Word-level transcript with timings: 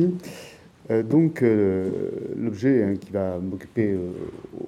Merci. 0.00 1.04
donc, 1.04 1.44
l'objet 2.36 2.82
hein, 2.82 2.94
qui 3.00 3.12
va 3.12 3.38
m'occuper 3.38 3.96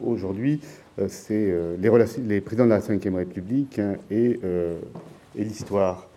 aujourd'hui, 0.05 0.61
c'est 1.09 1.53
les, 1.79 2.41
présidents 2.41 2.65
de 2.65 2.71
la 2.71 2.79
Ve 2.79 3.15
République 3.15 3.79
hein, 3.79 3.95
et, 4.11 4.39
l'histoire. 5.35 6.09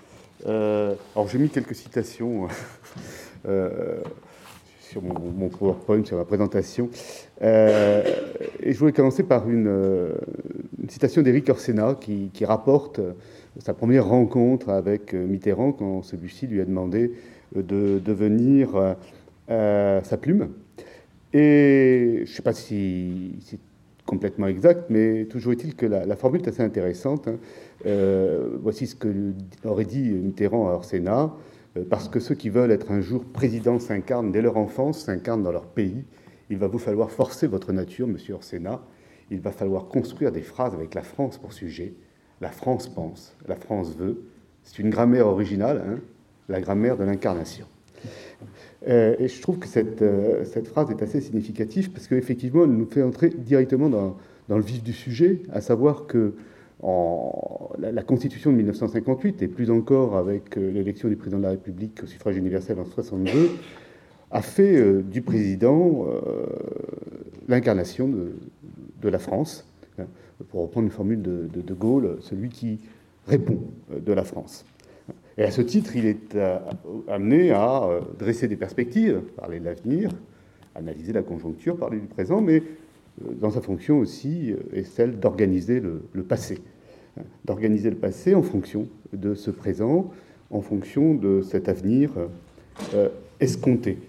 alors, 0.46 1.28
j'ai 1.28 1.38
mis 1.38 1.50
quelques 1.50 1.76
citations 1.76 2.48
sur 4.80 5.02
mon, 5.02 5.50
PowerPoint, 5.50 6.04
sur 6.04 6.18
ma 6.18 6.26
présentation. 6.26 6.90
et 7.42 8.04
je 8.64 8.78
voulais 8.78 8.94
commencer 8.94 9.24
par 9.24 9.50
une, 9.50 10.12
citation 10.88 11.22
d'Éric 11.22 11.50
Orsena 11.50 11.96
qui, 11.96 12.46
rapporte 12.46 13.00
sa 13.60 13.74
première 13.74 14.06
rencontre 14.08 14.70
avec 14.70 15.14
euh, 15.14 15.26
Mitterrand 15.26 15.72
quand 15.72 16.04
celui-ci 16.04 16.48
lui 16.48 16.62
a 16.62 16.66
demandé 16.66 17.06
euh, 17.06 17.10
de 17.56 18.00
devenir 18.00 18.96
euh, 19.50 20.02
sa 20.04 20.18
plume. 20.18 20.50
Et 21.34 22.14
je 22.18 22.22
ne 22.22 22.26
sais 22.26 22.42
pas 22.42 22.54
si 22.54 23.36
c'est 23.42 23.60
complètement 24.06 24.48
exact, 24.48 24.86
mais 24.90 25.26
toujours 25.26 25.54
est-il 25.54 25.76
que 25.76 25.86
la, 25.86 26.16
formule 26.16 26.42
est 26.42 26.48
assez 26.48 26.64
intéressante. 26.64 27.28
Hein. 27.28 27.38
voici 28.62 28.88
ce 28.88 28.96
que 28.96 29.34
aurait 29.66 29.86
dit 29.86 30.12
Mitterrand 30.12 30.70
à 30.70 30.74
Orsena. 30.74 31.34
Parce 31.90 32.08
que 32.08 32.22
ceux 32.22 32.36
qui 32.36 32.50
veulent 32.50 32.72
être 32.72 32.92
un 32.92 33.02
jour 33.02 33.26
président 33.26 33.80
s'incarnent 33.80 34.32
dès 34.32 34.42
leur 34.42 34.56
enfance, 34.56 35.00
s'incarnent 35.00 35.44
dans 35.44 35.52
leur 35.52 35.66
pays. 35.66 36.06
Il 36.50 36.58
va 36.58 36.68
vous 36.68 36.78
falloir 36.78 37.12
forcer 37.12 37.48
votre 37.48 37.74
nature, 37.74 38.08
monsieur 38.08 38.36
Orsena. 38.36 38.82
Il 39.30 39.42
va 39.42 39.52
falloir 39.52 39.88
construire 39.88 40.32
des 40.32 40.44
phrases 40.44 40.74
avec 40.74 40.94
la 40.94 41.02
France 41.02 41.38
pour 41.38 41.52
sujet 41.52 41.96
la 42.42 42.52
France 42.52 42.88
pense, 42.88 43.36
la 43.48 43.56
France 43.56 43.96
veut. 43.96 44.24
C'est 44.64 44.80
une 44.80 44.90
grammaire 44.90 45.28
originale, 45.28 45.84
hein, 45.88 46.00
la 46.50 46.62
grammaire 46.62 46.98
de 46.98 47.04
l'incarnation. 47.04 47.66
Euh, 48.88 49.16
et 49.18 49.28
je 49.28 49.42
trouve 49.42 49.58
que 49.58 49.68
cette, 49.68 50.02
euh, 50.02 50.46
cette, 50.46 50.68
phrase 50.68 50.92
est 50.92 51.02
assez 51.02 51.20
significative 51.22 51.92
parce 51.92 52.08
qu'effectivement, 52.08 52.66
elle 52.66 52.72
nous 52.72 52.86
fait 52.86 53.02
entrer 53.02 53.30
directement 53.30 53.90
dans, 53.90 54.16
le 54.48 54.62
vif 54.62 54.84
du 54.84 54.94
sujet, 54.94 55.42
à 55.52 55.62
savoir 55.62 56.06
que 56.06 56.34
la, 57.80 58.04
Constitution 58.04 58.52
de 58.52 58.58
1958, 58.58 59.42
et 59.42 59.48
plus 59.48 59.72
encore 59.72 60.16
avec 60.16 60.56
euh, 60.58 60.72
l'élection 60.72 61.10
du 61.10 61.16
président 61.16 61.40
de 61.40 61.44
la 61.44 61.50
République 61.52 62.02
au 62.04 62.06
suffrage 62.06 62.38
universel 62.38 62.80
en 62.80 62.86
62, 62.86 63.50
a 64.30 64.42
fait 64.42 65.02
du 65.04 65.22
président 65.22 66.08
l'incarnation 67.48 68.10
de, 68.10 69.08
la 69.08 69.20
France 69.20 69.66
pour 70.50 70.64
reprendre 70.64 70.88
une 70.88 70.92
formule 70.92 71.22
de, 71.22 71.48
de, 71.54 71.74
Gaulle, 71.74 72.18
celui 72.22 72.50
qui 72.50 72.80
répond 73.28 73.60
de 73.96 74.12
la 74.12 74.24
France. 74.24 74.66
Et 75.38 75.44
à 75.44 75.52
ce 75.52 75.62
titre, 75.62 75.96
il 75.96 76.06
est 76.06 76.36
euh, 76.36 76.58
amené 77.08 77.52
à 77.52 77.84
euh, 77.84 78.02
dresser 78.18 78.48
des 78.48 78.56
perspectives, 78.56 79.22
parler 79.38 79.60
de 79.60 79.66
l'avenir, 79.66 80.12
analyser 80.76 81.14
la 81.14 81.24
conjoncture, 81.24 81.78
parler 81.78 82.00
du 82.00 82.08
présent, 82.08 82.42
mais 82.42 82.64
dans 83.22 83.52
sa 83.52 83.62
fonction 83.62 84.00
aussi 84.00 84.54
est 84.74 84.84
celle 84.84 85.20
d'organiser 85.20 85.80
le, 85.80 86.24
passé. 86.24 86.60
D'organiser 87.46 87.90
le 87.90 87.96
passé 87.96 88.36
en 88.36 88.44
fonction 88.44 88.88
de 89.14 89.36
ce 89.36 89.52
présent, 89.52 90.12
en 90.52 90.60
fonction 90.60 91.14
de 91.14 91.42
cet 91.42 91.70
avenir 91.70 92.12
escompté. 93.40 94.00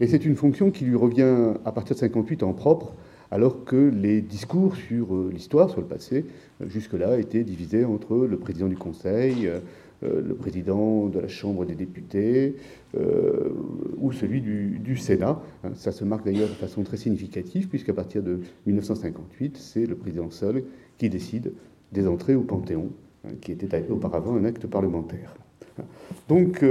Et 0.00 0.06
c'est 0.06 0.24
une 0.24 0.36
fonction 0.36 0.70
qui 0.70 0.84
lui 0.84 0.96
revient 0.96 1.54
à 1.64 1.72
partir 1.72 1.94
de 1.94 2.00
58 2.00 2.42
en 2.42 2.52
propre, 2.52 2.94
alors 3.30 3.64
que 3.64 3.76
les 3.76 4.22
discours 4.22 4.76
sur 4.76 5.14
euh, 5.14 5.30
l'histoire, 5.32 5.68
sur 5.68 5.80
le 5.80 5.86
passé, 5.86 6.24
euh, 6.62 6.68
jusque-là 6.68 7.18
étaient 7.18 7.44
divisés 7.44 7.84
entre 7.84 8.16
le 8.16 8.38
président 8.38 8.68
du 8.68 8.76
Conseil, 8.76 9.46
euh, 9.46 9.60
le 10.02 10.34
président 10.34 11.06
de 11.06 11.18
la 11.18 11.28
Chambre 11.28 11.64
des 11.64 11.74
députés 11.74 12.56
ou 12.94 14.12
celui 14.12 14.40
du, 14.40 14.96
Sénat. 14.96 15.40
Hein, 15.64 15.70
ça 15.74 15.92
se 15.92 16.04
marque 16.04 16.24
d'ailleurs 16.24 16.48
de 16.48 16.54
façon 16.54 16.82
très 16.82 16.96
significative, 16.96 17.68
puisqu'à 17.68 17.92
partir 17.92 18.22
de 18.22 18.40
1958, 18.66 19.56
c'est 19.56 19.86
le 19.86 19.96
président 19.96 20.30
seul 20.30 20.64
qui 20.98 21.08
décide 21.08 21.52
des 21.92 22.06
entrées 22.06 22.34
au 22.34 22.42
Panthéon, 22.42 22.90
hein, 23.24 23.30
qui 23.40 23.52
était 23.52 23.90
auparavant 23.90 24.34
un 24.36 24.44
acte 24.44 24.66
parlementaire. 24.66 25.34
Donc, 26.28 26.64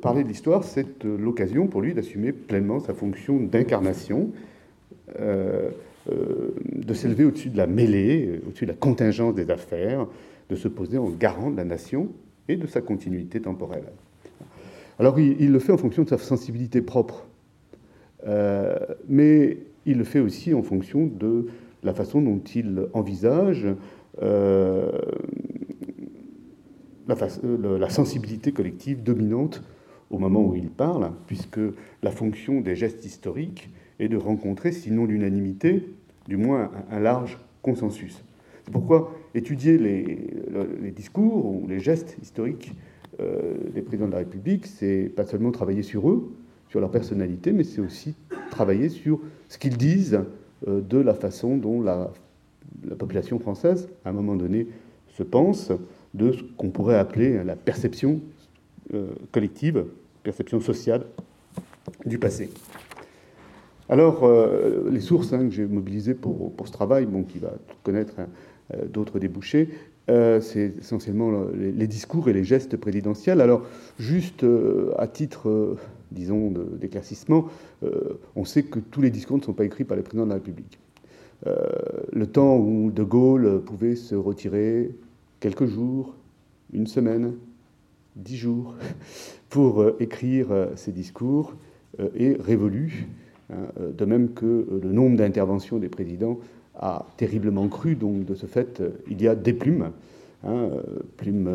parler 0.00 0.22
de 0.22 0.28
l'histoire, 0.28 0.64
c'est 0.64 1.04
l'occasion 1.04 1.66
pour 1.66 1.82
lui 1.82 1.94
d'assumer 1.94 2.32
pleinement 2.32 2.80
sa 2.80 2.94
fonction 2.94 3.38
d'incarnation 3.40 4.30
euh, 5.18 5.70
euh, 6.10 6.54
de 6.72 6.94
s'élever 6.94 7.24
au-dessus 7.24 7.50
de 7.50 7.58
la 7.58 7.66
mêlée, 7.66 8.40
au-dessus 8.46 8.64
de 8.64 8.70
la 8.70 8.76
contingence 8.76 9.34
des 9.34 9.50
affaires, 9.50 10.06
de 10.48 10.56
se 10.56 10.66
poser 10.66 10.96
en 10.96 11.10
garant 11.10 11.50
de 11.50 11.58
la 11.58 11.64
nation 11.64 12.08
et 12.50 12.56
de 12.56 12.66
sa 12.66 12.80
continuité 12.80 13.40
temporelle. 13.40 13.84
Alors 14.98 15.18
il, 15.18 15.50
le 15.50 15.58
fait 15.58 15.72
en 15.72 15.78
fonction 15.78 16.02
de 16.02 16.08
sa 16.08 16.18
sensibilité 16.18 16.82
propre, 16.82 17.26
euh, 18.26 18.76
mais 19.08 19.58
il 19.86 19.96
le 19.96 20.04
fait 20.04 20.20
aussi 20.20 20.52
en 20.52 20.62
fonction 20.62 21.06
de 21.06 21.46
la 21.82 21.94
façon 21.94 22.20
dont 22.20 22.40
il 22.54 22.86
envisage 22.92 23.66
la, 24.20 24.92
la, 27.78 27.88
sensibilité 27.88 28.52
collective 28.52 29.02
dominante 29.02 29.62
au 30.10 30.18
moment 30.18 30.44
où 30.44 30.54
il 30.54 30.68
parle, 30.68 31.12
puisque 31.26 31.60
la 32.02 32.10
fonction 32.10 32.60
des 32.60 32.76
gestes 32.76 33.04
historiques 33.04 33.70
et 33.98 34.08
de 34.08 34.16
rencontrer, 34.16 34.72
sinon 34.72 35.06
l'unanimité, 35.06 35.86
du 36.26 36.36
moins 36.36 36.70
un, 36.90 37.00
large 37.00 37.38
consensus. 37.62 38.22
Pourquoi 38.72 39.12
étudier 39.34 39.78
les, 39.78 40.92
discours 40.94 41.46
ou 41.46 41.66
les 41.68 41.80
gestes 41.80 42.16
historiques 42.22 42.72
euh, 43.20 43.54
des 43.74 43.82
présidents 43.82 44.06
de 44.06 44.12
la 44.12 44.18
République, 44.18 44.66
c'est 44.66 45.10
pas 45.14 45.26
seulement 45.26 45.50
travailler 45.50 45.82
sur 45.82 46.08
eux, 46.08 46.32
sur 46.68 46.80
leur 46.80 46.90
personnalité, 46.90 47.52
mais 47.52 47.64
c'est 47.64 47.80
aussi 47.80 48.14
travailler 48.50 48.88
sur 48.88 49.20
ce 49.48 49.58
qu'ils 49.58 49.76
disent 49.76 50.20
euh, 50.68 50.80
de 50.80 50.98
la 50.98 51.14
façon 51.14 51.56
dont 51.56 51.82
la, 51.82 52.10
population 52.98 53.38
française, 53.38 53.88
à 54.04 54.10
un 54.10 54.12
moment 54.12 54.36
donné, 54.36 54.68
se 55.08 55.22
pense 55.22 55.70
de 56.14 56.32
ce 56.32 56.42
qu'on 56.56 56.70
pourrait 56.70 56.96
appeler 56.96 57.42
la 57.44 57.56
perception 57.56 58.20
euh, 58.94 59.08
collective, 59.32 59.84
perception 60.22 60.60
sociale 60.60 61.04
du 62.06 62.18
passé. 62.18 62.48
Alors, 63.88 64.30
les 64.88 65.00
sources 65.00 65.32
hein, 65.32 65.48
que 65.48 65.50
j'ai 65.50 65.66
mobilisées 65.66 66.14
pour, 66.14 66.52
ce 66.64 66.70
travail, 66.70 67.06
bon, 67.06 67.24
qui 67.24 67.38
va 67.38 67.52
connaître 67.82 68.14
hein, 68.20 68.28
d'autres 68.88 69.18
débouchés, 69.18 69.68
euh, 70.08 70.40
c'est 70.40 70.74
essentiellement 70.80 71.46
les, 71.54 71.86
discours 71.86 72.28
et 72.28 72.32
les 72.32 72.44
gestes 72.44 72.76
présidentiels. 72.76 73.40
Alors, 73.40 73.62
juste 73.98 74.44
à 74.98 75.06
titre, 75.06 75.76
disons, 76.10 76.52
d'éclaircissement, 76.80 77.48
on 78.36 78.44
sait 78.44 78.62
que 78.64 78.78
tous 78.78 79.00
les 79.00 79.10
discours 79.10 79.38
ne 79.38 79.42
sont 79.42 79.52
pas 79.52 79.64
écrits 79.64 79.84
par 79.84 79.96
le 79.96 80.02
président 80.02 80.24
de 80.24 80.30
la 80.30 80.36
République. 80.36 80.78
le 81.46 82.26
temps 82.26 82.56
où 82.56 82.90
De 82.90 83.02
Gaulle 83.02 83.62
pouvait 83.64 83.96
se 83.96 84.14
retirer 84.14 84.90
quelques 85.38 85.66
jours, 85.66 86.16
une 86.72 86.86
semaine, 86.86 87.34
dix 88.16 88.36
jours, 88.36 88.74
pour 89.48 89.84
écrire 90.00 90.68
ses 90.76 90.92
discours 90.92 91.54
est 92.14 92.40
révolu. 92.40 93.08
Hein, 93.52 93.66
euh, 93.80 93.92
de 93.92 94.04
même 94.04 94.32
que 94.32 94.46
euh, 94.46 94.80
le 94.82 94.92
nombre 94.92 95.16
d'interventions 95.16 95.78
des 95.78 95.88
présidents 95.88 96.38
a 96.80 97.06
terriblement 97.16 97.68
cru. 97.68 97.94
Donc, 97.94 98.24
de 98.24 98.34
ce 98.34 98.46
fait, 98.46 98.80
euh, 98.80 98.90
il 99.08 99.22
y 99.22 99.28
a 99.28 99.34
des 99.34 99.52
plumes, 99.52 99.90
hein, 100.44 100.70
plumes 101.16 101.50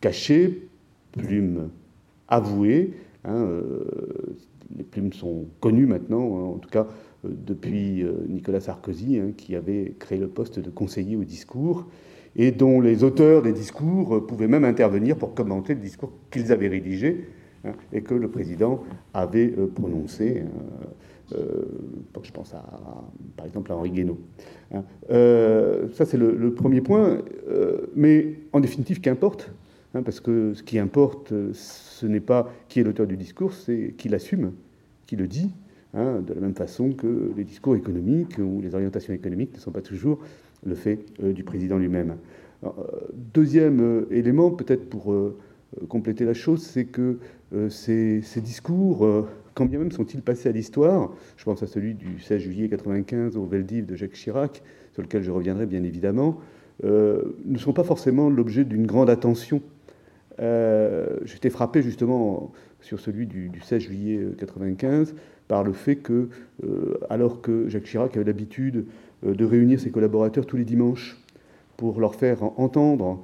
cachées, 0.00 0.68
plumes 1.12 1.68
avouées. 2.28 2.94
Hein, 3.24 3.46
les 4.76 4.84
plumes 4.84 5.12
sont 5.12 5.44
connues 5.60 5.86
maintenant, 5.86 6.54
en 6.54 6.58
tout 6.58 6.70
cas 6.70 6.86
depuis 7.24 8.02
Nicolas 8.28 8.60
Sarkozy, 8.60 9.20
qui 9.36 9.54
avait 9.54 9.92
créé 9.98 10.16
le 10.18 10.28
poste 10.28 10.58
de 10.58 10.70
conseiller 10.70 11.16
au 11.16 11.24
discours, 11.24 11.86
et 12.34 12.50
dont 12.50 12.80
les 12.80 13.04
auteurs 13.04 13.42
des 13.42 13.52
discours 13.52 14.26
pouvaient 14.26 14.46
même 14.46 14.64
intervenir 14.64 15.16
pour 15.16 15.34
commenter 15.34 15.74
le 15.74 15.80
discours 15.80 16.12
qu'ils 16.30 16.50
avaient 16.50 16.68
rédigé 16.68 17.26
Hein, 17.64 17.72
et 17.92 18.00
que 18.00 18.14
le 18.14 18.28
président 18.28 18.82
avait 19.12 19.52
euh, 19.58 19.66
prononcé. 19.66 20.38
Euh, 20.38 20.44
euh, 20.44 20.86
je 21.30 22.30
pense 22.32 22.54
à, 22.54 22.64
par 23.36 23.46
exemple 23.46 23.72
à 23.72 23.76
Henri 23.76 23.90
Guénaud. 23.90 24.18
Hein. 24.72 24.84
ça, 25.92 26.04
c'est 26.04 26.16
le, 26.16 26.52
premier 26.54 26.80
point. 26.80 27.18
mais 27.94 28.34
en 28.52 28.60
définitive, 28.60 29.00
qu'importe 29.00 29.52
hein, 29.94 30.02
Parce 30.02 30.20
que 30.20 30.54
ce 30.54 30.62
qui 30.62 30.78
importe, 30.78 31.32
ce 31.52 32.06
n'est 32.06 32.20
pas 32.20 32.52
qui 32.68 32.80
est 32.80 32.84
l'auteur 32.84 33.06
du 33.06 33.16
discours, 33.16 33.52
c'est 33.52 33.94
qui 33.96 34.08
l'assume, 34.08 34.52
qui 35.06 35.16
le 35.16 35.26
dit, 35.26 35.50
de 35.94 36.34
la 36.34 36.40
même 36.40 36.54
façon 36.54 36.92
que 36.92 37.32
les 37.36 37.44
discours 37.44 37.74
économiques 37.74 38.38
ou 38.38 38.60
les 38.60 38.74
orientations 38.74 39.12
économiques 39.12 39.54
ne 39.54 39.58
sont 39.60 39.72
pas 39.72 39.82
toujours 39.82 40.20
le 40.64 40.74
fait 40.74 41.00
du 41.20 41.42
président 41.42 41.78
lui-même. 41.78 42.16
Deuxième 43.34 44.06
élément, 44.10 44.50
peut-être 44.50 44.88
pour 44.88 45.14
compléter 45.88 46.24
la 46.24 46.34
chose, 46.34 46.62
c'est 46.62 46.84
que 46.84 47.18
euh, 47.52 47.68
ces, 47.68 48.22
discours, 48.40 49.04
euh, 49.04 49.28
quand 49.60 49.66
bien 49.66 49.78
même 49.78 49.92
sont-ils 49.92 50.22
passés 50.22 50.48
à 50.48 50.52
l'histoire, 50.52 51.12
je 51.36 51.44
pense 51.44 51.62
à 51.62 51.66
celui 51.66 51.92
du 51.92 52.18
16 52.18 52.40
juillet 52.40 52.68
95 52.70 53.36
au 53.36 53.44
Veldiv 53.44 53.84
de 53.84 53.94
Jacques 53.94 54.14
Chirac, 54.14 54.62
sur 54.94 55.02
lequel 55.02 55.22
je 55.22 55.30
reviendrai 55.30 55.66
bien 55.66 55.82
évidemment, 55.82 56.38
euh, 56.82 57.36
ne 57.44 57.58
sont 57.58 57.74
pas 57.74 57.84
forcément 57.84 58.30
l'objet 58.30 58.64
d'une 58.64 58.86
grande 58.86 59.10
attention. 59.10 59.60
J'étais 60.38 61.50
frappé 61.50 61.82
justement 61.82 62.52
sur 62.80 63.00
celui 63.00 63.26
du, 63.26 63.50
16 63.62 63.82
juillet 63.82 64.16
1995 64.16 65.14
par 65.46 65.62
le 65.62 65.74
fait 65.74 65.96
que, 65.96 66.30
alors 67.10 67.42
que 67.42 67.68
Jacques 67.68 67.84
Chirac 67.84 68.16
avait 68.16 68.24
l'habitude 68.24 68.86
de 69.22 69.44
réunir 69.44 69.78
ses 69.78 69.90
collaborateurs 69.90 70.46
tous 70.46 70.56
les 70.56 70.64
dimanches 70.64 71.22
pour 71.76 72.00
leur 72.00 72.14
faire 72.14 72.58
entendre 72.58 73.22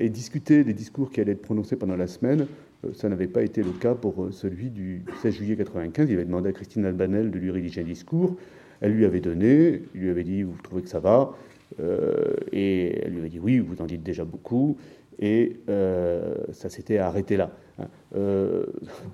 et 0.00 0.08
discuter 0.08 0.64
des 0.64 0.74
discours 0.74 1.12
qui 1.12 1.20
allaient 1.20 1.30
être 1.30 1.42
prononcés 1.42 1.76
pendant 1.76 1.94
la 1.94 2.08
semaine, 2.08 2.48
ça 2.94 3.08
n'avait 3.08 3.26
pas 3.26 3.42
été 3.42 3.62
le 3.62 3.72
cas 3.72 3.94
pour 3.94 4.28
celui 4.32 4.70
du 4.70 5.04
16 5.22 5.34
juillet 5.34 5.52
1995. 5.52 6.10
Il 6.10 6.14
avait 6.14 6.24
demandé 6.24 6.48
à 6.48 6.52
Christine 6.52 6.84
Albanel 6.84 7.30
de 7.30 7.38
lui 7.38 7.50
rédiger 7.50 7.82
un 7.82 7.84
discours. 7.84 8.36
Elle 8.80 8.92
lui 8.92 9.04
avait 9.04 9.20
donné, 9.20 9.82
il 9.94 10.00
lui 10.00 10.10
avait 10.10 10.24
dit 10.24 10.42
Vous 10.42 10.56
trouvez 10.62 10.82
que 10.82 10.88
ça 10.88 11.00
va? 11.00 11.34
Euh, 11.78 12.34
Et 12.52 13.04
elle 13.04 13.12
lui 13.12 13.18
avait 13.20 13.28
dit 13.28 13.38
Oui, 13.38 13.58
vous 13.58 13.80
en 13.80 13.86
dites 13.86 14.02
déjà 14.02 14.24
beaucoup. 14.24 14.76
Et 15.18 15.58
euh, 15.68 16.34
ça 16.52 16.70
s'était 16.70 16.96
arrêté 16.96 17.36
là. 17.36 17.50
Hein. 17.78 17.88
Euh, 18.16 18.64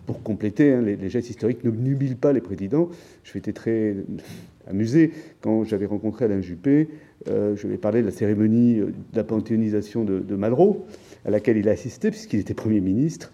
pour 0.06 0.22
compléter, 0.22 0.72
hein, 0.72 0.80
les, 0.80 1.08
gestes 1.08 1.30
historiques 1.30 1.64
ne 1.64 1.70
nubilent 1.70 2.16
pas 2.16 2.32
les 2.32 2.40
présidents. 2.40 2.90
Je 3.24 3.36
été 3.36 3.52
très 3.52 3.96
amusé 4.68 5.12
quand 5.40 5.64
j'avais 5.64 5.86
rencontré 5.86 6.26
Alain 6.26 6.40
Juppé. 6.40 6.88
je 7.26 7.66
lui 7.66 7.74
ai 7.74 7.78
parlé 7.78 8.02
de 8.02 8.06
la 8.06 8.12
cérémonie 8.12 8.76
de 8.76 8.92
la 9.14 9.24
panthéonisation 9.24 10.04
de, 10.04 10.20
de 10.20 10.36
Malraux, 10.36 10.86
à 11.24 11.30
laquelle 11.30 11.56
il 11.56 11.68
a 11.68 11.72
assisté, 11.72 12.10
puisqu'il 12.10 12.38
était 12.38 12.54
Premier 12.54 12.80
ministre. 12.80 13.32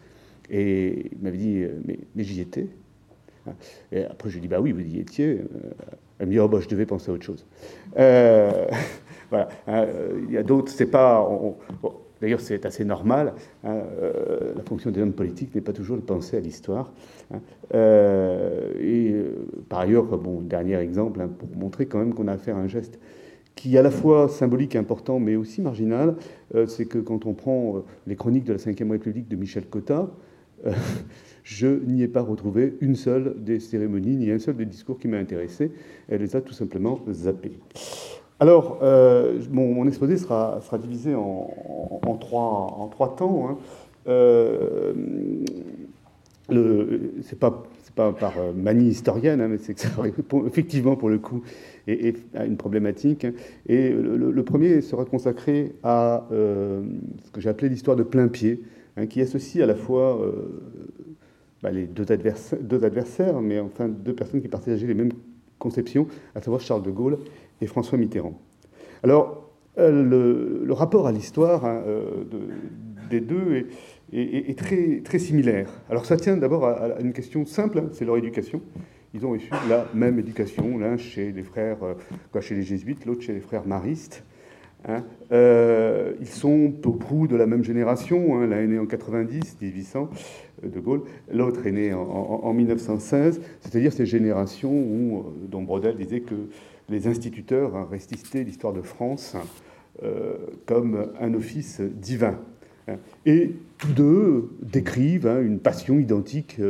Et 0.53 1.11
il 1.11 1.19
m'avait 1.21 1.39
dit 1.39 1.65
Mais, 1.85 1.99
mais 2.15 2.23
j'y 2.23 2.41
étais. 2.41 2.69
Hein. 3.49 3.55
Et 3.91 4.05
après, 4.05 4.29
je 4.29 4.35
lui 4.35 4.39
ai 4.39 4.43
dit 4.43 4.49
Bah 4.49 4.61
oui, 4.61 4.71
vous 4.71 4.81
y 4.81 5.01
étiez. 5.01 5.41
Elle 6.23 6.29
me 6.29 6.33
dit, 6.35 6.39
oh, 6.39 6.47
bah, 6.47 6.61
je 6.61 6.69
devais 6.69 6.87
penser 6.87 7.11
à 7.11 7.15
autre 7.15 7.25
chose. 7.25 7.45
Euh, 7.99 8.67
voilà. 9.31 9.49
Hein, 9.67 9.87
il 10.29 10.33
y 10.33 10.39
a 10.39 10.45
d'autres, 10.45 10.71
c'est 10.71 10.87
pas. 10.87 11.29
D'ailleurs, 12.21 12.41
c'est 12.41 12.65
assez 12.65 12.85
normal. 12.85 13.35
Hein, 13.65 13.81
euh, 14.01 14.53
la 14.55 14.63
fonction 14.63 14.93
des 14.93 15.03
hommes 15.03 15.15
politiques 15.15 15.53
n'est 15.53 15.61
pas 15.61 15.73
toujours 15.73 15.97
de 15.97 16.03
penser 16.03 16.37
à 16.37 16.41
l'histoire. 16.41 16.93
Hein. 17.35 17.41
Euh, 17.75 18.73
et 18.81 19.17
par 19.69 19.81
ailleurs, 19.81 20.05
bon, 20.17 20.43
dernier 20.43 20.77
exemple, 20.77 21.27
pour 21.27 21.49
montrer 21.57 21.87
quand 21.87 21.99
même 21.99 22.15
qu'on 22.15 22.29
a 22.29 22.35
affaire 22.35 22.57
à 22.57 22.61
un 22.61 22.69
geste 22.69 23.01
qui 23.57 23.75
est 23.75 23.79
à 23.79 23.83
la 23.83 23.91
fois 23.91 24.29
symbolique 24.29 24.77
important, 24.77 25.19
mais 25.19 25.35
aussi 25.35 25.61
marginal, 25.61 26.15
c'est 26.69 26.87
que 26.87 26.99
quand 26.99 27.27
on 27.27 27.35
prend 27.35 27.83
les 28.07 28.17
chroniques 28.17 28.45
de 28.45 28.53
la 28.53 28.59
Ve 28.59 28.91
République 28.93 29.29
de 29.29 29.37
Michel 29.37 29.67
Cotta, 29.67 30.09
je 31.43 31.67
n'y 31.67 32.03
ai 32.03 32.09
pas 32.09 32.23
retrouvé 32.23 32.77
une 32.81 32.97
seule 32.97 33.35
des 33.39 33.61
cérémonies, 33.61 34.17
ni 34.17 34.31
un 34.31 34.39
seul 34.39 34.57
des 34.57 34.67
discours 34.67 34.99
qui 34.99 35.09
m'a 35.09 35.19
intéressé. 35.19 35.71
Elle 36.09 36.21
les 36.21 36.37
a 36.37 36.41
tout 36.41 36.53
simplement 36.53 37.01
zappés. 37.11 37.59
Alors, 38.41 38.79
euh, 38.83 39.39
mon, 39.51 39.87
exposé 39.87 40.17
sera, 40.17 40.61
divisé 40.83 41.15
en, 41.15 42.19
trois, 42.21 43.15
temps. 43.17 43.49
Hein. 43.51 43.59
Euh, 44.09 44.93
c'est 47.23 47.39
pas, 47.39 47.63
par 47.95 48.39
euh, 48.39 48.53
manie 48.55 48.89
historienne, 48.89 49.41
hein, 49.41 49.49
mais 49.49 49.59
c'est 49.59 49.75
que 49.75 49.81
ça 49.81 49.89
répond 50.01 50.47
effectivement 50.47 50.97
pour 50.97 51.09
le 51.09 51.19
coup 51.19 51.43
et, 51.87 52.15
à 52.35 52.45
une 52.45 52.57
problématique. 52.57 53.25
Hein. 53.25 53.33
Et 53.67 53.91
le, 53.91 54.43
premier 54.43 54.81
sera 54.81 55.05
consacré 55.05 55.75
à 55.83 56.27
euh, 56.33 56.83
ce 57.25 57.31
que 57.31 57.41
j'ai 57.41 57.49
appelé 57.49 57.69
l'histoire 57.69 57.97
de 57.97 58.03
plein 58.03 58.29
pied, 58.29 58.63
hein, 58.97 59.07
qui 59.07 59.21
associe 59.21 59.63
à 59.63 59.67
la 59.67 59.75
fois 59.75 60.21
bah, 61.63 61.71
les 61.71 61.87
deux 61.87 62.11
adversaires, 62.11 63.41
mais 63.41 63.61
enfin 63.61 63.89
deux 63.89 64.15
personnes 64.15 64.43
qui 64.43 64.49
partageaient 64.49 64.87
les 64.87 64.95
mêmes 64.95 65.13
conceptions, 65.59 66.09
à 66.35 66.43
savoir 66.43 66.61
Charles 66.61 66.83
de 66.83 66.91
Gaulle 66.91 67.19
et 67.61 67.67
François 67.67 67.97
Mitterrand. 67.97 68.39
Alors, 69.05 69.43
euh, 69.79 70.65
le, 70.65 70.73
rapport 70.73 71.07
à 71.07 71.13
l'histoire 71.13 71.65
hein, 71.65 71.83
euh, 71.87 72.25
des 73.09 73.21
deux 73.21 73.69
est, 74.13 74.59
très, 74.59 75.19
similaire. 75.19 75.71
Alors, 75.89 76.05
ça 76.05 76.17
tient 76.17 76.37
d'abord 76.37 76.67
à, 76.67 77.01
une 77.01 77.13
question 77.13 77.47
simple, 77.47 77.79
hein, 77.79 77.89
c'est 77.93 78.05
leur 78.05 78.17
éducation. 78.17 78.61
Ils 79.15 79.25
ont 79.25 79.31
reçu 79.31 79.51
la 79.69 79.87
même 79.95 80.19
éducation, 80.19 80.79
l'un 80.79 80.97
chez 80.97 81.33
les 81.33 81.43
frères, 81.43 81.83
euh, 81.83 81.95
quoi, 82.33 82.41
chez 82.41 82.55
les 82.55 82.63
jésuites, 82.63 83.07
l'autre 83.07 83.23
chez 83.23 83.33
les 83.33 83.41
frères 83.41 83.67
maristes. 83.67 84.25
Hein. 84.89 85.05
Euh, 85.31 86.13
ils 86.21 86.29
sont 86.29 86.73
au 86.85 86.93
prou 86.93 87.27
de 87.27 87.37
la 87.37 87.47
même 87.47 87.65
génération. 87.65 88.37
Hein. 88.37 88.47
L'un 88.47 88.59
est 88.59 88.67
né 88.67 88.79
en 88.79 88.87
90, 88.87 89.59
1800, 89.61 90.11
euh, 90.65 90.69
de 90.69 90.81
Gaulle. 90.81 91.03
L'autre 91.33 91.67
est 91.67 91.73
né 91.73 91.93
en, 91.93 92.53
1916. 92.53 93.41
C'est-à-dire 93.61 93.93
ces 93.93 94.07
générations 94.07 94.73
où, 94.73 95.19
euh, 95.19 95.23
dont 95.49 95.63
Brodel 95.63 95.97
disait 95.97 96.21
que 96.21 96.35
les 96.89 97.07
instituteurs 97.07 97.77
hein, 97.77 97.89
l'histoire 98.35 98.73
de 98.73 98.83
France 98.83 99.37
comme 100.67 101.13
un 101.21 101.35
office 101.35 101.81
divin. 101.81 102.39
Et 103.25 103.53
tous 103.79 103.93
deux 103.93 104.51
décrivent 104.61 105.29
une 105.43 105.61
passion 105.61 105.99
identique 105.99 106.61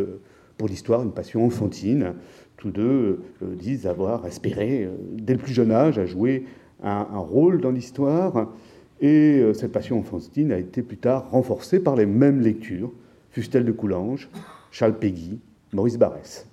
pour 0.59 0.69
l'histoire, 0.69 1.03
une 1.03 1.13
passion 1.13 1.47
enfantine. 1.47 2.15
Tous 2.57 2.71
deux 2.71 3.21
disent 3.41 3.87
avoir 3.87 4.25
aspiré, 4.25 4.89
dès 5.13 5.35
le 5.35 5.39
plus 5.39 5.55
jeune 5.55 5.71
âge, 5.71 5.99
à 5.99 6.05
jouer 6.05 6.45
un, 6.83 7.19
rôle 7.19 7.61
dans 7.61 7.71
l'histoire. 7.71 8.53
Et 9.01 9.41
euh, 9.41 9.53
cette 9.53 9.73
passion 9.73 9.99
enfantine 9.99 10.53
a 10.53 10.59
été 10.59 10.83
plus 10.83 10.97
tard 10.97 11.31
renforcée 11.31 11.81
par 11.81 11.97
les 11.97 12.07
mêmes 12.07 12.41
lectures, 12.41 12.93
Fustel 13.31 13.65
de 13.65 13.73
Coulanges, 13.73 14.29
Charles 14.71 14.99
Péguy, 14.99 15.41
Maurice 15.73 15.99
Barrès. 15.99 16.47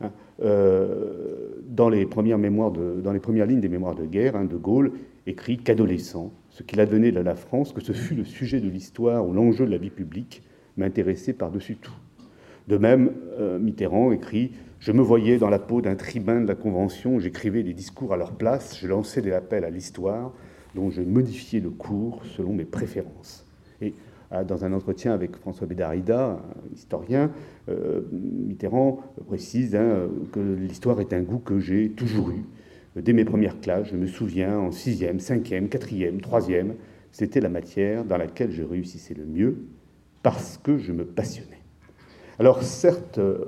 Hein, 0.00 0.10
euh, 0.42 1.48
dans, 1.68 1.88
les 1.88 2.06
premières 2.06 2.38
lignes 2.38 3.60
des 3.60 3.68
mémoires 3.68 3.94
de 3.94 4.04
guerre, 4.04 4.36
hein, 4.36 4.44
De 4.44 4.56
Gaulle 4.56 4.92
écrit 5.26 5.58
qu'adolescent, 5.58 6.32
ce 6.50 6.62
qu'il 6.62 6.80
a 6.80 6.86
donné 6.86 7.12
de 7.12 7.20
la 7.20 7.34
France, 7.34 7.72
que 7.72 7.80
ce 7.80 7.92
fut 7.92 8.14
le 8.14 8.24
sujet 8.24 8.60
de 8.60 8.68
l'histoire 8.68 9.26
ou 9.26 9.32
l'enjeu 9.32 9.66
de 9.66 9.70
la 9.70 9.78
vie 9.78 9.90
publique, 9.90 10.42
m'intéressait 10.76 11.32
par-dessus 11.32 11.76
tout. 11.76 11.92
De 12.68 12.76
même, 12.76 13.12
euh, 13.38 13.58
Mitterrand 13.58 14.12
écrit 14.12 14.52
je 14.78 14.92
me 14.92 15.00
voyais 15.00 15.38
dans 15.38 15.48
la 15.48 15.58
peau 15.58 15.80
d'un 15.80 15.96
tribun 15.96 16.40
de 16.40 16.46
la 16.46 16.54
Convention, 16.54 17.18
j'écrivais 17.18 17.64
des 17.64 17.72
discours 17.72 18.12
à 18.12 18.16
leur 18.16 18.32
place, 18.32 18.78
je 18.78 18.86
lançais 18.86 19.22
des 19.22 19.32
appels 19.32 19.64
à 19.64 19.70
l'histoire, 19.70 20.32
dont 20.76 20.88
je 20.88 21.02
modifiais 21.02 21.58
le 21.58 21.70
cours 21.70 22.22
selon 22.26 22.52
mes 22.52 22.66
préférences. 22.66 23.44
Et 23.80 23.94
euh, 24.32 24.44
dans 24.44 24.64
un 24.66 24.72
entretien 24.72 25.14
avec 25.14 25.34
François 25.36 25.66
Bédarida, 25.66 26.40
historien, 26.72 27.32
euh, 27.70 28.02
Mitterrand 28.12 29.00
précise 29.26 29.74
hein, 29.74 30.08
que 30.30 30.38
l'histoire 30.38 31.00
est 31.00 31.12
un 31.12 31.22
goût 31.22 31.38
que 31.38 31.58
j'ai 31.58 31.88
toujours 31.88 32.30
eu. 32.30 32.44
Dès 33.00 33.14
mes 33.14 33.24
premières 33.24 33.60
classes, 33.60 33.88
je 33.88 33.96
me 33.96 34.06
souviens, 34.06 34.58
en 34.58 34.72
sixième, 34.72 35.20
cinquième, 35.20 35.68
quatrième, 35.68 36.20
troisième, 36.20 36.74
c'était 37.12 37.40
la 37.40 37.48
matière 37.48 38.04
dans 38.04 38.18
laquelle 38.18 38.52
je 38.52 38.62
réussissais 38.62 39.14
le 39.14 39.24
mieux 39.24 39.56
parce 40.22 40.58
que 40.58 40.76
je 40.76 40.92
me 40.92 41.04
passionnais. 41.04 41.57
Alors 42.38 42.62
certes, 42.62 43.18
euh, 43.18 43.44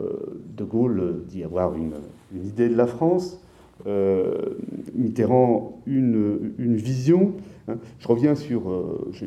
euh, 0.00 0.40
de 0.56 0.62
Gaulle 0.62 1.24
dit 1.26 1.42
avoir 1.42 1.74
une, 1.74 1.94
idée 2.32 2.68
de 2.68 2.76
la 2.76 2.86
France, 2.86 3.40
euh, 3.86 4.54
Mitterrand 4.94 5.82
une, 5.86 6.76
vision. 6.76 7.34
Hein. 7.66 7.78
Je 7.98 8.06
reviens 8.06 8.36
sur, 8.36 8.62
je, 9.10 9.26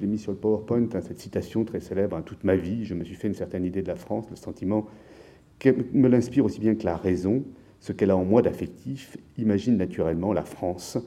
l'ai 0.00 0.06
mis 0.06 0.18
sur 0.18 0.30
le 0.30 0.38
PowerPoint, 0.38 0.88
hein, 0.94 1.00
cette 1.00 1.18
citation 1.18 1.64
très 1.64 1.80
célèbre, 1.80 2.16
hein, 2.16 2.22
toute 2.24 2.44
ma 2.44 2.54
vie, 2.54 2.84
je 2.84 2.94
me 2.94 3.02
suis 3.02 3.16
fait 3.16 3.26
une 3.26 3.34
certaine 3.34 3.64
idée 3.64 3.82
de 3.82 3.88
la 3.88 3.96
France, 3.96 4.26
le 4.30 4.36
sentiment 4.36 4.86
qu'elle 5.58 5.84
me 5.92 6.06
l'inspire 6.08 6.44
aussi 6.44 6.60
bien 6.60 6.74
que 6.74 6.84
la 6.84 6.96
raison, 6.96 7.42
ce 7.80 7.92
qu'elle 7.92 8.10
a 8.10 8.16
en 8.16 8.24
moi 8.24 8.42
d'affectif, 8.42 9.16
imagine 9.38 9.76
naturellement 9.76 10.32
la 10.32 10.44
France, 10.44 10.98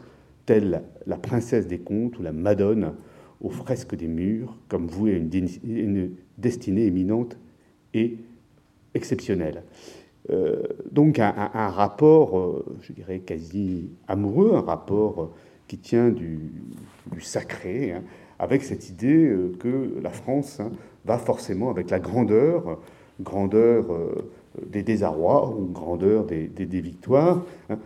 telle 0.46 0.82
la 1.06 1.18
princesse 1.18 1.68
des 1.68 1.80
contes 1.80 2.18
ou 2.20 2.24
la 2.24 2.34
Madone 2.34 2.94
aux 3.42 3.50
fresques 3.50 3.96
des 3.96 4.08
murs, 4.08 4.58
comme 4.68 4.88
vouée 4.88 5.14
à 5.14 5.18
une, 5.18 5.30
une 5.64 6.12
destinée 6.40 6.86
éminente 6.86 7.38
et 7.94 8.18
exceptionnel. 8.94 9.64
Euh, 10.30 10.62
donc 10.92 11.20
un, 11.20 11.32
rapport, 11.70 12.38
euh, 12.38 12.66
je 12.82 12.94
dirais, 12.94 13.20
quasi 13.20 13.90
amoureux, 14.08 14.54
un 14.54 14.62
rapport 14.62 15.22
euh, 15.22 15.32
qui 15.68 15.78
tient 15.78 16.10
du, 16.10 16.52
sacré, 17.20 17.94
hein, 17.94 18.04
avec 18.38 18.64
cette 18.64 18.90
idée 18.90 19.36
que 19.60 20.00
la 20.02 20.12
France 20.12 20.60
hein, 20.60 20.72
va 21.06 21.18
forcément 21.18 21.70
avec 21.70 21.90
la 21.90 22.00
grandeur, 22.00 22.80
grandeur 23.20 23.86
des 24.66 24.84
désarrois 24.84 25.50
ou 25.50 25.66
grandeur 25.66 26.26
des, 26.26 26.48
victoires, 26.82 27.44
hein, 27.70 27.78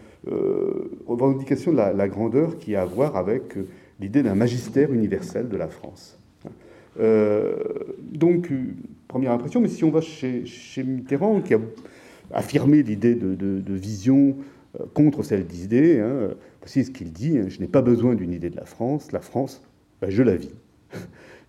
revendication 1.08 1.72
de 1.72 1.78
la, 1.78 2.08
grandeur 2.08 2.58
qui 2.58 2.76
a 2.76 2.84
à 2.84 2.86
voir 2.86 3.16
avec 3.16 3.56
l'idée 4.00 4.22
d'un 4.22 4.36
magistère 4.36 4.94
universel 4.94 5.50
de 5.50 5.58
la 5.58 5.68
France. 5.68 6.20
Donc 6.98 8.52
première 9.14 9.32
impression, 9.32 9.62
mais 9.62 9.68
si 9.68 9.84
on 9.84 9.92
va 9.92 10.02
chez, 10.02 10.44
Mitterrand, 10.84 11.42
qui 11.42 11.54
a 11.54 11.60
affirmé 12.32 12.82
l'idée 12.82 13.14
de, 13.14 13.74
vision 13.74 14.38
euh, 14.80 14.86
contre 14.96 15.22
celle 15.22 15.46
d'idée, 15.46 16.00
hein, 16.00 16.32
voici 16.62 16.84
ce 16.84 16.90
qu'il 16.90 17.14
dit, 17.14 17.38
hein, 17.38 17.46
je 17.48 17.60
n'ai 17.60 17.68
pas 17.68 17.84
besoin 17.84 18.16
d'une 18.16 18.34
idée 18.34 18.50
de 18.50 18.56
la 18.56 18.66
France, 18.66 19.12
la 19.12 19.22
France, 19.22 19.62
ben, 20.02 20.10
je 20.10 20.24
la 20.24 20.36
vis. 20.36 20.56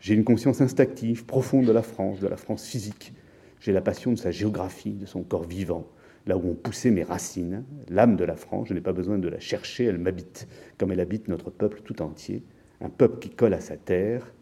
J'ai 0.00 0.12
une 0.12 0.24
conscience 0.24 0.60
instinctive, 0.60 1.24
profonde 1.24 1.64
de 1.64 1.72
la 1.72 1.80
France, 1.80 2.20
de 2.20 2.28
la 2.28 2.36
France 2.36 2.66
physique. 2.66 3.14
J'ai 3.60 3.72
la 3.72 3.80
passion 3.80 4.12
de 4.12 4.18
sa 4.18 4.30
géographie, 4.30 4.92
de 4.92 5.06
son 5.06 5.22
corps 5.22 5.44
vivant, 5.44 5.86
là 6.26 6.36
où 6.36 6.46
ont 6.50 6.54
poussé 6.54 6.90
mes 6.90 7.02
racines, 7.02 7.64
l'âme 7.88 8.16
de 8.16 8.24
la 8.24 8.36
France, 8.36 8.68
je 8.68 8.74
n'ai 8.74 8.82
pas 8.82 8.92
besoin 8.92 9.16
de 9.16 9.28
la 9.28 9.40
chercher, 9.40 9.84
elle 9.84 9.96
m'habite, 9.96 10.48
comme 10.76 10.92
elle 10.92 11.00
habite 11.00 11.28
notre 11.28 11.48
peuple 11.48 11.80
tout 11.82 12.02
entier, 12.02 12.42
un 12.82 12.90
peuple 12.90 13.20
qui 13.20 13.30
colle 13.30 13.54
à 13.54 13.60
sa 13.60 13.78
terre, 13.78 14.34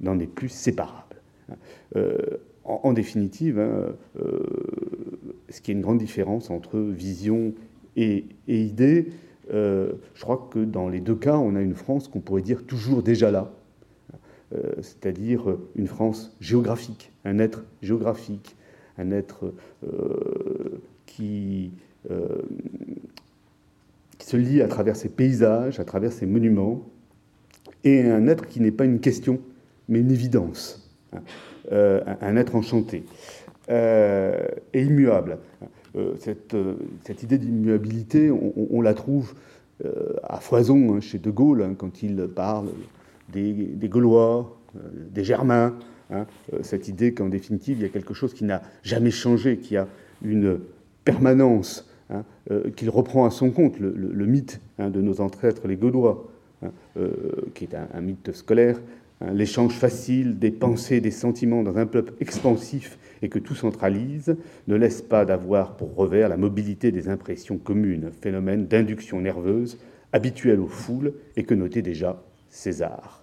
n'en 0.00 0.18
est 0.18 0.26
plus 0.26 0.48
séparable. 0.48 1.16
En, 2.64 2.92
définitive, 2.94 3.58
hein, 3.58 3.94
ce 5.50 5.60
qui 5.60 5.70
est 5.70 5.74
une 5.74 5.82
grande 5.82 5.98
différence 5.98 6.50
entre 6.50 6.78
vision 6.78 7.52
et, 7.96 8.24
idée, 8.48 9.12
je 9.50 10.20
crois 10.20 10.48
que 10.50 10.60
dans 10.60 10.88
les 10.88 11.00
deux 11.00 11.14
cas, 11.14 11.36
on 11.36 11.54
a 11.56 11.60
une 11.60 11.74
France 11.74 12.08
qu'on 12.08 12.20
pourrait 12.20 12.42
dire 12.42 12.64
toujours 12.64 13.02
déjà 13.02 13.30
là, 13.30 13.52
c'est-à-dire 14.80 15.56
une 15.76 15.86
France 15.86 16.34
géographique, 16.40 17.12
un 17.24 17.38
être 17.38 17.64
géographique, 17.82 18.56
un 18.96 19.10
être 19.10 19.52
qui 21.06 21.70
qui 24.24 24.26
se 24.26 24.36
lie 24.36 24.62
à 24.62 24.68
travers 24.68 24.96
ses 24.96 25.08
paysages, 25.08 25.80
à 25.80 25.84
travers 25.84 26.12
ses 26.12 26.26
monuments, 26.26 26.82
et 27.84 28.02
un 28.02 28.26
être 28.26 28.46
qui 28.46 28.60
n'est 28.60 28.70
pas 28.70 28.84
une 28.84 29.00
question, 29.00 29.40
mais 29.88 30.00
une 30.00 30.10
évidence, 30.10 30.88
hein. 31.12 31.20
euh, 31.72 32.00
un 32.20 32.36
être 32.36 32.54
enchanté 32.54 33.04
euh, 33.70 34.46
et 34.72 34.82
immuable. 34.82 35.38
Euh, 35.96 36.14
cette, 36.18 37.22
idée 37.22 37.38
d'immuabilité, 37.38 38.30
on, 38.30 38.80
la 38.80 38.94
trouve 38.94 39.34
à 40.28 40.40
foison 40.40 40.94
hein, 40.94 41.00
chez 41.00 41.18
De 41.18 41.30
Gaulle, 41.30 41.62
hein, 41.62 41.74
quand 41.76 42.02
il 42.02 42.28
parle 42.28 42.68
des, 43.32 43.88
Gaulois, 43.88 44.58
des 44.74 45.24
Germains, 45.24 45.74
cette 46.62 46.88
idée 46.88 47.14
qu'en 47.14 47.28
définitive, 47.28 47.78
il 47.78 47.82
y 47.82 47.86
a 47.86 47.88
quelque 47.88 48.14
chose 48.14 48.34
qui 48.34 48.44
n'a 48.44 48.62
jamais 48.82 49.10
changé, 49.10 49.58
qui 49.58 49.76
a 49.76 49.86
une 50.22 50.58
permanence 51.04 51.88
qu'il 52.76 52.90
reprend 52.90 53.24
à 53.24 53.30
son 53.30 53.50
compte, 53.50 53.78
le, 53.78 54.26
mythe 54.26 54.60
de 54.78 55.00
nos 55.00 55.20
ancêtres, 55.20 55.66
les 55.66 55.76
Gaulois, 55.76 56.28
qui 57.54 57.64
est 57.64 57.74
un, 57.74 58.00
mythe 58.00 58.32
scolaire, 58.32 58.80
l'échange 59.32 59.74
facile 59.74 60.38
des 60.38 60.50
pensées, 60.50 61.00
des 61.00 61.10
sentiments 61.10 61.62
dans 61.62 61.76
un 61.76 61.86
peuple 61.86 62.14
expansif 62.20 62.98
et 63.22 63.28
que 63.28 63.38
tout 63.38 63.54
centralise, 63.54 64.36
ne 64.68 64.76
laisse 64.76 65.02
pas 65.02 65.24
d'avoir 65.24 65.76
pour 65.76 65.94
revers 65.94 66.28
la 66.28 66.36
mobilité 66.36 66.92
des 66.92 67.08
impressions 67.08 67.58
communes, 67.58 68.10
phénomène 68.20 68.66
d'induction 68.66 69.20
nerveuse 69.20 69.78
habituel 70.12 70.60
aux 70.60 70.68
foules 70.68 71.14
et 71.36 71.44
que 71.44 71.54
notait 71.54 71.82
déjà 71.82 72.22
César. 72.48 73.22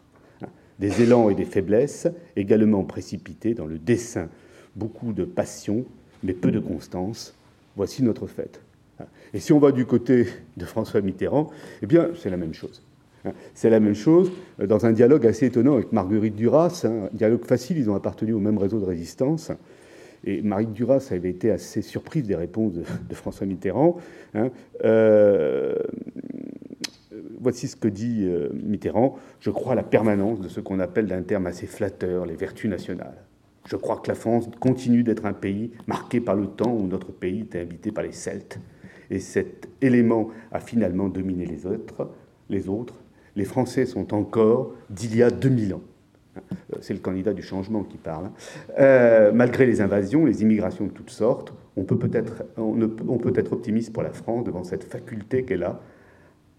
Des 0.80 1.04
élans 1.04 1.30
et 1.30 1.36
des 1.36 1.46
faiblesses 1.46 2.08
également 2.36 2.84
précipités 2.84 3.54
dans 3.54 3.68
le 3.68 3.78
dessin, 3.78 4.30
beaucoup 4.76 5.14
de 5.14 5.24
passion, 5.24 5.86
mais 6.24 6.34
peu 6.34 6.52
de 6.52 6.60
constance. 6.60 7.36
Voici 7.76 8.04
notre 8.04 8.28
fête. 8.28 8.62
Et 9.34 9.40
si 9.40 9.54
on 9.54 9.60
va 9.60 9.72
du 9.72 9.86
côté 9.86 10.28
de 10.58 10.66
François 10.66 11.02
Mitterrand, 11.02 11.50
eh 11.82 11.86
bien, 11.86 12.10
c'est 12.16 12.30
la 12.30 12.38
même 12.38 12.54
chose. 12.54 12.84
C'est 13.54 13.70
la 13.70 13.80
même 13.80 13.96
chose 13.96 14.32
dans 14.58 14.86
un 14.86 14.92
dialogue 14.92 15.28
assez 15.28 15.48
étonnant 15.48 15.74
avec 15.74 15.92
Marguerite 15.92 16.36
Duras, 16.36 16.86
un 16.86 17.10
dialogue 17.16 17.46
facile, 17.46 17.78
ils 17.78 17.90
ont 17.90 17.96
appartenu 17.96 18.34
au 18.34 18.40
même 18.40 18.58
réseau 18.58 18.80
de 18.80 18.86
résistance. 18.86 19.52
Et 20.24 20.42
Marguerite 20.42 20.74
Duras 20.74 21.08
avait 21.12 21.30
été 21.30 21.52
assez 21.52 21.82
surprise 21.82 22.24
des 22.24 22.36
réponses 22.36 22.74
de, 22.74 23.16
François 23.16 23.48
Mitterrand. 23.48 23.98
Hein. 24.34 24.50
Euh, 24.84 25.76
voici 27.40 27.68
ce 27.68 27.76
que 27.76 27.88
dit 27.88 28.24
euh, 28.24 28.50
Mitterrand. 28.54 29.18
Je 29.40 29.50
crois 29.50 29.74
à 29.74 29.76
la 29.76 29.84
permanence 29.84 30.40
de 30.40 30.48
ce 30.48 30.60
qu'on 30.60 30.80
appelle 30.80 31.08
d'un 31.08 31.24
terme 31.24 31.48
assez 31.48 31.68
flatteur 31.68 32.26
les 32.26 32.36
vertus 32.36 32.70
nationales. 32.70 33.18
Je 33.68 33.76
crois 33.76 33.98
que 33.98 34.08
la 34.08 34.16
France 34.16 34.50
continue 34.60 35.04
d'être 35.04 35.26
un 35.26 35.34
pays 35.34 35.72
marqué 35.88 36.20
par 36.20 36.36
le 36.36 36.48
temps 36.48 36.74
où 36.74 36.88
notre 36.88 37.12
pays 37.12 37.42
était 37.42 37.60
habité 37.60 37.92
par 37.92 38.04
les 38.04 38.12
Celtes 38.12 38.60
et 39.12 39.20
cet 39.20 39.68
élément 39.82 40.30
a 40.52 40.60
finalement 40.60 41.10
dominé 41.10 41.46
les 41.46 41.66
autres. 41.66 42.10
Les 42.50 42.68
autres, 42.68 42.96
les 43.36 43.46
Français 43.46 43.86
sont 43.86 44.14
encore 44.14 44.74
d'il 44.90 45.16
y 45.16 45.24
a 45.24 45.30
2000 45.30 45.74
ans. 45.74 45.82
Euh, 46.38 46.78
c'est 46.82 46.94
le 46.94 47.00
candidat 47.00 47.34
du 47.34 47.42
changement 47.42 47.84
qui 47.84 47.98
parle. 47.98 48.26
Hein. 48.26 48.34
Euh, 48.80 49.32
malgré 49.34 49.66
les 49.66 49.82
invasions, 49.82 50.26
les 50.26 50.42
immigrations 50.42 50.86
de 50.86 50.92
toutes 50.92 51.10
sortes, 51.10 51.54
on 51.76 51.84
peut 51.84 52.10
être 52.14 53.54
optimiste 53.54 53.94
pour 53.94 54.04
la 54.04 54.12
France 54.12 54.44
devant 54.44 54.64
cette 54.64 54.84
faculté 54.84 55.44
qu'elle 55.44 55.64
a 55.64 55.80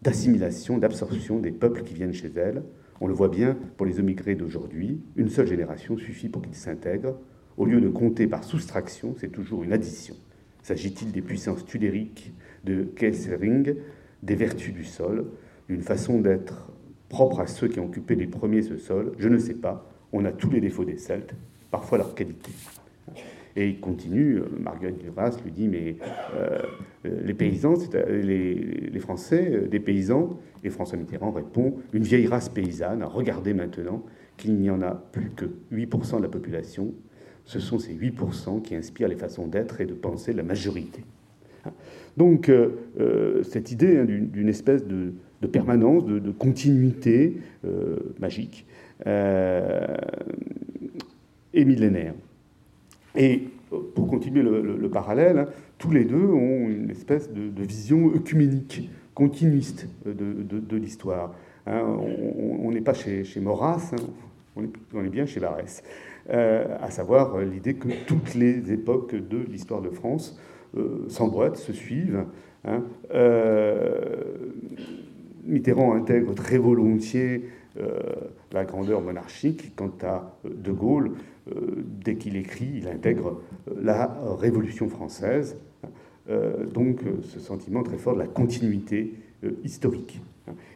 d'assimilation, 0.02 0.78
d'absorption 0.78 1.38
des 1.38 1.52
peuples 1.52 1.82
qui 1.82 1.94
viennent 1.94 2.12
chez 2.12 2.30
elle. 2.36 2.62
On 3.00 3.06
le 3.06 3.14
voit 3.14 3.28
bien 3.28 3.56
pour 3.76 3.86
les 3.86 3.98
immigrés 3.98 4.34
d'aujourd'hui. 4.34 5.00
Une 5.16 5.28
seule 5.28 5.46
génération 5.46 5.96
suffit 5.96 6.28
pour 6.28 6.42
qu'ils 6.42 6.54
s'intègrent. 6.54 7.16
Au 7.56 7.66
lieu 7.66 7.80
de 7.80 7.88
compter 7.88 8.26
par 8.26 8.44
soustraction, 8.44 9.14
c'est 9.18 9.30
toujours 9.30 9.62
une 9.62 9.72
addition. 9.72 10.14
S'agit-il 10.62 11.12
des 11.12 11.22
puissances 11.22 11.64
tudériques 11.64 12.32
de 12.64 12.84
Kessering, 12.84 13.74
des 14.22 14.34
vertus 14.34 14.72
du 14.72 14.84
sol, 14.84 15.26
d'une 15.72 15.82
façon 15.82 16.20
d'être 16.20 16.70
propre 17.08 17.40
à 17.40 17.46
ceux 17.46 17.68
qui 17.68 17.80
ont 17.80 17.86
occupé 17.86 18.14
les 18.14 18.26
premiers 18.26 18.62
ce 18.62 18.76
sol 18.76 19.12
Je 19.18 19.28
ne 19.28 19.38
sais 19.38 19.54
pas. 19.54 19.88
On 20.12 20.24
a 20.24 20.32
tous 20.32 20.50
les 20.50 20.60
défauts 20.60 20.84
des 20.84 20.98
Celtes, 20.98 21.34
parfois 21.70 21.98
leur 21.98 22.14
qualité. 22.14 22.52
Et 23.56 23.68
il 23.68 23.80
continue, 23.80 24.36
euh, 24.36 24.48
Marguerite 24.58 24.98
Duras 24.98 25.36
lui 25.44 25.50
dit, 25.50 25.68
mais 25.68 25.96
euh, 26.34 26.58
les 27.04 27.34
paysans, 27.34 27.74
les, 28.08 28.54
les, 28.54 29.00
Français, 29.00 29.50
euh, 29.52 29.68
des 29.68 29.80
paysans, 29.80 30.38
et 30.64 30.70
François 30.70 30.98
Mitterrand 30.98 31.32
répond, 31.32 31.74
une 31.92 32.02
vieille 32.02 32.26
race 32.26 32.48
paysanne, 32.48 33.02
regardez 33.04 33.52
maintenant 33.52 34.02
qu'il 34.36 34.54
n'y 34.56 34.70
en 34.70 34.80
a 34.80 34.92
plus 34.92 35.30
que 35.30 35.46
8% 35.72 36.18
de 36.18 36.22
la 36.22 36.28
population 36.28 36.94
ce 37.44 37.58
sont 37.58 37.78
ces 37.78 37.92
8% 37.92 38.62
qui 38.62 38.74
inspirent 38.74 39.08
les 39.08 39.16
façons 39.16 39.46
d'être 39.46 39.80
et 39.80 39.86
de 39.86 39.94
penser 39.94 40.32
de 40.32 40.36
la 40.36 40.42
majorité. 40.44 41.04
Donc, 42.16 42.48
euh, 42.48 42.70
euh, 43.00 43.42
cette 43.42 43.72
idée 43.72 43.98
hein, 43.98 44.04
d'une 44.04 44.48
espèce 44.48 44.86
de, 44.86 45.12
permanence, 45.46 46.04
de, 46.04 46.30
continuité 46.30 47.38
euh, 47.64 47.96
magique 48.20 48.66
est 49.04 49.96
millénaire. 51.64 52.14
Et 53.16 53.48
pour 53.94 54.06
continuer 54.06 54.42
le, 54.42 54.88
parallèle, 54.88 55.38
hein, 55.38 55.46
tous 55.78 55.90
les 55.90 56.04
deux 56.04 56.24
ont 56.24 56.68
une 56.68 56.90
espèce 56.90 57.32
de, 57.32 57.62
vision 57.62 58.14
œcuménique, 58.14 58.88
continuiste 59.14 59.88
de, 60.06 60.76
l'histoire. 60.76 61.34
Hein. 61.66 61.82
on 61.82 62.70
n'est 62.70 62.80
pas 62.80 62.94
chez, 62.94 63.24
chez 63.24 63.40
Maurras, 63.40 63.92
on, 64.56 65.04
est, 65.04 65.08
bien 65.08 65.26
chez 65.26 65.40
Varès. 65.40 65.82
Euh, 66.30 66.76
à 66.80 66.90
savoir 66.90 67.38
l'idée 67.40 67.74
que 67.74 67.88
toutes 68.06 68.34
les 68.34 68.72
époques 68.72 69.14
de 69.14 69.38
l'histoire 69.38 69.80
de 69.80 69.90
France 69.90 70.38
s'emboîtent, 71.08 71.56
se 71.56 71.72
suivent. 71.72 72.24
Hein. 72.64 72.82
Mitterrand 75.44 75.94
intègre 75.94 76.34
très 76.34 76.58
volontiers 76.58 77.48
la 78.52 78.64
grandeur 78.64 79.00
monarchique. 79.00 79.74
Quant 79.76 79.92
à 80.02 80.38
De 80.44 80.72
Gaulle, 80.72 81.12
dès 82.04 82.16
qu'il 82.16 82.36
écrit, 82.36 82.70
il 82.76 82.88
intègre 82.88 83.40
la 83.80 84.16
Révolution 84.38 84.88
française. 84.88 85.56
donc 86.72 87.00
ce 87.22 87.40
sentiment 87.40 87.82
très 87.82 87.98
fort 87.98 88.14
de 88.14 88.20
la 88.20 88.28
continuité 88.28 89.14
historique. 89.64 90.20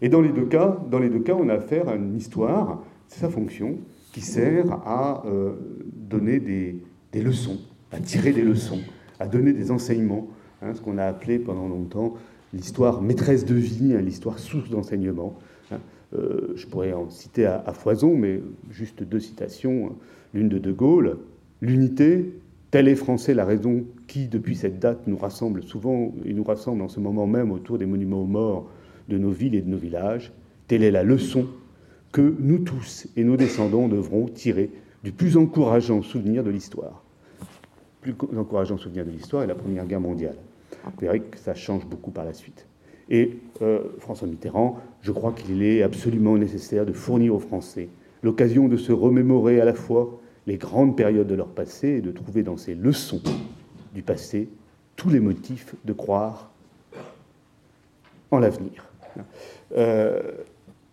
Et 0.02 0.08
dans 0.08 0.20
les 0.20 0.30
deux 0.30 0.46
cas, 0.46 0.78
dans 0.90 0.98
les 0.98 1.08
deux 1.08 1.20
cas, 1.20 1.34
on 1.34 1.48
a 1.48 1.54
affaire 1.54 1.88
à 1.88 1.96
une 1.96 2.16
histoire, 2.16 2.82
c'est 3.08 3.20
sa 3.20 3.28
fonction, 3.28 3.78
qui 4.12 4.20
sert 4.20 4.72
à 4.86 5.24
euh, 5.26 5.52
donner 5.92 6.40
des, 6.40 6.80
leçons, 7.22 7.58
à 7.92 7.98
tirer 7.98 8.32
des 8.32 8.42
leçons, 8.42 8.80
à 9.20 9.26
donner 9.26 9.52
des 9.52 9.70
enseignements, 9.70 10.28
hein, 10.62 10.74
ce 10.74 10.80
qu'on 10.80 10.98
a 10.98 11.04
appelé 11.04 11.38
pendant 11.38 11.68
longtemps 11.68 12.14
l'histoire 12.52 13.02
maîtresse 13.02 13.44
de 13.44 13.54
vie, 13.54 13.94
hein, 13.94 14.00
l'histoire 14.00 14.38
source 14.38 14.70
d'enseignement. 14.70 15.34
Hein. 15.70 15.78
Euh, 16.14 16.52
je 16.54 16.66
pourrais 16.66 16.92
en 16.92 17.10
citer 17.10 17.46
à, 17.46 17.72
foison, 17.72 18.16
mais 18.16 18.40
juste 18.70 19.02
deux 19.02 19.20
citations. 19.20 19.92
L'une 20.34 20.48
de 20.48 20.58
De 20.58 20.72
Gaulle, 20.72 21.18
l'unité, 21.60 22.34
telle 22.70 22.88
est 22.88 22.96
français 22.96 23.34
la 23.34 23.44
raison 23.44 23.84
qui, 24.06 24.28
depuis 24.28 24.56
cette 24.56 24.78
date, 24.78 25.06
nous 25.06 25.16
rassemble 25.16 25.62
souvent 25.62 26.12
et 26.24 26.32
nous 26.32 26.44
rassemble 26.44 26.82
en 26.82 26.88
ce 26.88 27.00
moment 27.00 27.26
même 27.26 27.50
autour 27.50 27.78
des 27.78 27.86
monuments 27.86 28.22
aux 28.22 28.26
morts 28.26 28.68
de 29.08 29.18
nos 29.18 29.30
villes 29.30 29.54
et 29.54 29.62
de 29.62 29.68
nos 29.68 29.78
villages. 29.78 30.32
Telle 30.68 30.82
est 30.82 30.90
la 30.90 31.04
leçon 31.04 31.46
que 32.12 32.34
nous 32.38 32.58
tous 32.58 33.08
et 33.16 33.24
nos 33.24 33.36
descendants 33.36 33.88
devrons 33.88 34.26
tirer 34.26 34.70
du 35.04 35.12
plus 35.12 35.36
encourageant 35.36 36.02
souvenir 36.02 36.42
de 36.42 36.50
l'histoire. 36.50 37.05
Encourageant 38.36 38.76
souvenir 38.76 39.04
de 39.04 39.10
l'histoire 39.10 39.42
est 39.42 39.46
la 39.46 39.54
Première 39.54 39.86
Guerre 39.86 40.00
mondiale. 40.00 40.36
Vous 40.84 41.00
verrez 41.00 41.20
que 41.20 41.38
ça 41.38 41.54
change 41.54 41.86
beaucoup 41.86 42.10
par 42.10 42.24
la 42.24 42.32
suite. 42.32 42.66
Et 43.08 43.38
euh, 43.62 43.80
François 43.98 44.28
Mitterrand, 44.28 44.80
je 45.02 45.12
crois 45.12 45.32
qu'il 45.32 45.62
est 45.62 45.82
absolument 45.82 46.36
nécessaire 46.36 46.86
de 46.86 46.92
fournir 46.92 47.34
aux 47.34 47.40
Français 47.40 47.88
l'occasion 48.22 48.68
de 48.68 48.76
se 48.76 48.92
remémorer 48.92 49.60
à 49.60 49.64
la 49.64 49.74
fois 49.74 50.20
les 50.46 50.56
grandes 50.56 50.96
périodes 50.96 51.26
de 51.26 51.34
leur 51.34 51.48
passé 51.48 51.88
et 51.88 52.00
de 52.00 52.10
trouver 52.10 52.42
dans 52.42 52.56
ces 52.56 52.74
leçons 52.74 53.22
du 53.94 54.02
passé 54.02 54.48
tous 54.96 55.10
les 55.10 55.20
motifs 55.20 55.74
de 55.84 55.92
croire 55.92 56.50
en 58.30 58.38
l'avenir. 58.38 58.90
Euh, 59.76 60.20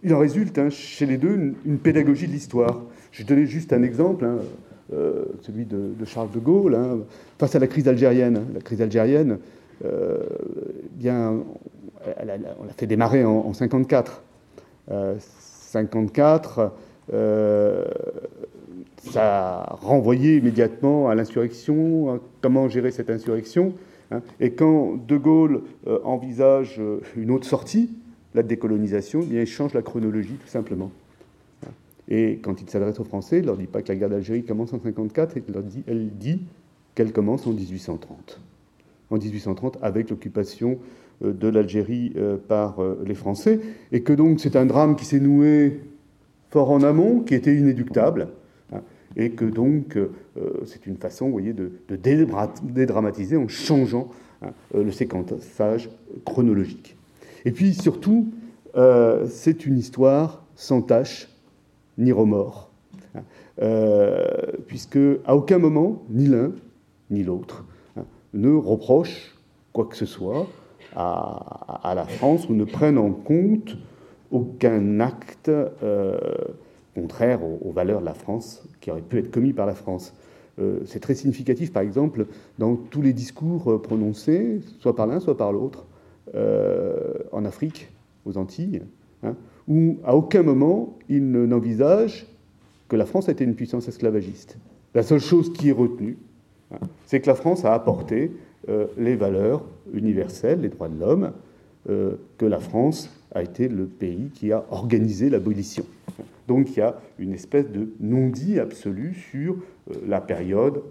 il 0.03 0.13
en 0.13 0.20
résulte 0.20 0.58
hein, 0.58 0.70
chez 0.70 1.05
les 1.05 1.17
deux 1.17 1.55
une, 1.65 1.77
pédagogie 1.77 2.27
de 2.27 2.32
l'histoire. 2.32 2.82
Je 3.12 3.24
donner 3.24 3.46
juste 3.46 3.72
un 3.74 3.84
exemple, 3.84 4.25
hein, 4.25 4.38
euh, 4.91 5.25
celui 5.41 5.65
de, 5.65 5.93
Charles 6.05 6.31
de 6.31 6.39
Gaulle, 6.39 6.75
hein, 6.75 6.99
face 7.39 7.55
à 7.55 7.59
la 7.59 7.67
crise 7.67 7.87
algérienne. 7.87 8.45
La 8.53 8.59
crise 8.59 8.81
algérienne, 8.81 9.39
euh, 9.85 10.17
bien, 10.91 11.43
on 12.05 12.65
l'a 12.65 12.73
fait 12.75 12.87
démarrer 12.87 13.23
en, 13.23 13.43
1954. 13.43 14.21
54, 15.29 16.73
ça 19.11 19.61
a 19.61 19.75
renvoyé 19.75 20.37
immédiatement 20.37 21.07
à 21.09 21.15
l'insurrection, 21.15 22.19
comment 22.41 22.67
gérer 22.67 22.91
cette 22.91 23.09
insurrection. 23.09 23.73
Hein. 24.11 24.21
Et 24.41 24.51
quand 24.51 24.97
De 25.07 25.15
Gaulle 25.15 25.61
envisage 26.03 26.81
une 27.15 27.31
autre 27.31 27.45
sortie, 27.45 27.91
la 28.35 28.43
décolonisation, 28.43 29.21
eh 29.31 29.41
il 29.41 29.47
change 29.47 29.73
la 29.73 29.81
chronologie 29.81 30.35
tout 30.35 30.47
simplement. 30.47 30.91
Et 32.10 32.39
quand 32.41 32.62
il 32.62 32.69
s'adresse 32.69 33.00
aux 33.00 33.05
Français, 33.05 33.38
il 33.38 33.41
ne 33.43 33.48
leur 33.48 33.57
dit 33.57 33.67
pas 33.67 33.81
que 33.81 33.88
la 33.89 33.95
guerre 33.95 34.10
d'Algérie 34.10 34.43
commence 34.43 34.74
en 34.74 34.77
1954, 34.77 35.38
et 35.38 35.43
leur 35.51 35.63
dit, 35.63 35.83
elle 35.88 36.10
dit 36.10 36.41
qu'elle 36.95 37.12
commence 37.12 37.48
en 37.48 37.53
1830. 37.53 38.41
En 39.10 39.17
1830, 39.17 39.77
avec 39.81 40.10
l'occupation 40.10 40.79
euh, 41.24 41.31
de 41.31 41.48
l'Algérie 41.48 42.13
euh, 42.15 42.38
par 42.38 42.81
euh, 42.81 43.03
les 43.05 43.15
Français, 43.15 43.60
et 43.91 44.01
que 44.01 44.13
donc 44.13 44.39
c'est 44.39 44.55
un 44.55 44.65
drame 44.65 44.95
qui 44.95 45.05
s'est 45.05 45.19
noué 45.19 45.79
fort 46.50 46.72
en 46.72 46.83
amont, 46.83 47.22
qui 47.22 47.36
était 47.36 47.55
inéductable, 47.55 48.27
hein, 48.74 48.81
et 49.15 49.31
que 49.31 49.45
donc 49.45 49.98
c'est 50.65 50.86
une 50.88 50.98
façon, 50.98 51.25
vous 51.25 51.31
voyez, 51.31 51.53
de, 51.53 51.72
dédramatiser 51.89 53.38
en 53.38 53.48
changeant 53.48 54.10
hein, 54.41 54.51
le 54.74 54.91
séquençage 54.91 55.89
chronologique. 56.25 56.95
Et 57.45 57.51
puis 57.51 57.74
surtout, 57.74 58.31
c'est 58.75 59.65
une 59.65 59.77
histoire 59.77 60.45
sans 60.55 60.81
tâche 60.81 61.32
ni 61.97 62.12
remords, 62.12 62.69
hein, 63.15 63.21
euh, 63.62 64.25
puisque 64.67 65.00
à 65.25 65.35
aucun 65.35 65.57
moment, 65.57 66.03
ni 66.09 66.27
l'un 66.27 66.51
ni 67.09 67.23
l'autre 67.23 67.65
hein, 67.97 68.05
ne 68.33 68.51
reprochent 68.53 69.35
quoi 69.71 69.85
que 69.85 69.95
ce 69.95 70.05
soit 70.05 70.47
à, 70.95 71.93
la 71.95 72.05
France 72.05 72.47
ou 72.50 72.53
ne 72.53 72.65
prennent 72.65 72.97
en 72.97 73.12
compte 73.12 73.77
aucun 74.31 75.00
acte 75.00 75.50
euh, 75.50 76.17
contraire 76.95 77.39
aux, 77.43 77.71
valeurs 77.71 78.01
de 78.01 78.05
la 78.05 78.13
France 78.13 78.63
qui 78.79 78.91
aurait 78.91 79.01
pu 79.01 79.17
être 79.17 79.31
commis 79.31 79.53
par 79.53 79.65
la 79.65 79.73
France. 79.73 80.13
Euh, 80.59 80.81
c'est 80.85 81.00
très 81.00 81.15
significatif, 81.15 81.73
par 81.73 81.81
exemple, 81.81 82.27
dans 82.59 82.75
tous 82.75 83.01
les 83.01 83.13
discours 83.13 83.81
prononcés, 83.81 84.62
soit 84.79 84.95
par 84.95 85.07
l'un, 85.07 85.19
soit 85.19 85.38
par 85.38 85.51
l'autre, 85.51 85.85
en 87.31 87.45
Afrique, 87.45 87.91
aux 88.25 88.38
Antilles, 88.38 88.81
hein, 89.23 89.35
où 89.67 89.98
à 90.03 90.15
aucun 90.15 90.43
moment 90.43 90.98
il 91.10 91.32
n'envisage 91.32 92.25
que 92.88 92.96
la 92.96 93.05
France 93.05 93.29
a 93.29 93.32
été 93.32 93.43
une 93.43 93.55
puissance 93.55 93.88
esclavagiste. 93.88 94.58
La 94.93 95.03
seule 95.03 95.20
chose 95.20 95.51
qui 95.51 95.70
est 95.70 95.74
retenue, 95.74 96.17
hein, 96.72 96.77
c'est 97.05 97.20
que 97.20 97.27
la 97.27 97.36
France 97.36 97.65
a 97.65 97.74
apporté 97.74 98.32
euh, 98.70 98.88
les 98.98 99.15
valeurs 99.15 99.65
universelles, 99.93 100.62
les 100.62 100.70
droits 100.70 100.88
de 100.88 101.00
l'homme, 101.00 101.32
euh, 101.89 102.12
que 102.38 102.46
la 102.46 102.60
France 102.60 103.10
a 103.34 103.41
été 103.41 103.67
le 103.67 103.86
pays 103.86 104.29
qui 104.34 104.51
a 104.51 104.63
organisé 104.70 105.29
l'abolition. 105.29 105.86
Donc 106.48 106.72
il 106.72 106.79
y 106.79 106.82
a 106.82 106.96
une 107.20 107.34
espèce 107.34 107.70
de 107.70 107.89
non-dit 108.00 108.60
absolu 108.60 109.15
sur 109.32 109.55
euh, 109.89 109.96
la 110.08 110.22
période 110.22 110.82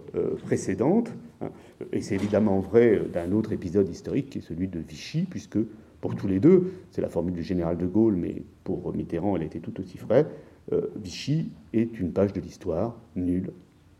précédente, 0.45 1.11
hein. 1.41 1.49
et 1.91 2.01
c'est 2.01 2.15
évidemment 2.15 2.59
vrai 2.59 3.01
d'un 3.11 3.31
autre 3.31 3.53
épisode 3.53 3.89
historique 3.89 4.29
qui 4.31 4.39
est 4.39 4.41
celui 4.41 4.67
de 4.67 4.79
Vichy, 4.79 5.25
puisque 5.29 5.57
pour 6.03 6.17
tous 6.17 6.27
les 6.27 6.41
deux, 6.41 6.73
c'est 6.91 6.99
la 6.99 7.07
formule 7.07 7.33
du 7.33 7.43
général 7.43 7.77
de 7.77 7.85
Gaulle, 7.85 8.17
mais 8.17 8.43
pour 8.65 8.93
Mitterrand, 8.93 9.37
elle 9.37 9.43
était 9.43 9.59
tout 9.59 9.79
aussi 9.79 9.97
vraie, 9.97 10.25
euh, 10.73 10.81
Vichy 10.97 11.49
est 11.71 11.97
une 11.97 12.11
page 12.11 12.33
de 12.33 12.41
l'histoire 12.41 12.97
nulle 13.15 13.51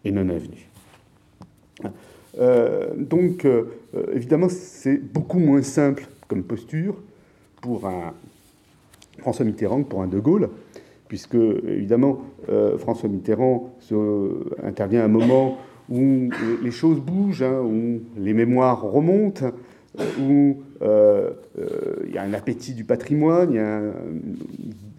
et 0.03 0.11
non 0.11 0.27
avenue. 0.27 0.69
Euh, 2.39 2.93
donc, 2.97 3.45
euh, 3.45 3.67
évidemment, 4.11 4.49
c'est 4.49 4.97
beaucoup 4.97 5.39
moins 5.39 5.61
simple 5.61 6.05
comme 6.27 6.43
posture 6.43 7.01
pour 7.61 7.87
un 7.87 8.13
François 9.19 9.45
Mitterrand 9.45 9.83
que 9.83 9.87
pour 9.87 10.01
un 10.01 10.07
De 10.07 10.19
Gaulle, 10.19 10.49
puisque, 11.07 11.35
évidemment, 11.35 12.19
François 12.79 13.07
Mitterrand 13.07 13.77
intervient 14.61 15.03
à 15.03 15.05
un 15.05 15.07
moment 15.19 15.57
où 15.89 16.29
les 16.61 16.71
choses 16.71 16.99
bougent, 16.99 17.43
hein, 17.43 17.61
où 17.61 18.01
les 18.17 18.33
mémoires 18.33 18.81
remontent, 18.81 19.51
où 20.19 20.57
il 20.83 22.13
y 22.13 22.17
a 22.17 22.23
un 22.23 22.33
appétit 22.33 22.73
du 22.73 22.83
patrimoine, 22.83 23.51
il 23.51 23.55
y 23.55 23.59
a 23.59 23.79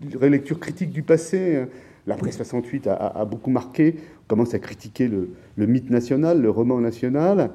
une 0.03 0.16
relecture 0.16 0.59
critique 0.59 0.90
du 0.90 1.03
passé. 1.03 1.64
L'après 2.07 2.33
68 2.33 2.87
a, 2.87 3.25
beaucoup 3.25 3.51
marqué, 3.51 3.97
on 4.25 4.29
commence 4.29 4.55
à 4.55 4.59
critiquer 4.59 5.09
le, 5.09 5.66
mythe 5.66 5.90
national, 5.90 6.40
le 6.40 6.51
roman 6.51 6.81
national. 6.81 7.51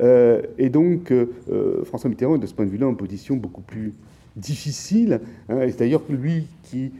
Euh, 0.00 0.42
et 0.58 0.68
donc, 0.68 1.12
François 1.84 2.10
Mitterrand 2.10 2.36
est 2.36 2.40
de 2.40 2.46
ce 2.46 2.54
point 2.54 2.66
de 2.66 2.70
vue-là 2.70 2.86
en 2.86 2.94
position 2.94 3.36
beaucoup 3.36 3.62
plus 3.62 3.92
difficile. 4.36 5.20
Hein, 5.48 5.60
c'est 5.68 5.78
d'ailleurs 5.78 6.02
lui 6.08 6.46
qui 6.62 6.92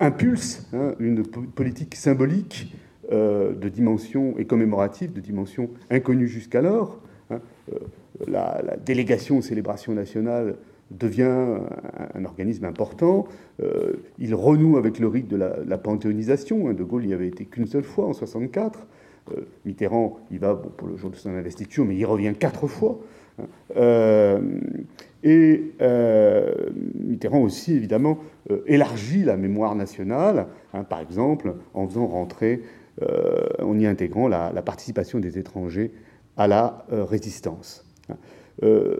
impulse 0.00 0.66
hein, 0.72 0.94
une 0.98 1.22
politique 1.22 1.94
symbolique 1.94 2.74
de 3.10 3.68
dimension 3.68 4.34
et 4.38 4.44
commémorative, 4.44 5.12
de 5.12 5.20
dimension 5.20 5.70
inconnue 5.90 6.28
jusqu'alors. 6.28 6.98
Hein, 7.72 7.86
la, 8.28 8.76
délégation 8.76 9.38
aux 9.38 9.42
célébrations 9.42 9.92
nationales 9.92 10.56
devient 10.90 11.58
un, 12.14 12.24
organisme 12.24 12.64
important. 12.64 13.26
Euh, 13.62 13.94
il 14.18 14.34
renoue 14.34 14.76
avec 14.76 14.98
le 14.98 15.08
rite 15.08 15.28
de 15.28 15.36
la, 15.36 15.78
panthéonisation. 15.78 16.68
Hein. 16.68 16.74
De 16.74 16.84
Gaulle 16.84 17.06
n'y 17.06 17.14
avait 17.14 17.28
été 17.28 17.44
qu'une 17.44 17.66
seule 17.66 17.84
fois 17.84 18.06
en 18.06 18.12
64. 18.12 18.86
Euh, 19.30 19.42
Mitterrand, 19.64 20.18
il 20.30 20.38
va 20.40 20.54
pour 20.54 20.88
le 20.88 20.96
jour 20.96 21.10
de 21.10 21.16
son 21.16 21.30
investiture, 21.30 21.84
mais 21.84 21.96
il 21.96 22.04
revient 22.04 22.34
quatre 22.38 22.66
fois. 22.66 22.98
Hein. 23.38 23.44
Euh, 23.76 24.40
et 25.24 25.72
Mitterrand 26.98 27.42
aussi, 27.42 27.74
évidemment, 27.74 28.18
élargit 28.66 29.22
la 29.22 29.36
mémoire 29.36 29.76
nationale, 29.76 30.48
hein, 30.74 30.82
par 30.82 31.00
exemple, 31.00 31.54
en 31.74 31.86
faisant 31.86 32.06
rentrer, 32.06 32.60
en 33.60 33.78
y 33.78 33.86
intégrant 33.86 34.26
la, 34.26 34.50
participation 34.62 35.20
des 35.20 35.38
étrangers 35.38 35.92
à 36.36 36.46
la 36.46 36.84
résistance. 36.90 37.84
Euh, 38.62 38.96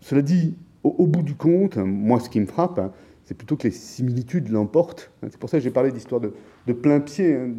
cela 0.00 0.22
dit, 0.22 0.56
au, 0.82 1.06
bout 1.06 1.22
du 1.22 1.34
compte, 1.34 1.76
moi, 1.76 2.20
ce 2.20 2.28
qui 2.28 2.40
me 2.40 2.46
frappe, 2.46 2.78
hein, 2.78 2.92
c'est 3.24 3.36
plutôt 3.36 3.56
que 3.56 3.64
les 3.64 3.72
similitudes 3.72 4.48
l'emportent. 4.50 5.10
Hein. 5.22 5.28
C'est 5.30 5.38
pour 5.38 5.50
ça 5.50 5.58
que 5.58 5.64
j'ai 5.64 5.70
parlé 5.70 5.90
d'histoire 5.90 6.20
de, 6.20 6.72
plein 6.72 7.00
pied. 7.00 7.34
Hein. 7.34 7.54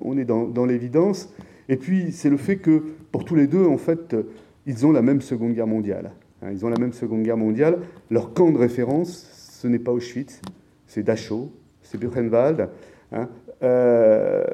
On 0.00 0.18
est 0.18 0.24
dans, 0.24 0.66
l'évidence. 0.66 1.32
Et 1.68 1.76
puis, 1.76 2.12
c'est 2.12 2.30
le 2.30 2.36
fait 2.36 2.56
que, 2.56 2.82
pour 3.12 3.24
tous 3.24 3.36
les 3.36 3.46
deux, 3.46 3.64
en 3.64 3.78
fait, 3.78 4.16
ils 4.66 4.86
ont 4.86 4.92
la 4.92 5.02
même 5.02 5.20
Seconde 5.20 5.54
Guerre 5.54 5.66
mondiale. 5.66 6.12
Ils 6.50 6.66
ont 6.66 6.68
la 6.68 6.78
même 6.78 6.92
Seconde 6.92 7.22
Guerre 7.22 7.36
mondiale. 7.36 7.78
Leur 8.10 8.34
camp 8.34 8.50
de 8.50 8.58
référence, 8.58 9.28
ce 9.62 9.68
n'est 9.68 9.78
pas 9.78 9.92
Auschwitz, 9.92 10.42
c'est 10.86 11.04
Dachau, 11.04 11.52
c'est 11.80 11.98
Buchenwald. 11.98 12.68
Euh, 13.62 14.44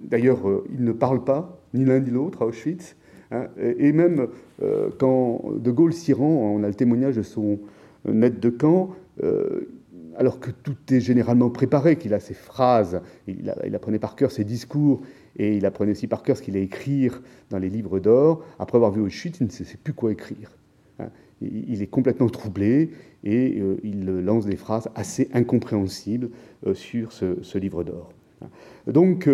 d'ailleurs, 0.00 0.48
euh, 0.48 0.64
ils 0.72 0.82
ne 0.82 0.92
parlent 0.92 1.24
pas, 1.24 1.60
ni 1.74 1.84
l'un 1.84 2.00
ni 2.00 2.10
l'autre, 2.10 2.42
à 2.42 2.46
Auschwitz. 2.46 2.96
Hein, 3.30 3.46
et 3.58 3.92
même 3.92 4.28
euh, 4.62 4.90
quand 4.98 5.42
De 5.58 5.70
Gaulle 5.70 5.92
s'y 5.92 6.12
rend, 6.12 6.26
on 6.26 6.62
a 6.62 6.68
le 6.68 6.74
témoignage 6.74 7.16
de 7.16 7.22
son 7.22 7.58
aide 8.06 8.40
de 8.40 8.50
camp, 8.50 8.90
euh, 9.22 9.68
alors 10.16 10.40
que 10.40 10.50
tout 10.50 10.76
est 10.90 11.00
généralement 11.00 11.50
préparé, 11.50 11.96
qu'il 11.96 12.14
a 12.14 12.20
ses 12.20 12.34
phrases, 12.34 13.00
il, 13.26 13.50
apprenait 13.74 13.98
par 13.98 14.14
cœur 14.14 14.30
ses 14.30 14.44
discours, 14.44 15.00
et 15.36 15.56
il 15.56 15.66
apprenait 15.66 15.92
aussi 15.92 16.06
par 16.06 16.22
cœur 16.22 16.36
ce 16.36 16.42
qu'il 16.42 16.54
allait 16.54 16.66
écrire 16.66 17.22
dans 17.50 17.58
les 17.58 17.68
livres 17.68 17.98
d'or. 17.98 18.44
Après 18.58 18.76
avoir 18.76 18.92
vu 18.92 19.00
Auschwitz, 19.00 19.40
il 19.40 19.46
ne 19.46 19.50
sait 19.50 19.78
plus 19.82 19.92
quoi 19.92 20.12
écrire. 20.12 20.56
Hein. 21.00 21.08
Il 21.40 21.82
est 21.82 21.88
complètement 21.88 22.28
troublé 22.28 22.90
et 23.24 23.60
euh, 23.60 23.76
il 23.82 24.06
lance 24.06 24.46
des 24.46 24.56
phrases 24.56 24.88
assez 24.94 25.28
incompréhensibles 25.32 26.30
sur 26.74 27.10
ce, 27.10 27.58
livre 27.58 27.82
d'or. 27.82 28.12
Hein. 28.42 28.48
Donc, 28.86 29.28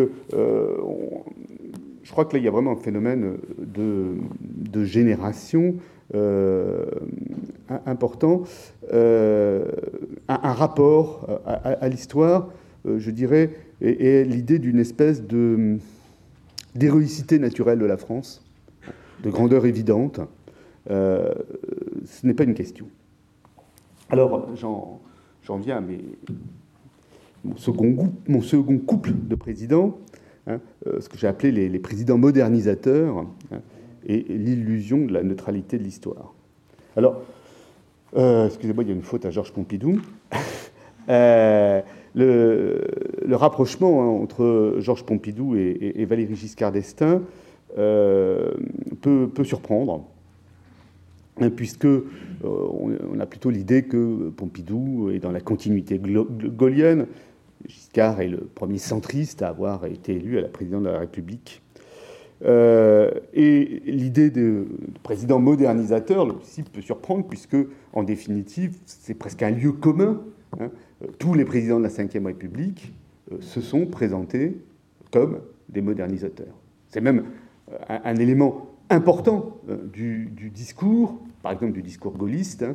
je 2.10 2.12
crois 2.12 2.24
que 2.24 2.32
là, 2.32 2.40
il 2.40 2.44
y 2.44 2.48
a 2.48 2.50
vraiment 2.50 2.72
un 2.72 2.76
phénomène 2.76 3.38
de, 3.56 4.84
génération 4.84 5.76
euh, 6.12 6.84
important, 7.86 8.42
euh, 8.92 9.64
un, 10.26 10.52
rapport 10.52 11.40
à, 11.46 11.88
l'histoire, 11.88 12.50
euh, 12.84 12.98
je 12.98 13.12
dirais, 13.12 13.50
et, 13.80 14.24
l'idée 14.24 14.58
d'une 14.58 14.80
espèce 14.80 15.22
de 15.22 15.78
d'héroïcité 16.74 17.38
naturelle 17.38 17.78
de 17.78 17.86
la 17.86 17.96
France, 17.96 18.44
de 19.22 19.30
grandeur 19.30 19.64
évidente. 19.64 20.18
ce 20.88 21.32
n'est 22.24 22.34
pas 22.34 22.42
une 22.42 22.54
question. 22.54 22.86
Alors, 24.08 24.48
j'en 24.56 25.58
viens 25.58 25.76
à 25.76 25.82
mon 27.44 27.56
second 27.56 28.78
couple 28.78 29.12
de 29.12 29.36
présidents. 29.36 29.96
Hein, 30.50 30.60
euh, 30.86 31.00
ce 31.00 31.08
que 31.08 31.16
j'ai 31.16 31.26
appelé 31.26 31.68
les, 31.68 31.78
présidents 31.78 32.18
modernisateurs 32.18 33.18
hein, 33.18 33.60
et, 34.06 34.24
l'illusion 34.28 35.06
de 35.06 35.12
la 35.12 35.22
neutralité 35.22 35.78
de 35.78 35.84
l'histoire. 35.84 36.34
Alors, 36.96 37.22
euh, 38.16 38.46
excusez-moi, 38.46 38.82
il 38.84 38.88
y 38.88 38.92
a 38.92 38.94
une 38.94 39.02
faute 39.02 39.24
à 39.24 39.30
Georges 39.30 39.52
Pompidou. 39.52 40.00
Euh, 41.08 41.80
le, 42.14 43.34
rapprochement 43.34 44.02
hein, 44.02 44.22
entre 44.22 44.76
Georges 44.78 45.02
Pompidou 45.02 45.56
et, 45.56 46.04
Valéry 46.04 46.36
Giscard 46.36 46.70
d'Estaing 46.70 47.22
peut, 47.74 49.30
surprendre, 49.42 50.04
puisque 51.56 51.88
on, 52.44 53.18
a 53.18 53.26
plutôt 53.26 53.50
l'idée 53.50 53.84
que 53.84 54.28
Pompidou 54.28 55.10
est 55.10 55.18
dans 55.18 55.32
la 55.32 55.40
continuité 55.40 55.98
gaulienne, 55.98 57.06
Giscard 57.66 58.20
est 58.20 58.28
le 58.28 58.38
premier 58.38 58.78
centriste 58.78 59.42
à 59.42 59.48
avoir 59.48 59.86
été 59.86 60.14
élu 60.14 60.38
à 60.38 60.40
la 60.40 60.48
présidence 60.48 60.82
de 60.82 60.88
la 60.88 60.98
République. 60.98 61.62
Euh, 62.44 63.10
et 63.34 63.82
l'idée 63.84 64.30
de, 64.30 64.66
président 65.02 65.38
modernisateur, 65.38 66.26
là 66.26 66.34
aussi, 66.34 66.62
peut 66.62 66.80
surprendre, 66.80 67.26
puisque, 67.28 67.56
en 67.92 68.02
définitive, 68.02 68.78
c'est 68.86 69.14
presque 69.14 69.42
un 69.42 69.50
lieu 69.50 69.72
commun. 69.72 70.22
Hein. 70.58 70.70
Tous 71.18 71.34
les 71.34 71.44
présidents 71.44 71.78
de 71.78 71.84
la 71.84 71.90
Ve 71.90 72.26
République 72.26 72.92
euh, 73.32 73.36
se 73.40 73.60
sont 73.60 73.86
présentés 73.86 74.56
comme 75.12 75.40
des 75.68 75.82
modernisateurs. 75.82 76.54
C'est 76.88 77.00
même 77.00 77.24
un, 77.88 78.16
élément 78.16 78.66
important 78.88 79.58
du, 79.92 80.32
discours, 80.52 81.20
par 81.42 81.52
exemple 81.52 81.72
du 81.72 81.82
discours 81.82 82.16
gaulliste, 82.16 82.64
hein, 82.64 82.74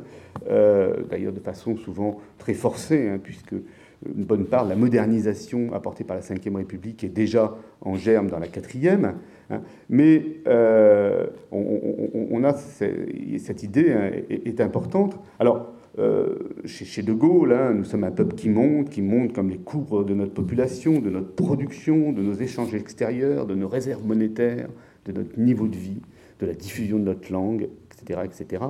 d'ailleurs 1.10 1.34
de 1.34 1.40
façon 1.40 1.76
souvent 1.76 2.18
très 2.38 2.54
forcée, 2.54 3.10
hein, 3.10 3.18
puisque 3.22 3.54
une 4.04 4.24
bonne 4.24 4.44
part 4.44 4.64
la 4.66 4.76
modernisation 4.76 5.72
apportée 5.72 6.04
par 6.04 6.16
la 6.16 6.22
Ve 6.22 6.54
République 6.54 7.04
est 7.04 7.08
déjà 7.08 7.56
en 7.80 7.96
germe 7.96 8.28
dans 8.28 8.38
la 8.38 8.48
quatrième. 8.48 9.14
Hein. 9.48 9.60
mais 9.88 10.24
euh, 10.48 11.26
on, 11.52 12.42
a 12.42 12.52
cette 12.52 13.62
idée 13.62 13.92
hein, 13.92 14.10
est, 14.28 14.60
importante. 14.60 15.18
Alors, 15.38 15.72
euh, 15.98 16.34
chez, 16.64 17.02
De 17.02 17.12
Gaulle, 17.12 17.52
hein, 17.52 17.72
nous 17.72 17.84
sommes 17.84 18.04
un 18.04 18.10
peuple 18.10 18.34
qui 18.34 18.48
monte, 18.48 18.90
qui 18.90 19.02
monte 19.02 19.32
comme 19.32 19.48
les 19.48 19.58
courbes 19.58 20.06
de 20.06 20.14
notre 20.14 20.34
population, 20.34 21.00
de 21.00 21.10
notre 21.10 21.32
production, 21.32 22.12
de 22.12 22.22
nos 22.22 22.34
échanges 22.34 22.74
extérieurs, 22.74 23.46
de 23.46 23.54
nos 23.54 23.68
réserves 23.68 24.04
monétaires, 24.04 24.68
de 25.06 25.12
notre 25.12 25.38
niveau 25.38 25.68
de 25.68 25.76
vie, 25.76 26.02
de 26.40 26.46
la 26.46 26.54
diffusion 26.54 26.98
de 26.98 27.04
notre 27.04 27.32
langue, 27.32 27.68
etc. 27.92 28.20
etc. 28.24 28.64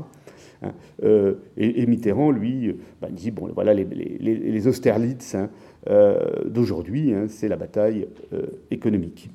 Hein. 0.66 0.72
Euh, 1.02 1.34
et, 1.56 1.86
Mitterrand, 1.86 2.30
lui, 2.30 2.74
bah, 3.00 3.08
dit 3.10 3.30
bon, 3.30 3.50
voilà, 3.54 3.74
les, 3.74 3.84
les, 3.84 4.68
Austerlitz 4.68 5.34
hein, 5.34 5.50
euh, 5.88 6.18
d'aujourd'hui, 6.46 7.12
hein, 7.12 7.26
c'est 7.28 7.48
la 7.48 7.56
bataille 7.56 8.08
euh, 8.32 8.46
économique. 8.70 9.30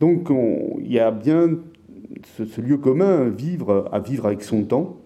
Donc, 0.00 0.30
il 0.80 0.90
y 0.90 0.98
a 0.98 1.10
bien 1.10 1.58
ce, 2.36 2.60
lieu 2.60 2.78
commun 2.78 3.28
vivre, 3.28 3.88
à 3.92 4.00
vivre 4.00 4.26
avec 4.26 4.42
son 4.42 4.64
temps. 4.64 4.96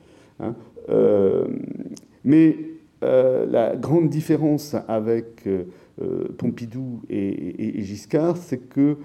mais 2.25 2.57
la 3.03 3.77
grande 3.77 4.09
différence 4.09 4.77
avec 4.87 5.49
Pompidou 6.39 7.03
et, 7.11 7.83
Giscard, 7.83 8.37
c'est 8.37 8.69
que 8.69 8.97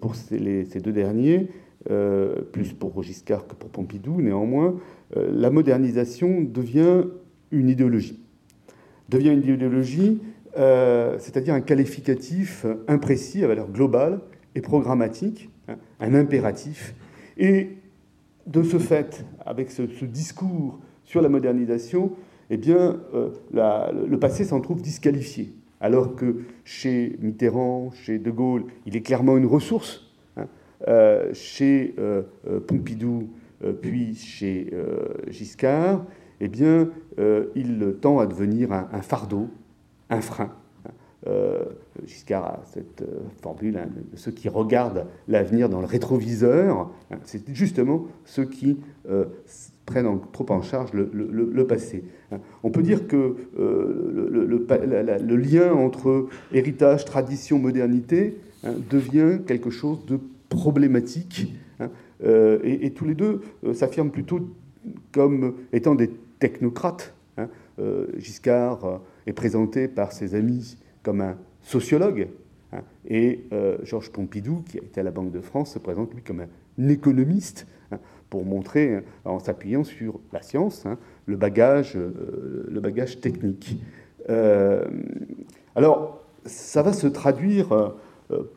pour 0.00 0.14
ces, 0.14 0.66
deux 0.80 0.92
derniers, 0.92 1.48
plus 2.52 2.74
pour 2.74 3.02
Giscard 3.02 3.46
que 3.46 3.54
pour 3.54 3.70
Pompidou, 3.70 4.20
néanmoins, 4.20 4.76
euh, 4.76 4.76
la 5.14 5.50
modernisation 5.50 6.40
devient 6.40 7.04
une 7.50 7.68
idéologie. 7.68 8.20
Devient 9.08 9.30
une 9.30 9.54
idéologie, 9.54 10.20
euh, 10.58 11.16
c'est-à-dire 11.18 11.54
un 11.54 11.60
qualificatif 11.60 12.66
imprécis 12.88 13.44
à 13.44 13.46
valeur 13.46 13.70
globale 13.70 14.20
et 14.54 14.60
programmatique, 14.60 15.50
hein, 15.68 15.76
un 16.00 16.14
impératif. 16.14 16.94
Et 17.36 17.70
de 18.46 18.62
ce 18.62 18.78
fait, 18.78 19.24
avec 19.44 19.70
ce, 19.70 19.82
discours 20.04 20.80
sur 21.04 21.22
la 21.22 21.28
modernisation, 21.28 22.12
eh 22.50 22.56
bien, 22.56 23.00
euh, 23.14 23.30
le 23.52 24.18
passé 24.18 24.44
s'en 24.44 24.60
trouve 24.60 24.82
disqualifié. 24.82 25.52
Alors 25.80 26.14
que 26.14 26.42
chez 26.64 27.16
Mitterrand, 27.20 27.90
chez 27.92 28.18
De 28.18 28.30
Gaulle, 28.30 28.64
il 28.86 28.96
est 28.96 29.00
clairement 29.00 29.36
une 29.36 29.46
ressource. 29.46 30.08
Hein. 30.36 30.46
chez 31.32 31.94
Pompidou, 32.66 33.22
euh, 33.22 33.41
puis 33.70 34.14
chez 34.14 34.70
euh, 34.72 35.08
Giscard, 35.28 36.04
eh 36.40 36.48
bien, 36.48 36.88
euh, 37.18 37.46
il 37.54 37.94
tend 38.00 38.18
à 38.18 38.26
devenir 38.26 38.72
un, 38.72 39.02
fardeau, 39.02 39.48
un 40.10 40.20
frein. 40.20 40.50
Giscard 42.04 42.44
a 42.44 42.60
cette 42.64 43.04
formule 43.42 43.76
hein, 43.76 43.86
ceux 44.16 44.32
qui 44.32 44.48
regardent 44.48 45.06
l'avenir 45.28 45.68
dans 45.68 45.80
le 45.80 45.86
rétroviseur. 45.86 46.90
Hein, 47.12 47.18
c'est 47.22 47.48
justement 47.54 48.06
ceux 48.24 48.44
qui 48.44 48.78
prennent 49.86 50.18
trop 50.32 50.46
en 50.50 50.62
charge 50.62 50.90
le, 50.92 51.64
passé. 51.64 52.02
Hein. 52.32 52.38
On 52.64 52.70
peut 52.70 52.82
dire 52.82 53.06
que 53.06 53.36
le, 53.56 55.36
lien 55.36 55.72
entre 55.72 56.26
héritage, 56.52 57.04
tradition, 57.04 57.60
modernité 57.60 58.38
devient 58.90 59.42
quelque 59.46 59.70
chose 59.70 60.04
de 60.06 60.18
problématique 60.48 61.52
euh, 62.24 62.58
et, 62.62 62.90
tous 62.90 63.04
les 63.04 63.14
deux 63.14 63.40
euh, 63.64 63.74
s'affirment 63.74 64.10
plutôt 64.10 64.40
comme 65.12 65.54
étant 65.72 65.94
des 65.94 66.10
technocrates. 66.38 67.14
Hein. 67.36 67.48
Euh, 67.78 68.06
Giscard 68.18 69.00
est 69.26 69.32
présenté 69.32 69.88
par 69.88 70.12
ses 70.12 70.34
amis 70.34 70.76
comme 71.02 71.20
un 71.20 71.36
sociologue, 71.62 72.28
hein. 72.72 72.82
et 73.08 73.44
Georges 73.84 74.10
Pompidou, 74.10 74.62
qui 74.68 74.78
a 74.78 74.82
été 74.82 75.00
à 75.00 75.02
la 75.02 75.10
Banque 75.10 75.32
de 75.32 75.40
France, 75.40 75.74
se 75.74 75.78
présente 75.78 76.12
lui 76.14 76.22
comme 76.22 76.40
un 76.40 76.88
économiste, 76.88 77.66
hein, 77.90 77.98
pour 78.30 78.44
montrer, 78.44 79.02
en 79.24 79.38
s'appuyant 79.38 79.84
sur 79.84 80.20
la 80.32 80.42
science, 80.42 80.84
le, 81.26 81.36
bagage, 81.36 81.96
le 81.96 82.80
bagage 82.80 83.20
technique. 83.20 83.80
alors, 85.76 86.24
ça 86.44 86.82
va 86.82 86.92
se 86.92 87.06
traduire, 87.06 87.94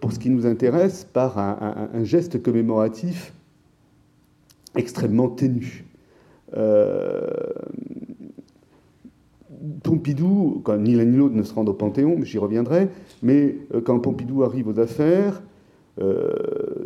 pour 0.01 0.11
ce 0.11 0.19
qui 0.19 0.29
nous 0.29 0.45
intéresse, 0.45 1.05
par 1.05 1.37
un 1.37 2.03
geste 2.03 2.41
commémoratif 2.41 3.34
extrêmement 4.75 5.29
ténu. 5.29 5.85
Euh, 6.55 7.29
Pompidou, 9.83 10.63
ni 10.79 10.95
l'un 10.95 11.05
ni 11.05 11.17
l'autre 11.17 11.35
ne 11.35 11.43
se 11.43 11.53
rendent 11.53 11.69
au 11.69 11.73
Panthéon, 11.73 12.23
j'y 12.23 12.37
reviendrai, 12.37 12.89
mais 13.23 13.55
euh, 13.73 13.81
quand 13.81 13.99
Pompidou 13.99 14.43
arrive 14.43 14.67
aux 14.67 14.79
affaires, 14.79 15.41
euh, 16.01 16.33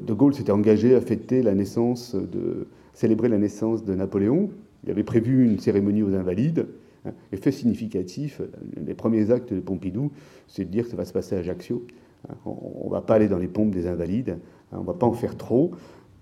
De 0.01 0.13
Gaulle 0.13 0.33
s'était 0.33 0.51
engagé 0.51 0.95
à 0.95 1.01
fêter 1.01 1.41
la 1.41 1.55
naissance 1.55 2.15
de, 2.15 2.67
célébrer 2.93 3.29
la 3.29 3.37
naissance 3.37 3.83
de 3.83 3.95
Napoléon. 3.95 4.49
Il 4.83 4.91
avait 4.91 5.03
prévu 5.03 5.45
une 5.45 5.59
cérémonie 5.59 6.03
aux 6.03 6.13
Invalides. 6.13 6.67
Hein, 7.05 7.11
et 7.31 7.37
fait 7.37 7.53
significatif, 7.53 8.41
les 8.85 8.93
premiers 8.93 9.31
actes 9.31 9.53
de 9.53 9.61
Pompidou, 9.61 10.11
c'est 10.47 10.65
de 10.65 10.69
dire 10.69 10.83
que 10.83 10.91
ça 10.91 10.97
va 10.97 11.05
se 11.05 11.13
passer 11.13 11.35
à 11.35 11.39
Ajaccio. 11.39 11.85
Hein, 12.27 12.35
on 12.45 12.87
ne 12.87 12.91
va 12.91 13.01
pas 13.01 13.15
aller 13.15 13.29
dans 13.29 13.37
les 13.37 13.47
pompes 13.47 13.71
des 13.71 13.87
Invalides, 13.87 14.37
hein, 14.71 14.77
on 14.77 14.81
ne 14.81 14.85
va 14.85 14.93
pas 14.93 15.05
en 15.05 15.13
faire 15.13 15.37
trop. 15.37 15.71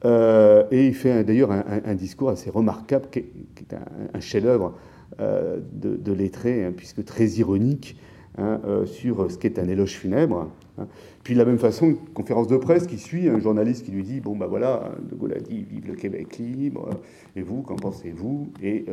Euh, 0.05 0.65
et 0.71 0.87
il 0.87 0.93
fait 0.93 1.23
d'ailleurs 1.23 1.51
un, 1.51 1.95
discours 1.95 2.29
assez 2.29 2.49
remarquable, 2.49 3.07
qui 3.11 3.19
est, 3.19 3.75
un, 4.13 4.19
chef-d'œuvre 4.19 4.75
euh, 5.19 5.59
de, 5.73 6.11
lettré, 6.11 6.65
hein, 6.65 6.73
puisque 6.75 7.03
très 7.03 7.25
ironique, 7.25 7.97
hein, 8.37 8.61
euh, 8.65 8.85
sur 8.85 9.31
ce 9.31 9.37
qu'est 9.37 9.57
un 9.59 9.67
éloge 9.67 9.93
funèbre. 9.93 10.49
Hein. 10.77 10.87
Puis 11.23 11.33
de 11.33 11.39
la 11.39 11.45
même 11.45 11.57
façon, 11.57 11.87
une 11.87 11.97
conférence 11.97 12.47
de 12.47 12.57
presse 12.57 12.85
qui 12.85 12.97
suit, 12.97 13.27
un 13.27 13.39
journaliste 13.39 13.85
qui 13.85 13.91
lui 13.91 14.03
dit 14.03 14.19
Bon, 14.19 14.35
ben 14.35 14.45
voilà, 14.45 14.91
De 15.09 15.15
Gaulle 15.15 15.33
a 15.33 15.39
dit 15.39 15.65
Vive 15.69 15.87
le 15.87 15.95
Québec 15.95 16.37
libre, 16.37 16.89
et 17.35 17.41
vous, 17.41 17.63
qu'en 17.63 17.75
pensez-vous? 17.75 18.49
Et 18.61 18.85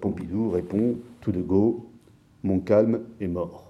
Pompidou 0.00 0.50
répond 0.50 0.96
Tout 1.20 1.32
de 1.32 1.42
go, 1.42 1.90
mon 2.42 2.58
calme 2.60 3.00
est 3.20 3.28
mort. 3.28 3.67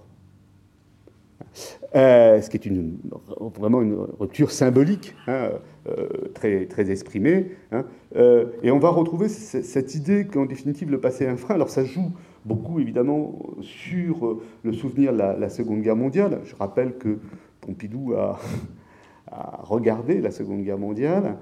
Euh, 1.95 2.39
ce 2.41 2.49
qui 2.49 2.57
est 2.57 2.65
une, 2.65 2.97
vraiment 3.39 3.81
une 3.81 3.97
rupture 4.19 4.51
symbolique, 4.51 5.15
hein, 5.27 5.49
euh, 5.87 6.07
très, 6.33 6.65
très 6.65 6.91
exprimée. 6.91 7.51
Hein. 7.71 7.85
Euh, 8.15 8.45
et 8.61 8.71
on 8.71 8.79
va 8.79 8.89
retrouver 8.89 9.27
cette 9.27 9.95
idée 9.95 10.25
qu'en 10.25 10.45
définitive 10.45 10.91
le 10.91 10.99
passé 10.99 11.23
est 11.25 11.27
un 11.27 11.37
frein. 11.37 11.55
Alors 11.55 11.69
ça 11.69 11.83
joue 11.83 12.11
beaucoup 12.45 12.79
évidemment 12.79 13.39
sur 13.61 14.39
le 14.63 14.73
souvenir 14.73 15.13
de 15.13 15.17
la, 15.17 15.49
Seconde 15.49 15.81
Guerre 15.81 15.95
mondiale. 15.95 16.41
Je 16.45 16.55
rappelle 16.55 16.95
que 16.97 17.17
Pompidou 17.61 18.13
a, 18.13 18.39
a 19.31 19.61
regardé 19.63 20.21
la 20.21 20.31
Seconde 20.31 20.63
Guerre 20.63 20.77
mondiale, 20.77 21.37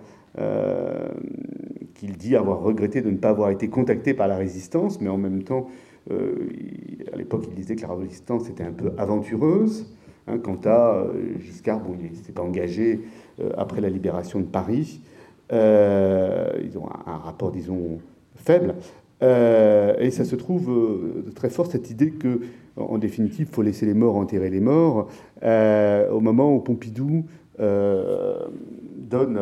qu'il 1.95 2.15
dit 2.15 2.35
avoir 2.35 2.61
regretté 2.61 3.01
de 3.01 3.09
ne 3.09 3.17
pas 3.17 3.29
avoir 3.29 3.49
été 3.49 3.69
contacté 3.69 4.13
par 4.13 4.27
la 4.27 4.37
résistance, 4.37 5.01
mais 5.01 5.09
en 5.09 5.17
même 5.17 5.43
temps, 5.43 5.67
à 6.09 7.15
l'époque, 7.15 7.45
il 7.49 7.55
disait 7.55 7.75
que 7.75 7.81
la 7.81 7.93
résistance 7.93 8.47
était 8.47 8.63
un 8.63 8.71
peu 8.71 8.91
aventureuse. 8.99 9.96
Hein, 10.27 10.39
quant 10.39 10.59
à 10.65 10.95
euh, 10.95 11.13
Giscard, 11.39 11.81
il 12.01 12.17
s'est 12.17 12.39
engagé 12.39 13.01
euh, 13.39 13.51
après 13.57 13.79
la 13.79 13.89
libération 13.89 14.39
de 14.39 14.45
Paris. 14.45 14.99
Euh, 15.53 16.49
ils 16.63 16.77
ont 16.77 16.87
un, 17.05 17.17
rapport, 17.17 17.51
disons, 17.51 17.99
faible. 18.35 18.75
et 19.21 20.11
ça 20.11 20.25
se 20.25 20.35
trouve 20.35 20.69
très 21.35 21.49
fort, 21.49 21.67
cette 21.67 21.89
idée 21.89 22.11
que, 22.11 22.41
en 22.75 22.97
définitive, 22.97 23.47
il 23.49 23.53
faut 23.53 23.61
laisser 23.61 23.85
les 23.85 23.93
morts 23.93 24.17
enterrer 24.17 24.49
les 24.49 24.59
morts. 24.59 25.07
au 25.41 26.19
moment 26.19 26.53
où 26.53 26.59
Pompidou 26.59 27.23
donne 27.57 29.39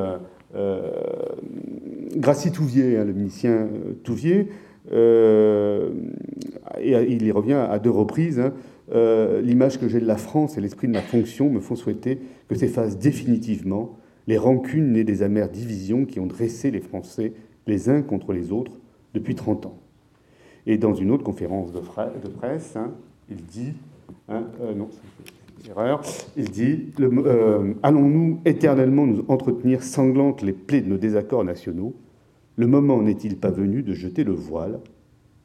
Gracie 2.16 2.52
Touvier, 2.52 2.98
hein, 2.98 3.06
le 3.06 3.14
minicien 3.14 3.68
Touvier, 4.04 4.50
et 4.92 5.90
il 6.80 7.26
y 7.26 7.32
revient 7.32 7.66
à 7.70 7.80
deux 7.80 7.90
reprises. 7.90 8.40
Hein, 8.40 8.54
euh, 8.94 9.42
l'image 9.42 9.80
que 9.80 9.88
j'ai 9.88 10.00
de 10.00 10.06
la 10.06 10.18
France 10.18 10.58
et 10.58 10.62
l'esprit 10.62 10.88
de 10.88 10.94
ma 10.94 11.02
fonction 11.02 11.50
me 11.50 11.60
font 11.60 11.76
souhaiter 11.76 12.20
que 12.48 12.56
s'effacent 12.56 13.00
définitivement 13.00 13.98
les 14.28 14.38
rancunes 14.38 14.92
nées 14.92 15.04
des 15.04 15.24
amères 15.24 15.50
divisions 15.50 16.06
qui 16.06 16.20
ont 16.20 16.28
dressé 16.28 16.72
les 16.72 16.82
Français 16.82 17.34
les 17.68 17.90
uns 17.90 18.02
contre 18.02 18.34
les 18.34 18.52
autres 18.52 18.78
depuis 19.14 19.36
30 19.36 19.66
ans. 19.68 19.78
Et 20.68 20.78
dans 20.78 20.94
une 20.94 21.12
autre 21.12 21.24
conférence 21.24 21.72
de, 21.72 21.80
presse, 21.80 22.76
hein, 22.76 22.92
il 23.30 23.44
dit 23.46 23.74
Hein, 24.28 24.44
non, 24.76 24.90
c'est 25.62 25.70
erreur. 25.70 26.02
Il 26.36 26.50
dit 26.50 26.92
Allons-nous 27.84 28.40
éternellement 28.46 29.06
nous 29.06 29.26
entretenir 29.28 29.84
sanglantes 29.84 30.42
les 30.42 30.54
plaies 30.54 30.82
de 30.82 30.90
nos 30.90 30.98
désaccords 30.98 31.44
nationaux? 31.44 31.96
Le 32.56 32.68
moment 32.68 33.02
n'est-il 33.02 33.38
pas 33.38 33.52
venu 33.52 33.84
de 33.84 33.94
jeter 33.94 34.24
le 34.24 34.32
voile, 34.32 34.80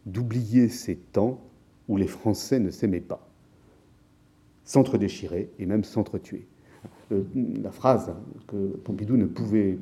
d'oublier 0.07 0.68
ces 0.68 0.96
temps 0.96 1.40
où 1.88 1.96
les 1.96 2.07
Français 2.07 2.61
ne 2.61 2.70
s'aimaient 2.70 3.00
pas, 3.00 3.29
s'entre-déchirer 4.64 5.51
et 5.59 5.66
même 5.66 5.85
s'entre-tuer 5.85 6.46
la 7.62 7.70
phrase 7.70 8.12
que 8.46 8.57
Pompidou 8.85 9.16
ne 9.16 9.27
pouvait, 9.27 9.77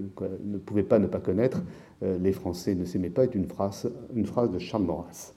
ne 0.45 0.59
pouvait 0.59 0.83
pas 0.83 0.99
ne 0.99 1.07
pas 1.07 1.21
connaître, 1.21 1.62
euh, 2.03 2.19
les 2.21 2.33
Français 2.33 2.75
ne 2.75 2.85
s'aimaient 2.85 3.11
pas, 3.11 3.25
est 3.25 3.35
une 3.35 3.47
phrase, 3.47 3.91
une 4.14 4.27
phrase 4.27 4.51
de 4.51 4.59
Charles 4.59 4.85
Maurras. 4.85 5.33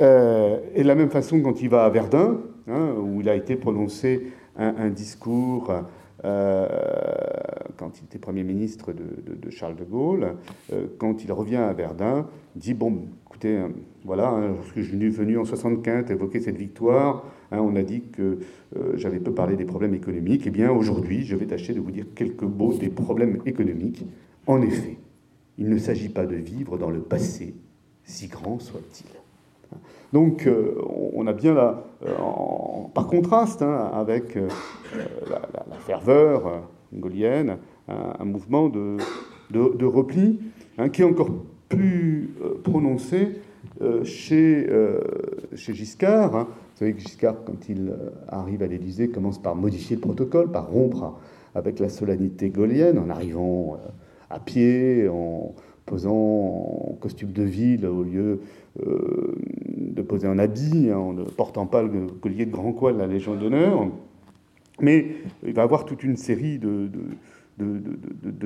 Euh, 0.00 0.58
et 0.74 0.82
de 0.82 0.88
la 0.88 0.94
même 0.94 1.10
façon, 1.10 1.40
quand 1.40 1.60
il 1.62 1.68
va 1.68 1.84
à 1.84 1.90
Verdun, 1.90 2.40
hein, 2.68 2.94
où 2.98 3.20
il 3.20 3.28
a 3.28 3.36
été 3.36 3.56
prononcé 3.56 4.32
un, 4.56 4.90
discours 4.90 5.72
euh, 6.24 6.68
quand 7.84 8.00
il 8.00 8.04
était 8.04 8.18
Premier 8.18 8.44
ministre 8.44 8.92
de, 8.92 9.50
Charles 9.50 9.76
de 9.76 9.84
Gaulle, 9.84 10.36
quand 10.98 11.22
il 11.22 11.32
revient 11.32 11.56
à 11.56 11.72
Verdun, 11.72 12.26
dit, 12.56 12.72
bon, 12.72 13.02
écoutez, 13.26 13.62
voilà, 14.04 14.28
hein, 14.30 14.54
lorsque 14.56 14.80
je 14.80 14.88
suis 14.96 15.10
venu 15.10 15.38
en 15.38 15.44
75 15.44 16.10
évoquer 16.10 16.40
cette 16.40 16.56
victoire, 16.56 17.24
Hein, 17.54 17.60
on 17.60 17.76
a 17.76 17.82
dit 17.82 18.02
que 18.12 18.38
euh, 18.76 18.92
j'avais 18.96 19.20
peu 19.20 19.32
parlé 19.32 19.56
des 19.56 19.64
problèmes 19.64 19.94
économiques. 19.94 20.42
Eh 20.46 20.50
bien, 20.50 20.70
aujourd'hui, 20.70 21.24
je 21.24 21.36
vais 21.36 21.46
tâcher 21.46 21.72
de 21.72 21.80
vous 21.80 21.90
dire 21.90 22.06
quelques 22.14 22.42
mots 22.42 22.74
des 22.74 22.88
problèmes 22.88 23.40
économiques. 23.46 24.04
En 24.46 24.60
effet, 24.62 24.98
il 25.58 25.68
ne 25.68 25.78
s'agit 25.78 26.08
pas 26.08 26.26
de 26.26 26.34
vivre 26.34 26.78
dans 26.78 26.90
le 26.90 27.00
passé, 27.00 27.54
si 28.04 28.26
grand 28.26 28.58
soit-il. 28.58 29.06
Donc, 30.12 30.46
euh, 30.46 30.80
on 31.12 31.26
a 31.26 31.32
bien 31.32 31.54
là, 31.54 31.84
euh, 32.06 32.12
par 32.92 33.06
contraste 33.06 33.62
hein, 33.62 33.90
avec 33.92 34.36
la, 34.36 35.76
ferveur 35.86 36.62
gaulienne, 36.92 37.58
un, 37.88 38.24
mouvement 38.24 38.68
de, 38.68 39.84
repli 39.84 40.40
hein, 40.78 40.88
qui 40.88 41.02
est 41.02 41.04
encore 41.04 41.30
plus 41.68 42.30
prononcé 42.62 43.40
chez, 44.04 44.66
chez 45.54 45.74
Giscard. 45.74 46.46
Vous 46.74 46.80
savez 46.80 46.94
que 46.94 47.00
Giscard, 47.02 47.36
quand 47.44 47.68
il 47.68 47.90
euh, 47.90 48.10
arrive 48.26 48.60
à 48.64 48.66
l'Élysée, 48.66 49.08
commence 49.08 49.40
par 49.40 49.54
modifier 49.54 49.94
le 49.94 50.02
protocole, 50.02 50.50
par 50.50 50.68
rompre 50.68 51.20
avec 51.54 51.78
la 51.78 51.88
solennité 51.88 52.50
gaulienne, 52.50 52.98
en 52.98 53.10
arrivant 53.10 53.74
euh, 53.74 53.88
à 54.28 54.40
pied, 54.40 55.08
en 55.08 55.54
posant 55.86 56.10
en 56.10 56.98
costume 57.00 57.30
de 57.30 57.44
ville 57.44 57.86
au 57.86 58.02
lieu 58.02 58.40
euh, 58.84 59.36
de 59.76 60.02
poser 60.02 60.26
un 60.26 60.40
habit, 60.40 60.90
hein, 60.90 60.98
en 60.98 61.12
ne 61.12 61.22
portant 61.22 61.66
pas 61.66 61.84
le 61.84 62.08
collier 62.20 62.44
de 62.44 62.50
grand 62.50 62.72
coil 62.72 62.94
de 62.94 62.98
la 62.98 63.06
Légion 63.06 63.36
d'honneur. 63.36 63.86
Mais 64.80 65.06
il 65.46 65.52
va 65.52 65.62
avoir 65.62 65.84
toute 65.84 66.02
une 66.02 66.16
série 66.16 66.58
de, 66.58 66.88
de, 66.88 67.02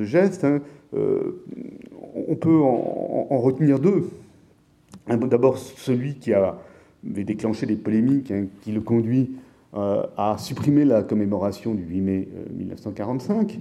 gestes. 0.05 0.45
Hein. 0.45 0.61
on 0.93 2.35
peut 2.37 2.61
en 2.61 3.39
retenir 3.39 3.79
deux. 3.79 4.09
D'abord, 5.09 5.57
celui 5.59 6.17
qui 6.17 6.35
avait 6.35 7.25
déclenché 7.25 7.67
des 7.67 7.77
polémiques 7.77 8.31
hein, 8.31 8.47
qui 8.61 8.73
le 8.73 8.81
conduit 8.81 9.37
euh, 9.75 10.03
à 10.17 10.37
supprimer 10.39 10.85
la 10.85 11.03
commémoration 11.03 11.75
du 11.75 11.83
8 11.83 12.01
mai 12.01 12.29
1945 12.57 13.53
euh, 13.53 13.57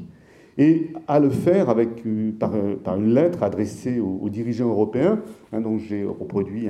et 0.58 0.88
à 1.08 1.20
le 1.20 1.30
faire 1.30 1.70
avec, 1.70 2.06
euh, 2.06 2.32
par, 2.32 2.98
une 2.98 3.14
lettre 3.14 3.44
adressée 3.44 4.00
aux, 4.00 4.30
dirigeants 4.30 4.70
européens, 4.70 5.22
hein, 5.54 5.62
dont 5.62 5.78
j'ai 5.78 6.04
reproduit 6.04 6.68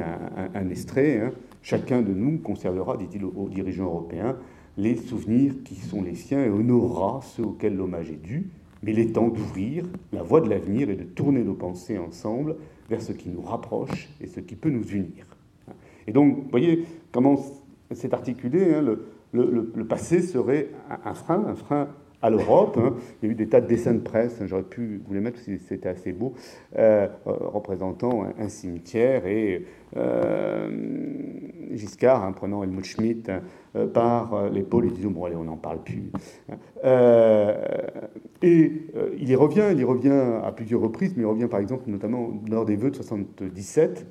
un, 0.53 0.69
extrait. 0.69 1.21
Hein. 1.21 1.31
Chacun 1.61 2.01
de 2.01 2.13
nous 2.13 2.39
conservera, 2.39 2.97
dit-il 2.97 3.25
aux, 3.25 3.49
dirigeants 3.49 3.85
européens, 3.85 4.35
les 4.77 4.95
souvenirs 4.95 5.53
qui 5.63 5.75
sont 5.75 6.03
les 6.03 6.15
siens 6.15 6.43
et 6.43 6.49
honorera 6.49 7.21
ceux 7.23 7.43
auxquels 7.43 7.75
l'hommage 7.75 8.11
est 8.11 8.21
dû. 8.21 8.49
Mais 8.83 8.91
il 8.91 8.99
est 8.99 9.13
temps 9.13 9.29
d'ouvrir 9.29 9.85
la 10.11 10.23
voie 10.23 10.41
de 10.41 10.49
l'avenir 10.49 10.89
et 10.89 10.95
de 10.95 11.03
tourner 11.03 11.43
nos 11.43 11.53
pensées 11.53 11.97
ensemble 11.97 12.55
vers 12.89 13.01
ce 13.01 13.11
qui 13.11 13.29
nous 13.29 13.41
rapproche 13.41 14.09
et 14.21 14.27
ce 14.27 14.39
qui 14.39 14.55
peut 14.55 14.69
nous 14.69 14.87
unir. 14.87 15.25
Et 16.07 16.11
donc, 16.11 16.35
vous 16.35 16.49
voyez 16.49 16.85
comment 17.11 17.37
c'est 17.91 18.13
articulé. 18.13 18.73
Hein, 18.73 18.97
le, 19.33 19.85
passé 19.85 20.21
serait 20.21 20.69
un, 21.03 21.13
frein, 21.13 21.43
un 21.45 21.55
frein 21.55 21.89
à 22.21 22.29
l'Europe. 22.29 22.77
Hein. 22.81 22.95
Il 23.21 23.27
y 23.27 23.29
a 23.29 23.31
eu 23.33 23.35
des 23.35 23.47
tas 23.47 23.61
de 23.61 23.67
dessins 23.67 23.93
de 23.93 23.99
presse, 23.99 24.41
hein, 24.41 24.45
j'aurais 24.47 24.63
pu 24.63 25.01
vous 25.05 25.13
les 25.13 25.19
mettre 25.19 25.39
si 25.39 25.59
c'était 25.59 25.89
assez 25.89 26.13
beau, 26.13 26.33
euh, 26.77 27.07
euh, 27.27 27.31
représentant 27.39 28.25
un, 28.37 28.49
cimetière 28.49 29.25
et 29.27 29.65
euh, 29.95 30.69
Giscard 31.73 32.33
prenant 32.33 32.63
Helmut 32.63 32.85
Schmidt 32.85 33.31
par 33.93 34.49
l'épaule 34.49 34.87
et 34.87 34.89
disant 34.89 35.11
bon 35.11 35.25
allez 35.25 35.35
on 35.35 35.43
n'en 35.43 35.57
parle 35.57 35.83
plus. 35.83 36.11
Et 38.41 38.71
il 39.17 39.29
y 39.29 39.35
revient, 39.35 39.69
il 39.71 39.79
y 39.79 39.83
revient 39.83 40.39
à 40.43 40.51
plusieurs 40.51 40.81
reprises, 40.81 41.13
mais 41.15 41.23
il 41.23 41.25
revient 41.25 41.47
par 41.49 41.59
exemple 41.59 41.83
notamment 41.87 42.41
lors 42.49 42.65
des 42.65 42.75
vœux 42.75 42.91
de 42.91 42.95
77 42.95 44.05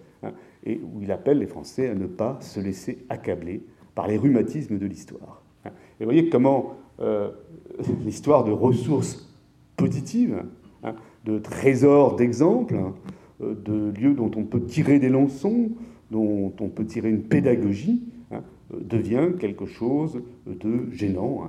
et 0.64 0.80
où 0.82 1.00
il 1.00 1.12
appelle 1.12 1.38
les 1.38 1.46
Français 1.46 1.88
à 1.88 1.94
ne 1.94 2.06
pas 2.06 2.38
se 2.40 2.60
laisser 2.60 2.98
accabler 3.08 3.62
par 3.94 4.08
les 4.08 4.16
rhumatismes 4.16 4.78
de 4.78 4.86
l'histoire. 4.86 5.42
Et 5.64 6.04
vous 6.04 6.04
voyez 6.04 6.28
comment 6.28 6.74
euh, 7.00 7.30
l'histoire 8.04 8.44
de 8.44 8.52
ressources 8.52 9.32
positives, 9.76 10.42
hein, 10.82 10.94
de 11.24 11.38
trésors 11.38 12.16
d'exemples, 12.16 12.74
hein, 12.74 12.94
euh, 13.42 13.54
de 13.54 13.92
lieux 13.98 14.14
dont 14.14 14.30
on 14.36 14.44
peut 14.44 14.64
tirer 14.64 14.98
des 14.98 15.08
leçons, 15.08 15.70
dont 16.10 16.52
on 16.60 16.68
peut 16.68 16.84
tirer 16.84 17.10
une 17.10 17.22
pédagogie, 17.22 18.02
hein, 18.02 18.10
euh, 18.10 18.15
devient 18.72 19.28
quelque 19.38 19.66
chose 19.66 20.22
de 20.46 20.90
gênant, 20.90 21.48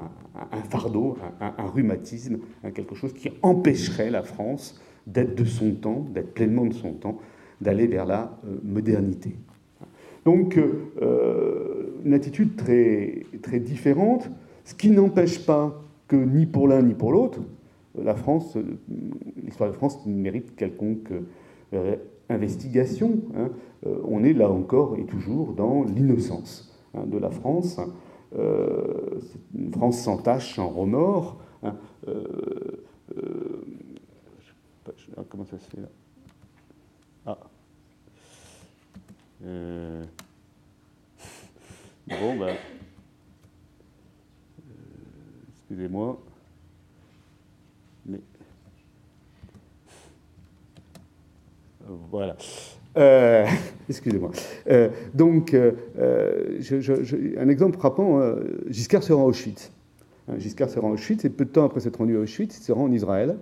un, 0.51 0.61
fardeau, 0.61 1.17
un, 1.41 1.65
rhumatisme, 1.65 2.37
quelque 2.73 2.95
chose 2.95 3.13
qui 3.13 3.29
empêcherait 3.41 4.11
la 4.11 4.23
France 4.23 4.79
d'être 5.07 5.35
de 5.35 5.45
son 5.45 5.71
temps, 5.71 6.05
d'être 6.13 6.33
pleinement 6.33 6.65
de 6.65 6.73
son 6.73 6.93
temps, 6.93 7.17
d'aller 7.61 7.87
vers 7.87 8.05
la 8.05 8.37
euh, 8.45 8.57
modernité. 8.63 9.35
Donc, 10.25 10.57
euh, 10.57 12.01
une 12.05 12.13
attitude 12.13 12.55
très, 12.55 13.23
très 13.41 13.59
différente, 13.59 14.29
ce 14.65 14.75
qui 14.75 14.89
n'empêche 14.89 15.45
pas 15.45 15.81
que 16.07 16.17
ni 16.17 16.45
pour 16.45 16.67
l'un 16.67 16.81
ni 16.81 16.93
pour 16.93 17.11
l'autre, 17.11 17.39
la 17.97 18.15
France, 18.15 18.57
euh, 18.57 18.77
l'histoire 19.43 19.71
de 19.71 19.75
France 19.75 20.05
mérite 20.05 20.55
quelconque 20.55 21.11
investigation. 22.29 23.19
Hein. 23.35 23.49
on 24.05 24.23
est 24.23 24.31
là 24.31 24.49
encore 24.49 24.95
et 24.97 25.03
toujours 25.03 25.51
dans 25.51 25.83
l'innocence 25.83 26.76
hein, 26.97 27.05
de 27.05 27.17
la 27.17 27.29
France. 27.29 27.79
une 28.33 29.71
France 29.71 29.99
sans 29.99 30.17
tache, 30.17 30.55
sans 30.55 30.69
remords. 30.69 31.37
Hein. 31.63 31.75
comment 35.29 35.45
ça 35.45 35.57
se 35.57 35.69
fait 35.69 35.81
là 35.81 35.87
ah. 37.25 37.37
Euh. 39.43 40.05
Bon, 42.07 42.37
ben. 42.37 42.55
Excusez-moi. 45.59 46.17
Mais. 48.05 48.21
Voilà. 51.85 52.37
Euh, 52.97 53.45
excusez-moi. 53.89 54.31
donc, 55.13 55.55
un 55.55 57.49
exemple 57.49 57.77
frappant, 57.77 58.19
Giscard 58.69 59.03
se 59.03 59.13
rend 59.13 59.23
à 59.23 59.27
Auschwitz. 59.27 59.71
Hein, 60.27 60.35
Giscard 60.39 60.69
se 60.69 60.79
rend 60.79 60.89
à 60.89 60.93
Auschwitz 60.93 61.23
et 61.25 61.29
peu 61.29 61.45
de 61.45 61.49
temps 61.49 61.65
après 61.65 61.79
s'être 61.79 61.97
rendu 61.97 62.17
à 62.17 62.19
Auschwitz, 62.19 62.57
il 62.57 62.63
se 62.63 62.71
rend 62.71 62.83
en 62.83 62.91
Israël. 62.91 63.37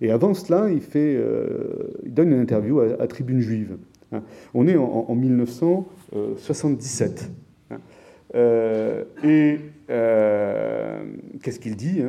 Et 0.00 0.10
avant 0.10 0.32
cela, 0.34 0.68
il, 0.70 0.80
fait, 0.80 1.14
euh, 1.16 1.92
il 2.04 2.12
donne 2.12 2.32
une 2.32 2.40
interview 2.40 2.80
à, 2.80 3.06
Tribune 3.06 3.40
Juive. 3.40 3.78
Hein. 4.12 4.22
On 4.54 4.68
est 4.68 4.76
en, 4.76 5.14
1977. 5.14 7.30
Hein. 7.70 7.78
Euh, 8.34 9.04
et 9.24 9.58
euh, 9.88 11.02
qu'est-ce 11.42 11.60
qu'il 11.60 11.76
dit 11.76 12.02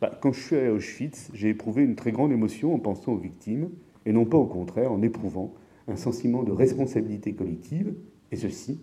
bah, 0.00 0.18
Quand 0.20 0.32
je 0.32 0.40
suis 0.40 0.56
à 0.56 0.72
Auschwitz, 0.72 1.30
j'ai 1.32 1.48
éprouvé 1.48 1.84
une 1.84 1.94
très 1.94 2.10
grande 2.12 2.32
émotion 2.32 2.74
en 2.74 2.78
pensant 2.78 3.12
aux 3.12 3.18
victimes, 3.18 3.70
et 4.04 4.12
non 4.12 4.26
pas 4.26 4.36
au 4.36 4.46
contraire 4.46 4.92
en 4.92 5.00
éprouvant 5.02 5.54
un 5.88 5.96
sentiment 5.96 6.42
de 6.42 6.52
responsabilité 6.52 7.32
collective, 7.32 7.94
et 8.30 8.36
ceci 8.36 8.80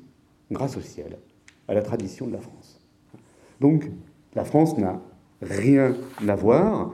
grâce 0.51 0.77
au 0.77 0.81
ciel, 0.81 1.17
à 1.67 1.73
la 1.73 1.81
tradition 1.81 2.27
de 2.27 2.33
la 2.33 2.41
France. 2.41 2.81
Donc, 3.61 3.89
la 4.35 4.43
France 4.43 4.77
n'a 4.77 5.01
rien 5.41 5.95
à 6.27 6.35
voir. 6.35 6.93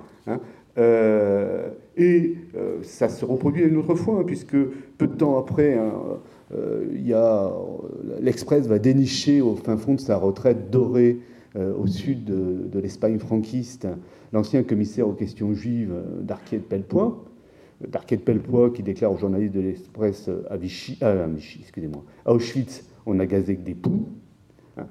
Euh, 0.78 1.70
et 1.96 2.36
euh, 2.58 2.80
ça 2.84 3.08
se 3.08 3.24
reproduit 3.24 3.64
une 3.64 3.78
autre 3.78 3.96
fois, 3.96 4.20
hein, 4.20 4.24
puisque 4.26 4.58
peu 4.98 5.08
de 5.08 5.16
temps 5.16 5.38
après, 5.38 5.76
hein, 5.76 5.94
euh, 6.54 6.84
l'Express 8.20 8.68
va 8.68 8.80
dénicher 8.80 9.42
au 9.42 9.56
fin 9.56 9.78
fond 9.78 9.94
de 9.94 10.00
sa 10.00 10.18
retraite 10.18 10.70
dorée 10.70 11.20
au 11.58 11.88
sud 11.88 12.26
de, 12.26 12.80
l'Espagne 12.80 13.18
franquiste 13.18 13.88
l'ancien 14.34 14.62
commissaire 14.64 15.08
aux 15.08 15.14
questions 15.14 15.54
juives 15.54 15.94
d'Arquier 16.22 16.58
de 16.58 16.64
Pellepoix. 16.64 17.24
D'Arquier 17.90 18.18
de 18.18 18.22
Pellepoix 18.22 18.72
qui 18.72 18.84
déclare 18.84 19.12
aux 19.12 19.18
journalistes 19.18 19.54
de 19.54 19.62
l'Express 19.62 20.30
à 20.50 20.58
Vichy, 20.58 20.98
excusez-moi, 21.60 22.04
à 22.26 22.34
Auschwitz, 22.34 22.88
on 23.06 23.20
a 23.20 23.26
gazé 23.26 23.56
que 23.56 23.62
des 23.62 23.76
poux. 23.76 24.08
Hein. 24.78 24.88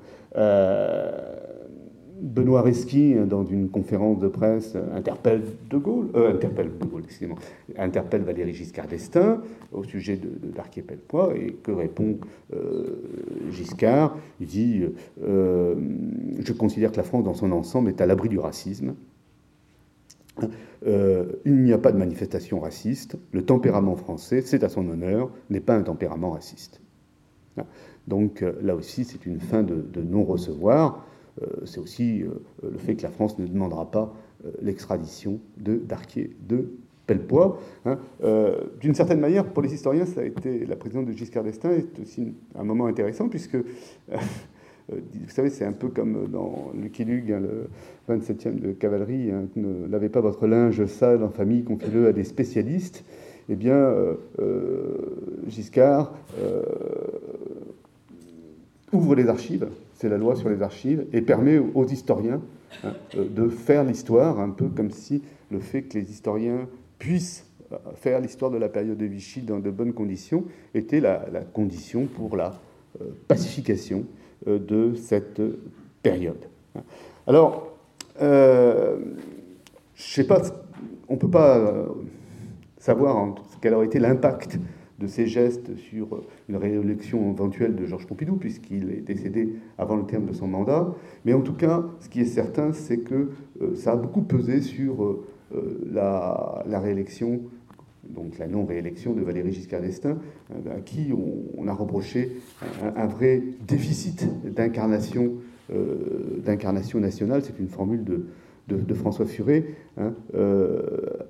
Benoît 2.21 2.63
Reski, 2.63 3.15
dans 3.29 3.45
une 3.45 3.69
conférence 3.69 4.19
de 4.19 4.29
presse, 4.29 4.77
interpelle 4.95 5.43
De 5.69 5.77
Gaulle, 5.77 6.11
De 6.13 6.87
Gaulle, 6.87 7.05
interpelle 7.77 8.23
Valéry 8.23 8.55
Giscard 8.55 8.87
d'Estaing 8.87 9.43
au 9.73 9.83
sujet 9.83 10.17
de, 10.17 10.29
de 10.29 10.57
l'archipel 10.57 10.99
Poix, 10.99 11.35
et 11.37 11.53
que 11.63 11.73
répond 11.73 12.19
Giscard 13.51 14.17
Il 14.41 14.47
dit 14.47 14.85
Je 15.21 16.53
considère 16.53 16.93
que 16.93 16.97
la 16.97 17.03
France, 17.03 17.25
dans 17.25 17.35
son 17.35 17.53
ensemble, 17.53 17.91
est 17.91 18.01
à 18.01 18.07
l'abri 18.07 18.29
du 18.29 18.39
racisme. 18.39 18.95
Euh, 20.87 21.25
il 21.45 21.63
n'y 21.63 21.73
a 21.73 21.79
pas 21.79 21.93
de 21.93 21.97
manifestation 21.97 22.61
raciste. 22.61 23.17
Le 23.33 23.43
tempérament 23.45 23.97
français, 23.97 24.43
c'est 24.43 24.65
à 24.65 24.69
son 24.69 24.89
honneur, 24.89 25.31
n'est 25.51 25.61
pas 25.61 25.77
un 25.77 25.83
tempérament 25.83 26.31
raciste. 26.31 26.81
Donc 28.07 28.43
euh, 28.43 28.53
là 28.63 28.75
aussi, 28.75 29.05
c'est 29.05 29.25
une 29.27 29.41
fin 29.41 29.63
de, 29.63 29.85
non-recevoir. 30.03 31.07
Euh, 31.43 31.47
c'est 31.65 31.81
aussi 31.81 32.25
le 32.63 32.79
fait 32.79 32.97
que 32.97 33.03
la 33.03 33.11
France 33.11 33.39
ne 33.39 33.47
demandera 33.47 33.91
pas 33.91 34.15
l'extradition 34.61 35.41
de 35.57 35.77
Darquier 35.77 36.37
de 36.47 36.69
Pellepoix. 37.07 37.59
Hein. 37.87 37.99
D'une 38.81 38.95
certaine 38.95 39.21
manière, 39.21 39.47
pour 39.47 39.63
les 39.63 39.73
historiens, 39.73 40.05
ça 40.05 40.21
a 40.21 40.25
été 40.25 40.67
la 40.67 40.77
présidence 40.77 41.07
de 41.07 41.13
Giscard 41.13 41.45
d'Estaing 41.45 41.71
est 41.73 41.99
aussi 41.99 42.35
un 42.55 42.65
moment 42.65 42.87
intéressant 42.87 43.29
puisque 43.29 43.57
vous 44.91 45.31
savez, 45.31 45.51
c'est 45.51 45.65
un 45.65 45.73
peu 45.73 45.89
comme 45.89 46.29
dans 46.31 46.73
Lucky 46.75 47.05
Luke, 47.05 47.31
hein, 47.31 47.41
le 47.41 48.15
27e 48.15 48.61
de 48.61 48.73
cavalerie, 48.73 49.31
hein, 49.31 49.45
ne 49.57 49.87
lavez 49.89 50.09
pas 50.09 50.21
votre 50.21 50.47
linge 50.47 50.85
sale 50.87 51.23
en 51.23 51.31
famille, 51.31 51.65
confiez-le 51.65 52.09
à 52.09 52.13
des 52.13 52.25
spécialistes. 52.25 53.05
Eh 53.49 53.57
bien, 53.57 53.75
euh, 53.75 54.15
euh, 54.41 54.97
Giscard 55.49 56.15
ouvre 58.93 59.15
les 59.15 59.29
archives, 59.29 59.69
c'est 59.95 60.09
la 60.09 60.19
loi 60.19 60.37
sur 60.37 60.49
les 60.49 60.63
archives, 60.63 61.07
et 61.13 61.21
permet 61.21 61.59
aux 61.59 61.87
historiens 61.87 62.41
hein, 62.85 62.93
de 63.15 63.49
faire 63.49 63.85
l'histoire, 63.85 64.39
un 64.39 64.51
peu 64.51 64.67
comme 64.69 64.91
si 64.91 65.23
le 65.51 65.61
fait 65.61 65.83
que 65.83 65.99
les 65.99 66.11
historiens 66.11 66.69
puissent 66.99 67.47
faire 67.97 68.21
l'histoire 68.21 68.51
de 68.51 68.59
la 68.59 68.69
période 68.69 68.99
de 68.99 69.07
Vichy 69.07 69.41
dans 69.41 69.59
de 69.59 69.71
bonnes 69.71 69.93
conditions 69.93 70.45
était 70.75 71.01
la, 71.01 71.25
condition 71.53 72.07
pour 72.07 72.37
la 72.37 72.61
pacification 73.27 74.01
euh, 74.01 74.24
de 74.47 74.95
cette 74.95 75.41
période. 76.03 76.47
Alors, 77.27 77.75
euh, 78.21 78.99
je 79.95 80.03
sais 80.03 80.27
pas, 80.27 80.43
on 81.09 81.15
ne 81.15 81.19
peut 81.19 81.31
pas 81.31 81.59
euh, 81.59 81.87
savoir 82.79 83.35
quel 83.61 83.75
aurait 83.75 83.87
été 83.87 83.99
l'impact 83.99 84.59
de 84.99 85.07
ces 85.07 85.27
gestes 85.27 85.75
sur 85.77 86.23
une 86.49 86.57
réélection 86.57 87.33
éventuelle 87.33 87.75
de 87.75 87.87
Georges 87.87 88.07
Pompidou, 88.07 88.37
puisqu'il 88.37 88.91
est 88.91 89.01
décédé 89.01 89.55
avant 89.79 89.97
le 89.97 90.05
terme 90.05 90.27
de 90.27 90.33
son 90.33 90.47
mandat. 90.47 90.95
Mais 91.25 91.33
en 91.33 91.41
tout 91.41 91.55
cas, 91.55 91.85
ce 92.01 92.09
qui 92.09 92.21
est 92.21 92.27
certain, 92.27 92.73
c'est 92.73 92.99
que 92.99 93.31
ça 93.75 93.93
a 93.93 93.97
beaucoup 93.97 94.23
pesé 94.23 94.61
sur 94.61 95.19
la, 95.91 96.63
réélection 96.67 97.41
donc 98.11 98.39
la 98.39 98.47
non-réélection 98.47 99.13
de 99.13 99.23
Valéry 99.23 99.53
Giscard 99.53 99.81
d'Estaing, 99.81 100.19
euh, 100.53 100.77
à 100.77 100.81
qui 100.81 101.13
on, 101.57 101.67
a 101.69 101.73
reproché 101.73 102.33
un, 102.97 103.07
vrai 103.07 103.43
déficit 103.67 104.29
d'incarnation 104.45 105.33
euh, 105.73 106.41
d'incarnation 106.45 107.01
nationale. 107.01 107.43
C'est 107.43 107.59
une 107.59 107.69
formule 107.69 108.05
de, 108.05 108.95
François 108.95 109.27
Furet. 109.27 109.65
Hein. 109.97 110.13
Euh, 110.35 110.83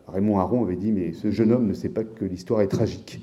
Raymond 0.08 0.38
Aron 0.38 0.64
avait 0.64 0.76
dit 0.76 0.92
Mais 0.92 1.12
ce 1.12 1.30
jeune 1.30 1.52
homme 1.52 1.68
ne 1.68 1.72
sait 1.72 1.88
pas 1.88 2.04
que 2.04 2.24
l'histoire 2.24 2.60
est 2.60 2.68
tragique. 2.68 3.20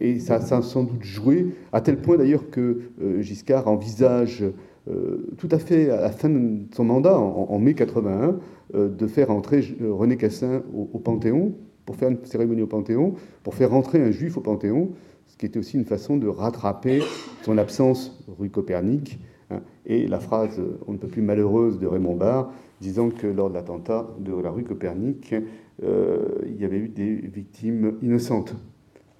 et 0.00 0.18
ça, 0.20 0.36
a 0.36 0.62
sans 0.62 0.84
doute 0.84 1.02
joué, 1.02 1.48
à 1.72 1.82
tel 1.82 1.98
point 1.98 2.16
d'ailleurs 2.16 2.48
que 2.50 2.80
Giscard 3.20 3.68
envisage 3.68 4.44
tout 5.36 5.48
à 5.50 5.58
fait 5.58 5.90
à 5.90 6.00
la 6.00 6.10
fin 6.10 6.30
de 6.30 6.60
son 6.74 6.84
mandat, 6.84 7.18
en, 7.18 7.58
mai 7.58 7.74
81, 7.74 8.38
de 8.74 9.06
faire 9.06 9.30
entrer 9.30 9.62
René 9.82 10.16
Cassin 10.16 10.62
au 10.72 10.98
Panthéon 10.98 11.52
pour 11.86 11.96
faire 11.96 12.10
une 12.10 12.22
cérémonie 12.24 12.62
au 12.62 12.66
Panthéon, 12.66 13.14
pour 13.42 13.54
faire 13.54 13.70
rentrer 13.70 14.02
un 14.02 14.10
juif 14.10 14.36
au 14.36 14.40
Panthéon, 14.40 14.90
ce 15.28 15.36
qui 15.36 15.46
était 15.46 15.58
aussi 15.58 15.76
une 15.76 15.84
façon 15.84 16.16
de 16.16 16.28
rattraper 16.28 17.02
son 17.42 17.56
absence 17.56 18.22
rue 18.38 18.50
Copernic. 18.50 19.18
Hein, 19.50 19.60
et 19.86 20.08
la 20.08 20.18
phrase 20.18 20.60
on 20.88 20.92
ne 20.92 20.98
peut 20.98 21.06
plus 21.06 21.22
malheureuse 21.22 21.78
de 21.78 21.86
Raymond 21.86 22.16
Barre, 22.16 22.52
disant 22.80 23.10
que 23.10 23.26
lors 23.26 23.48
de 23.48 23.54
l'attentat 23.54 24.08
de 24.18 24.34
la 24.34 24.50
rue 24.50 24.64
Copernic, 24.64 25.34
euh, 25.82 26.18
il 26.46 26.60
y 26.60 26.64
avait 26.64 26.78
eu 26.78 26.88
des 26.88 27.14
victimes 27.14 27.94
innocentes. 28.02 28.54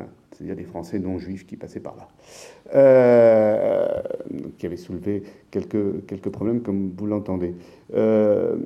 Hein, 0.00 0.07
c'est-à-dire 0.33 0.57
des 0.57 0.64
Français 0.64 0.98
non 0.98 1.18
juifs 1.18 1.46
qui 1.46 1.57
passaient 1.57 1.81
par 1.81 1.96
là, 1.96 2.09
euh, 2.74 4.02
qui 4.59 4.66
avaient 4.66 4.76
soulevé 4.76 5.22
quelques, 5.50 6.05
quelques 6.07 6.31
problèmes, 6.31 6.62
comme 6.62 6.92
vous 6.96 7.07
l'entendez. 7.07 7.55
Euh, 7.94 8.57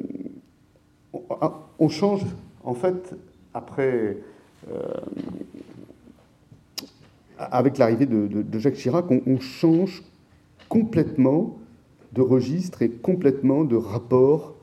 on 1.78 1.88
change, 1.88 2.24
en 2.62 2.74
fait, 2.74 3.14
après, 3.54 4.18
euh, 4.70 4.92
avec 7.38 7.78
l'arrivée 7.78 8.06
de, 8.06 8.58
Jacques 8.58 8.74
Chirac, 8.74 9.06
on, 9.10 9.40
change 9.40 10.02
complètement 10.68 11.58
de 12.12 12.20
registre 12.20 12.82
et 12.82 12.90
complètement 12.90 13.64
de 13.64 13.76
rapport 13.76 14.54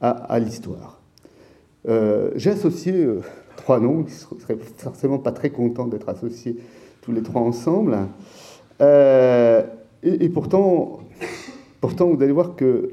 à, 0.00 0.38
l'histoire. 0.38 1.00
Euh, 1.88 2.30
j'ai 2.36 2.50
associé 2.50 2.92
euh, 2.92 3.20
trois 3.56 3.80
noms, 3.80 4.02
qui 4.02 4.12
ne 4.34 4.40
seraient 4.40 4.58
forcément 4.76 5.18
pas 5.18 5.32
très 5.32 5.50
contents 5.50 5.86
d'être 5.86 6.08
associés 6.08 6.56
tous 7.00 7.12
les 7.12 7.22
trois 7.22 7.40
ensemble. 7.40 7.96
Et, 8.80 10.28
pourtant, 10.28 11.00
pourtant, 11.80 12.08
vous 12.08 12.22
allez 12.22 12.32
voir 12.32 12.56
qu'il 12.56 12.90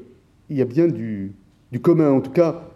y 0.50 0.62
a 0.62 0.64
bien 0.64 0.86
du 0.86 1.34
commun, 1.82 2.10
en 2.10 2.20
tout 2.20 2.30
cas 2.30 2.71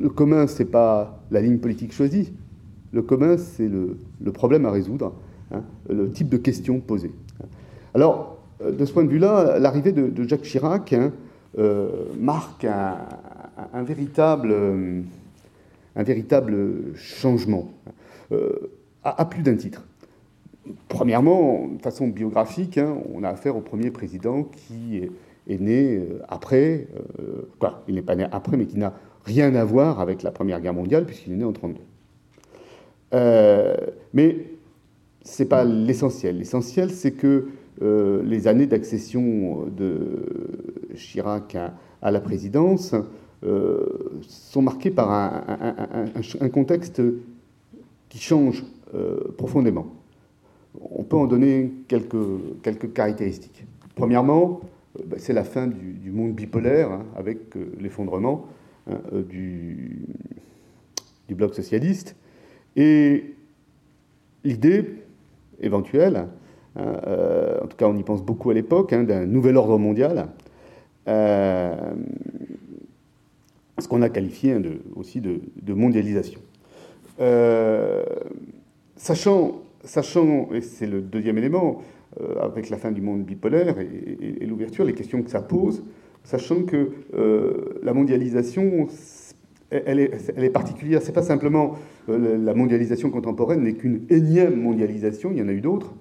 le 0.00 0.08
commun, 0.08 0.46
ce 0.46 0.62
n'est 0.62 0.68
pas 0.68 1.22
la 1.30 1.40
ligne 1.40 1.58
politique 1.58 1.92
choisie. 1.92 2.32
Le 2.92 3.02
commun, 3.02 3.36
c'est 3.36 3.68
le, 3.68 3.96
problème 4.32 4.66
à 4.66 4.70
résoudre, 4.70 5.14
hein, 5.52 5.62
le 5.88 6.10
type 6.10 6.28
de 6.28 6.36
question 6.36 6.80
posée. 6.80 7.12
Alors, 7.94 8.38
euh, 8.62 8.72
de 8.72 8.84
ce 8.84 8.92
point 8.92 9.04
de 9.04 9.08
vue-là, 9.08 9.58
l'arrivée 9.58 9.92
de, 9.92 10.22
Jacques 10.24 10.42
Chirac 10.42 10.92
hein, 10.92 11.12
euh, 11.58 11.88
marque 12.18 12.64
un, 12.64 13.82
véritable, 13.82 14.54
un 15.94 16.02
véritable 16.02 16.94
changement, 16.94 17.70
euh, 18.32 18.52
à, 19.04 19.24
plus 19.24 19.42
d'un 19.42 19.56
titre. 19.56 19.84
Premièrement, 20.88 21.68
de 21.68 21.82
façon 21.82 22.08
biographique, 22.08 22.78
hein, 22.78 22.96
on 23.14 23.22
a 23.22 23.28
affaire 23.28 23.56
au 23.56 23.60
premier 23.60 23.90
président 23.90 24.42
qui 24.42 24.98
est, 25.48 25.60
né 25.60 26.02
après, 26.28 26.88
quoi, 27.60 27.84
il 27.86 27.94
n'est 27.94 28.02
pas 28.02 28.16
né 28.16 28.26
après, 28.32 28.56
mais 28.56 28.66
qui 28.66 28.78
n'a 28.78 28.92
rien 29.26 29.54
à 29.56 29.64
voir 29.64 30.00
avec 30.00 30.22
la 30.22 30.30
Première 30.30 30.60
Guerre 30.60 30.72
mondiale, 30.72 31.04
puisqu'il 31.04 31.32
est 31.32 31.36
né 31.36 31.44
en 31.44 31.52
1932. 31.52 31.82
Euh, 33.14 33.76
mais 34.14 34.36
ce 35.24 35.42
n'est 35.42 35.48
pas 35.48 35.64
l'essentiel. 35.64 36.38
L'essentiel, 36.38 36.90
c'est 36.90 37.12
que 37.12 37.48
euh, 37.82 38.22
les 38.22 38.48
années 38.48 38.66
d'accession 38.66 39.66
de 39.66 40.94
Chirac 40.94 41.56
à, 41.56 42.10
la 42.10 42.20
présidence 42.20 42.94
euh, 43.44 43.84
sont 44.22 44.62
marquées 44.62 44.90
par 44.90 45.10
un, 45.10 46.48
contexte 46.48 47.02
qui 48.08 48.18
change 48.18 48.64
profondément. 49.36 49.88
On 50.90 51.02
peut 51.02 51.16
en 51.16 51.26
donner 51.26 51.72
quelques, 51.88 52.16
quelques 52.62 52.92
caractéristiques. 52.92 53.66
Premièrement, 53.94 54.60
bah, 55.06 55.16
c'est 55.18 55.32
la 55.32 55.44
fin 55.44 55.66
du, 55.66 56.10
monde 56.10 56.32
bipolaire, 56.32 56.92
hein, 56.92 57.04
avec 57.16 57.54
l'effondrement 57.78 58.46
Hein, 58.88 59.00
euh, 59.12 59.22
du, 59.22 60.06
du 61.26 61.34
bloc 61.34 61.54
socialiste. 61.54 62.14
Et 62.76 63.34
l'idée 64.44 65.02
éventuelle, 65.60 66.16
hein, 66.16 66.28
euh, 66.76 67.58
en 67.64 67.66
tout 67.66 67.76
cas 67.76 67.86
on 67.86 67.96
y 67.96 68.04
pense 68.04 68.22
beaucoup 68.22 68.50
à 68.50 68.54
l'époque, 68.54 68.92
hein, 68.92 69.02
d'un 69.02 69.26
nouvel 69.26 69.56
ordre 69.56 69.76
mondial, 69.76 70.28
euh, 71.08 71.74
ce 73.78 73.88
qu'on 73.88 74.02
a 74.02 74.08
qualifié 74.08 74.56
aussi 74.94 75.20
de, 75.20 75.40
mondialisation. 75.74 76.40
sachant, 78.96 79.62
sachant, 79.82 80.48
et 80.52 80.60
c'est 80.60 80.86
le 80.86 81.00
deuxième 81.00 81.38
élément, 81.38 81.82
avec 82.40 82.70
la 82.70 82.78
fin 82.78 82.92
du 82.92 83.02
monde 83.02 83.24
bipolaire 83.24 83.78
et 83.78 84.46
l'ouverture, 84.46 84.84
les 84.84 84.94
questions 84.94 85.22
que 85.22 85.30
ça 85.30 85.42
pose, 85.42 85.82
sachant 86.26 86.64
que 86.64 86.90
euh, 87.14 87.78
la 87.82 87.94
mondialisation, 87.94 88.88
elle 89.70 90.00
est, 90.00 90.50
particulière. 90.50 91.00
C'est 91.00 91.12
pas 91.12 91.22
simplement 91.22 91.76
euh, 92.08 92.36
la 92.36 92.52
mondialisation 92.52 93.10
contemporaine 93.10 93.62
n'est 93.62 93.74
qu'une 93.74 94.02
énième 94.10 94.60
mondialisation. 94.60 95.30
Il 95.32 95.38
y 95.38 95.42
en 95.42 95.48
a 95.48 95.52
eu 95.52 95.62
d'autres. 95.62 95.94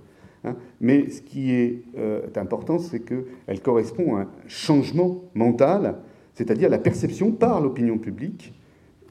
Hein. 0.44 0.56
mais 0.80 1.10
ce 1.10 1.22
qui 1.22 1.54
est 1.54 1.82
euh, 1.98 2.22
important, 2.36 2.78
c'est 2.78 3.00
qu'elle 3.00 3.62
correspond 3.64 4.18
à 4.18 4.22
un 4.22 4.28
changement 4.48 5.24
mental, 5.34 5.96
c'est-à-dire 6.36 6.70
la 6.70 6.78
perception 6.78 7.32
par 7.32 7.62
l'opinion 7.62 7.98
publique 7.98 8.54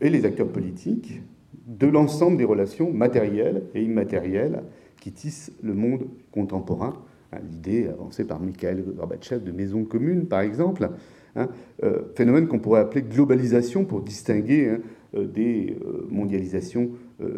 et 0.01 0.11
les 0.11 0.27
acteurs 0.27 0.47
politiques 0.47 1.23
de 1.67 1.89
l'ensemble 1.89 2.37
des 2.37 2.45
relations 2.45 2.93
matérielles 2.93 3.65
et 3.75 3.83
immatérielles 3.83 4.63
qui 5.01 5.11
tissent 5.11 5.51
le 5.61 5.75
monde 5.75 6.07
contemporain 6.31 6.95
l'idée 7.41 7.89
avancée 7.89 8.25
par 8.25 8.41
Mikhail 8.41 8.83
Gorbatchev 8.97 9.43
de 9.43 9.53
maison 9.53 9.85
commune, 9.85 10.27
par 10.27 10.41
exemple. 10.41 10.91
Hein, 11.37 11.49
euh, 11.83 12.03
phénomène 12.15 12.47
qu'on 12.47 12.61
pourrait 12.61 12.81
appeler 12.81 13.03
globalisation 13.03 13.85
pour 13.85 14.03
distinguer 14.03 14.69
hein, 14.69 14.79
euh, 15.17 15.27
des 15.27 15.77
euh, 15.85 16.07
mondialisations 16.11 16.91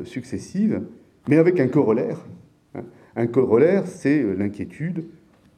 successives, 0.04 0.82
mais 1.28 1.36
avec 1.36 1.60
un 1.60 1.68
corollaire. 1.68 2.26
Un 3.14 3.26
corollaire, 3.26 3.86
c'est 3.86 4.22
l'inquiétude 4.34 5.04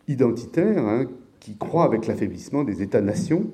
identitaire 0.09 1.07
qui 1.39 1.57
croît 1.57 1.84
avec 1.84 2.09
l'affaiblissement 2.09 2.64
des 2.64 2.82
États-nations, 2.82 3.53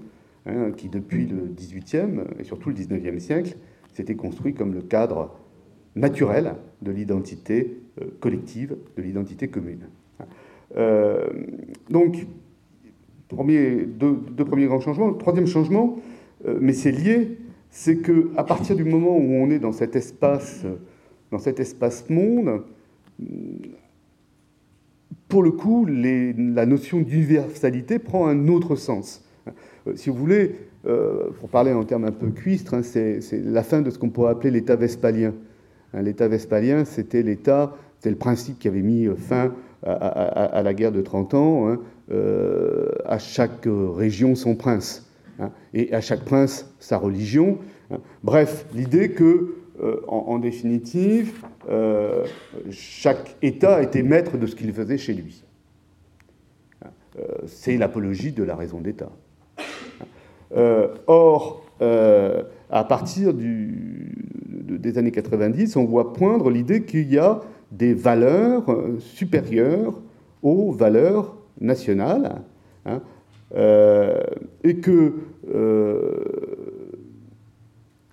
qui 0.78 0.88
depuis 0.88 1.26
le 1.26 1.52
XVIIIe 1.54 2.22
et 2.38 2.44
surtout 2.44 2.70
le 2.70 2.76
XIXe 2.76 3.22
siècle 3.22 3.56
s'était 3.92 4.14
construit 4.14 4.54
comme 4.54 4.72
le 4.72 4.80
cadre 4.80 5.36
naturel 5.96 6.54
de 6.80 6.90
l'identité 6.90 7.78
collective, 8.20 8.74
de 8.96 9.02
l'identité 9.02 9.48
commune. 9.48 9.86
Donc, 11.90 12.26
Premier, 13.28 13.86
deux, 13.86 14.44
premiers 14.44 14.66
grands 14.66 14.80
changements. 14.80 15.12
Troisième 15.14 15.46
changement, 15.46 15.96
euh, 16.46 16.58
mais 16.60 16.72
c'est 16.72 16.92
lié, 16.92 17.38
c'est 17.70 17.96
que 17.96 18.30
à 18.36 18.44
partir 18.44 18.76
du 18.76 18.84
moment 18.84 19.16
où 19.16 19.32
on 19.32 19.50
est 19.50 19.58
dans 19.58 19.72
cet 19.72 19.96
espace, 19.96 20.64
dans 21.30 21.38
cet 21.38 21.58
espace 21.58 22.08
monde, 22.10 22.62
pour 25.28 25.42
le 25.42 25.50
coup, 25.50 25.86
la 25.86 26.66
notion 26.66 27.00
d'universalité 27.00 27.98
prend 27.98 28.26
un 28.28 28.48
autre 28.48 28.76
sens. 28.76 29.24
Euh, 29.86 29.96
si 29.96 30.10
vous 30.10 30.16
voulez, 30.16 30.54
euh, 30.86 31.30
pour 31.40 31.48
parler 31.48 31.72
en 31.72 31.84
termes 31.84 32.04
un 32.04 32.12
peu 32.12 32.28
cuistres, 32.28 32.74
hein, 32.74 32.82
c'est 32.82 33.20
la 33.32 33.62
fin 33.62 33.80
de 33.80 33.90
ce 33.90 33.98
qu'on 33.98 34.10
pourrait 34.10 34.32
appeler 34.32 34.50
l'État 34.50 34.76
vespalien. 34.76 35.32
Hein, 35.92 36.02
L'État 36.02 36.28
vespalien, 36.28 36.84
c'était 36.84 37.22
l'État, 37.22 37.74
c'est 38.00 38.10
le 38.10 38.16
principe 38.16 38.58
qui 38.58 38.68
avait 38.68 38.82
mis 38.82 39.08
fin 39.16 39.52
à, 39.84 40.62
la 40.62 40.74
guerre 40.74 40.92
de 40.92 41.02
30 41.02 41.34
ans, 41.34 41.68
hein, 41.68 41.80
euh, 42.10 42.90
à 43.04 43.18
chaque 43.18 43.66
région 43.66 44.34
son 44.34 44.54
prince, 44.54 45.10
hein, 45.38 45.50
et 45.72 45.92
à 45.94 46.00
chaque 46.00 46.24
prince 46.24 46.74
sa 46.78 46.96
religion. 46.96 47.58
Hein. 47.90 47.98
Bref, 48.22 48.66
l'idée 48.74 49.10
que, 49.10 49.56
euh, 49.82 50.00
en, 50.06 50.38
définitive, 50.38 51.44
euh, 51.68 52.24
chaque 52.70 53.36
État 53.42 53.82
était 53.82 54.02
maître 54.02 54.38
de 54.38 54.46
ce 54.46 54.54
qu'il 54.54 54.72
faisait 54.72 54.98
chez 54.98 55.14
lui. 55.14 55.44
C'est 57.46 57.76
l'apologie 57.76 58.32
de 58.32 58.42
la 58.42 58.56
raison 58.56 58.80
d'État. 58.80 59.10
or, 61.06 61.64
à 61.80 62.84
partir 62.84 63.32
des 63.32 64.98
années 64.98 65.12
90, 65.12 65.76
on 65.76 65.84
voit 65.84 66.12
poindre 66.12 66.50
l'idée 66.50 66.82
qu'il 66.82 67.12
y 67.12 67.18
a 67.18 67.40
des 67.76 67.94
valeurs 67.94 68.64
supérieures 68.98 70.00
aux 70.42 70.72
valeurs 70.72 71.36
nationales, 71.60 72.42
hein, 72.86 73.00
euh, 73.54 74.20
et 74.64 74.76
que 74.76 75.14
euh, 75.54 76.24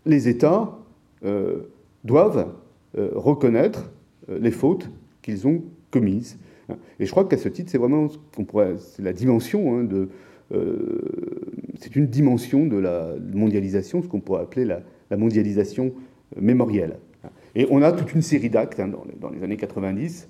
les 0.06 0.28
États 0.28 0.78
euh, 1.26 1.64
doivent 2.04 2.48
reconnaître 2.94 3.90
les 4.28 4.52
fautes 4.52 4.90
qu'ils 5.22 5.48
ont 5.48 5.64
commises. 5.92 6.38
Et 7.00 7.06
je 7.06 7.12
crois 7.12 7.26
qu'à 7.26 7.38
ce 7.38 7.48
titre, 7.48 7.72
c'est 7.72 7.78
vraiment 7.78 8.10
ce 8.10 8.18
qu'on 8.36 8.44
pourrait, 8.44 8.76
c'est 8.78 9.02
la 9.02 9.14
dimension 9.14 9.78
hein, 9.78 9.84
de, 9.86 10.10
c'est 11.80 11.96
une 11.96 12.08
dimension 12.08 12.66
de 12.66 12.78
la 12.78 13.14
mondialisation, 13.34 14.02
ce 14.02 14.08
qu'on 14.08 14.20
pourrait 14.20 14.42
appeler 14.42 14.66
la, 14.66 15.18
mondialisation 15.18 15.94
mémorielle. 16.40 16.98
Et 17.56 17.68
on 17.70 17.82
a 17.82 17.92
toute 17.92 18.14
une 18.14 18.22
série 18.22 18.50
d'actes 18.50 18.80
hein, 18.80 18.88
dans, 18.88 19.30
les 19.30 19.44
années 19.44 19.58
90, 19.58 20.30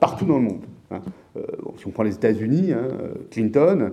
partout 0.00 0.24
dans 0.24 0.38
le 0.38 0.44
monde. 0.44 0.64
Hein. 0.90 1.00
Euh, 1.36 1.42
si 1.76 1.86
on 1.86 1.90
prend 1.90 2.02
les 2.02 2.14
États-Unis, 2.14 2.72
hein, 2.72 2.88
Clinton, 3.30 3.92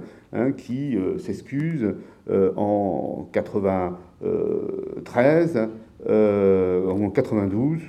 qui 0.57 0.95
euh, 0.95 1.17
s'excuse 1.17 1.93
euh, 2.29 2.53
en 2.55 3.27
93, 3.31 5.69
en 6.07 7.09
92, 7.09 7.79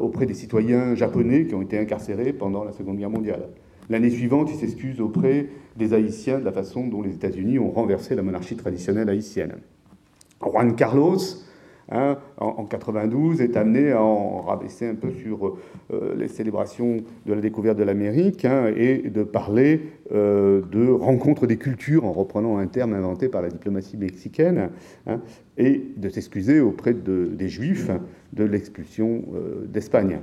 auprès 0.00 0.26
des 0.26 0.34
citoyens 0.34 0.94
japonais 0.94 1.46
qui 1.46 1.54
ont 1.54 1.62
été 1.62 1.78
incarcérés 1.78 2.32
pendant 2.32 2.64
la 2.64 2.72
Seconde 2.72 2.96
Guerre 2.96 3.10
mondiale. 3.10 3.48
L'année 3.90 4.08
suivante, 4.08 4.48
il 4.50 4.56
s'excuse 4.56 5.00
auprès 5.00 5.48
des 5.76 5.92
Haïtiens 5.92 6.38
de 6.38 6.44
la 6.44 6.52
façon 6.52 6.86
dont 6.86 7.02
les 7.02 7.14
États-Unis 7.14 7.58
ont 7.58 7.70
renversé 7.70 8.14
la 8.14 8.22
monarchie 8.22 8.56
traditionnelle 8.56 9.10
haïtienne. 9.10 9.56
Juan 10.40 10.74
Carlos, 10.74 11.18
Hein, 11.90 12.16
en, 12.38 12.64
92, 12.64 13.42
est 13.42 13.56
amené 13.56 13.92
à 13.92 14.02
en 14.02 14.40
rabaisser 14.40 14.86
un 14.86 14.94
peu 14.94 15.10
sur 15.10 15.56
euh, 15.92 16.14
les 16.16 16.28
célébrations 16.28 17.04
de 17.26 17.34
la 17.34 17.40
découverte 17.40 17.76
de 17.76 17.82
l'Amérique 17.82 18.46
hein, 18.46 18.72
et 18.74 19.10
de 19.10 19.22
parler 19.22 19.82
euh, 20.12 20.62
de 20.72 20.88
rencontre 20.88 21.46
des 21.46 21.58
cultures 21.58 22.06
en 22.06 22.12
reprenant 22.12 22.56
un 22.56 22.66
terme 22.68 22.94
inventé 22.94 23.28
par 23.28 23.42
la 23.42 23.48
diplomatie 23.48 23.98
mexicaine 23.98 24.70
hein, 25.06 25.20
et 25.58 25.82
de 25.96 26.08
s'excuser 26.08 26.60
auprès 26.60 26.94
des 26.94 27.48
Juifs 27.48 27.90
de 28.32 28.44
l'expulsion 28.44 29.22
euh, 29.34 29.66
d'Espagne. 29.66 30.20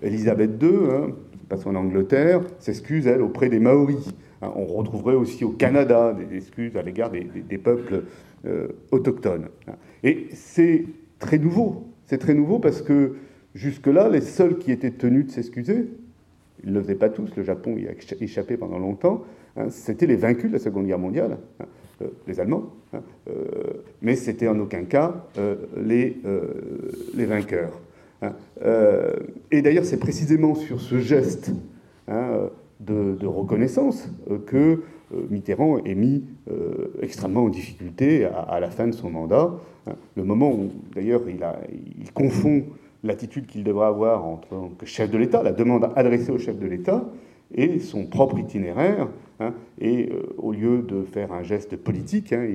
Elisabeth 0.00 0.62
II, 0.62 1.12
passons 1.48 1.70
en 1.70 1.74
Angleterre, 1.74 2.40
s'excuse, 2.60 3.08
elle, 3.08 3.20
auprès 3.20 3.48
des 3.48 3.58
Maoris. 3.58 4.14
On 4.42 4.64
retrouverait 4.64 5.14
aussi 5.14 5.44
au 5.44 5.50
Canada 5.50 6.14
des 6.14 6.36
excuses 6.36 6.76
à 6.76 6.82
l'égard 6.82 7.10
des, 7.10 7.58
peuples 7.58 8.04
autochtones. 8.90 9.48
Et 10.04 10.28
c'est 10.32 10.84
très 11.18 11.38
nouveau. 11.38 11.88
C'est 12.06 12.18
très 12.18 12.34
nouveau 12.34 12.58
parce 12.58 12.82
que 12.82 13.16
jusque-là, 13.54 14.08
les 14.08 14.20
seuls 14.20 14.58
qui 14.58 14.72
étaient 14.72 14.90
tenus 14.90 15.26
de 15.26 15.30
s'excuser, 15.30 15.88
ils 16.64 16.70
ne 16.70 16.74
le 16.74 16.82
faisaient 16.82 16.94
pas 16.94 17.08
tous, 17.08 17.30
le 17.36 17.42
Japon 17.42 17.76
y 17.76 17.86
a 17.86 17.92
échappé 18.20 18.56
pendant 18.56 18.78
longtemps, 18.78 19.24
hein, 19.56 19.70
c'était 19.70 20.06
les 20.06 20.16
vaincus 20.16 20.48
de 20.50 20.54
la 20.54 20.58
Seconde 20.58 20.86
Guerre 20.86 20.98
mondiale, 20.98 21.38
hein, 21.60 21.64
euh, 22.02 22.08
les 22.26 22.40
Allemands, 22.40 22.72
hein, 22.92 23.02
euh, 23.28 23.44
mais 24.02 24.16
c'était 24.16 24.48
en 24.48 24.58
aucun 24.58 24.84
cas 24.84 25.26
euh, 25.38 25.56
les, 25.76 26.16
les 27.14 27.26
vainqueurs. 27.26 27.80
et 29.50 29.62
d'ailleurs, 29.62 29.84
c'est 29.84 29.98
précisément 29.98 30.54
sur 30.54 30.80
ce 30.80 30.98
geste 30.98 31.52
de, 32.80 33.26
reconnaissance 33.26 34.10
que 34.46 34.82
Mitterrand 35.30 35.78
est 35.78 35.94
mis 35.94 36.24
extrêmement 37.02 37.44
en 37.44 37.48
difficulté 37.48 38.24
à, 38.24 38.60
la 38.60 38.70
fin 38.70 38.86
de 38.86 38.92
son 38.92 39.10
mandat, 39.10 39.52
le 40.16 40.24
moment 40.24 40.52
où, 40.52 40.70
d'ailleurs, 40.94 41.22
il, 41.28 42.12
confond 42.12 42.64
l'attitude 43.04 43.46
qu'il 43.46 43.64
devra 43.64 43.88
avoir 43.88 44.24
en 44.24 44.36
tant 44.36 44.68
que 44.78 44.86
chef 44.86 45.10
de 45.10 45.18
l'État, 45.18 45.42
la 45.42 45.52
demande 45.52 45.90
adressée 45.96 46.30
au 46.30 46.38
chef 46.38 46.58
de 46.58 46.66
l'État, 46.66 47.04
et 47.54 47.78
son 47.78 48.06
propre 48.06 48.38
itinéraire. 48.38 49.08
Hein, 49.40 49.54
et 49.80 50.10
euh, 50.10 50.34
au 50.38 50.52
lieu 50.52 50.82
de 50.82 51.04
faire 51.04 51.32
un 51.32 51.42
geste 51.42 51.76
politique, 51.76 52.32
hein, 52.32 52.46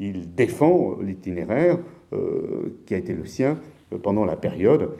il, 0.00 0.34
défend 0.34 0.98
l'itinéraire 1.00 1.78
euh, 2.12 2.76
qui 2.84 2.94
a 2.94 2.98
été 2.98 3.14
le 3.14 3.24
sien 3.24 3.52
euh, 3.52 3.54
pendant 4.02 4.24
la 4.24 4.36
période. 4.36 4.90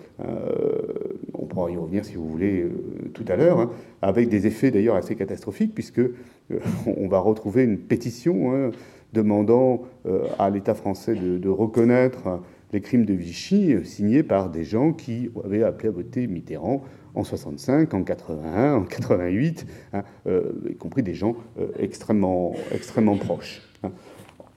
on 1.34 1.46
pourra 1.46 1.70
y 1.70 1.76
revenir 1.76 2.04
si 2.04 2.14
vous 2.14 2.28
voulez 2.28 2.66
tout 3.14 3.24
à 3.28 3.36
l'heure, 3.36 3.58
hein, 3.60 3.70
avec 4.02 4.28
des 4.28 4.46
effets 4.46 4.70
d'ailleurs 4.70 4.96
assez 4.96 5.16
catastrophiques, 5.16 5.74
puisque 5.74 6.02
on 6.86 7.08
va 7.08 7.18
retrouver 7.18 7.64
une 7.64 7.78
pétition 7.78 8.70
demandant 9.12 9.82
euh, 10.06 10.24
à 10.38 10.50
l'État 10.50 10.74
français 10.74 11.14
de, 11.14 11.48
reconnaître 11.48 12.40
les 12.72 12.80
crimes 12.80 13.04
de 13.04 13.14
Vichy 13.14 13.72
euh, 13.72 13.84
signés 13.84 14.22
par 14.22 14.50
des 14.50 14.64
gens 14.64 14.92
qui 14.92 15.30
avaient 15.44 15.62
appelé 15.62 15.88
à 15.88 15.92
voter 15.92 16.26
Mitterrand 16.26 16.84
en 17.14 17.24
65, 17.24 17.94
en 17.94 18.02
81, 18.02 18.74
en 18.74 18.82
88, 18.82 19.66
hein, 19.94 20.02
euh, 20.26 20.52
y 20.68 20.74
compris 20.74 21.02
des 21.02 21.14
gens 21.14 21.34
extrêmement, 21.78 22.52
extrêmement 22.72 23.16
proches. 23.16 23.62
Hein. 23.82 23.90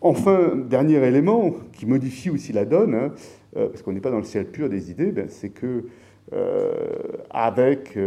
Enfin, 0.02 0.56
dernier 0.70 0.96
élément 0.96 1.54
qui 1.74 1.86
modifie 1.86 2.30
aussi 2.30 2.52
la 2.52 2.66
donne, 2.66 2.96
hein, 2.96 3.12
parce 3.54 3.82
qu'on 3.82 3.94
n'est 3.94 4.00
pas 4.00 4.12
dans 4.12 4.18
le 4.18 4.24
ciel 4.24 4.46
pur 4.46 4.70
des 4.70 4.92
idées, 4.92 5.12
ben, 5.12 5.28
c'est 5.30 5.50
que 5.50 5.86
avec 7.32 7.98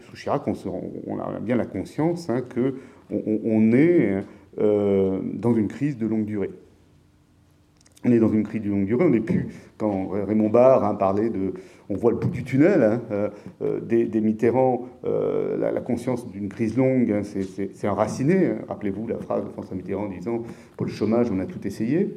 sous 0.00 0.16
Chirac, 0.16 0.42
on, 0.46 1.18
a 1.18 1.40
bien 1.40 1.56
la 1.56 1.64
conscience 1.64 2.28
que 2.50 2.74
on 3.10 3.72
est 3.72 4.22
euh, 4.60 5.18
dans 5.32 5.54
une 5.54 5.68
crise 5.68 5.96
de 5.96 6.06
longue 6.06 6.26
durée. 6.26 6.50
On 8.04 8.12
est 8.12 8.18
dans 8.18 8.30
une 8.30 8.42
crise 8.42 8.60
de 8.60 8.68
longue 8.68 8.84
durée, 8.84 9.04
on 9.06 9.10
n'est 9.10 9.20
plus, 9.20 9.46
quand 9.78 10.08
Raymond 10.08 10.50
Barre 10.50 10.84
hein, 10.84 10.94
parlait 10.94 11.30
de, 11.30 11.54
on 11.88 11.94
voit 11.94 12.10
le 12.10 12.18
bout 12.18 12.28
du 12.28 12.44
tunnel, 12.44 12.82
hein, 12.82 13.00
euh, 13.12 13.30
euh, 13.62 13.80
des, 13.80 14.20
Mitterrand, 14.20 14.88
la, 15.04 15.80
conscience 15.80 16.28
d'une 16.28 16.50
crise 16.50 16.76
longue, 16.76 17.10
hein, 17.12 17.22
c'est 17.22 17.88
enraciné. 17.88 18.52
Rappelez-vous 18.68 19.06
la 19.06 19.16
phrase 19.16 19.44
de 19.44 19.48
François 19.50 19.74
Mitterrand 19.74 20.08
disant, 20.08 20.42
pour 20.76 20.84
le 20.84 20.92
chômage, 20.92 21.30
on 21.30 21.38
a 21.38 21.46
tout 21.46 21.66
essayé. 21.66 22.14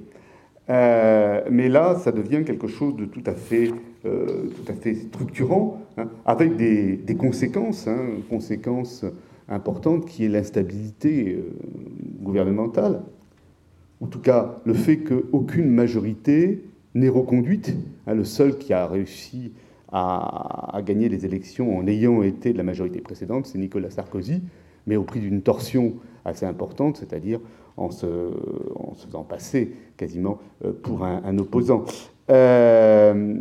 Mais 0.68 1.70
là, 1.70 1.95
ça 1.95 2.11
devient 2.11 2.43
quelque 2.45 2.68
chose 2.68 2.95
de 2.95 3.05
tout 3.05 3.24
à 3.26 3.34
fait, 3.34 3.72
tout 4.03 4.66
à 4.68 4.74
fait 4.74 4.95
structurant, 4.95 5.82
avec 6.26 6.55
des, 6.55 7.16
conséquences, 7.18 7.88
conséquences 8.30 9.05
importante 9.49 10.05
qui 10.05 10.26
est 10.26 10.30
l'instabilité 10.30 11.36
euh, 11.38 11.51
gouvernementale. 12.22 13.01
En 14.01 14.07
tout 14.07 14.20
cas, 14.20 14.55
le 14.66 14.74
fait 14.74 14.97
qu'aucune 14.97 15.70
majorité 15.70 16.63
n'est 16.93 17.09
reconduite. 17.09 17.76
Hein, 18.07 18.16
le 18.16 18.24
seul 18.24 18.57
qui 18.57 18.74
a 18.74 18.88
réussi 18.88 19.51
a, 19.91 20.82
gagné 20.86 21.07
les 21.07 21.26
élections 21.26 21.78
en 21.78 21.88
ayant 21.88 22.22
été 22.22 22.51
de 22.51 22.57
la 22.57 22.63
majorité 22.63 22.99
précédente, 22.99 23.45
c'est 23.45 23.57
Nicolas 23.57 23.91
Sarkozy, 23.91 24.41
mais 24.88 24.95
au 24.95 25.03
prix 25.03 25.19
d'une 25.19 25.41
torsion 25.41 25.93
assez 26.25 26.45
importante, 26.45 26.97
c'est-à-dire 26.97 27.39
en 27.77 27.91
se, 27.91 28.31
faisant 29.05 29.23
passer 29.23 29.71
quasiment 29.97 30.39
euh, 30.63 30.71
pour 30.71 31.03
un, 31.03 31.38
opposant. 31.38 31.83
Euh, 32.29 33.36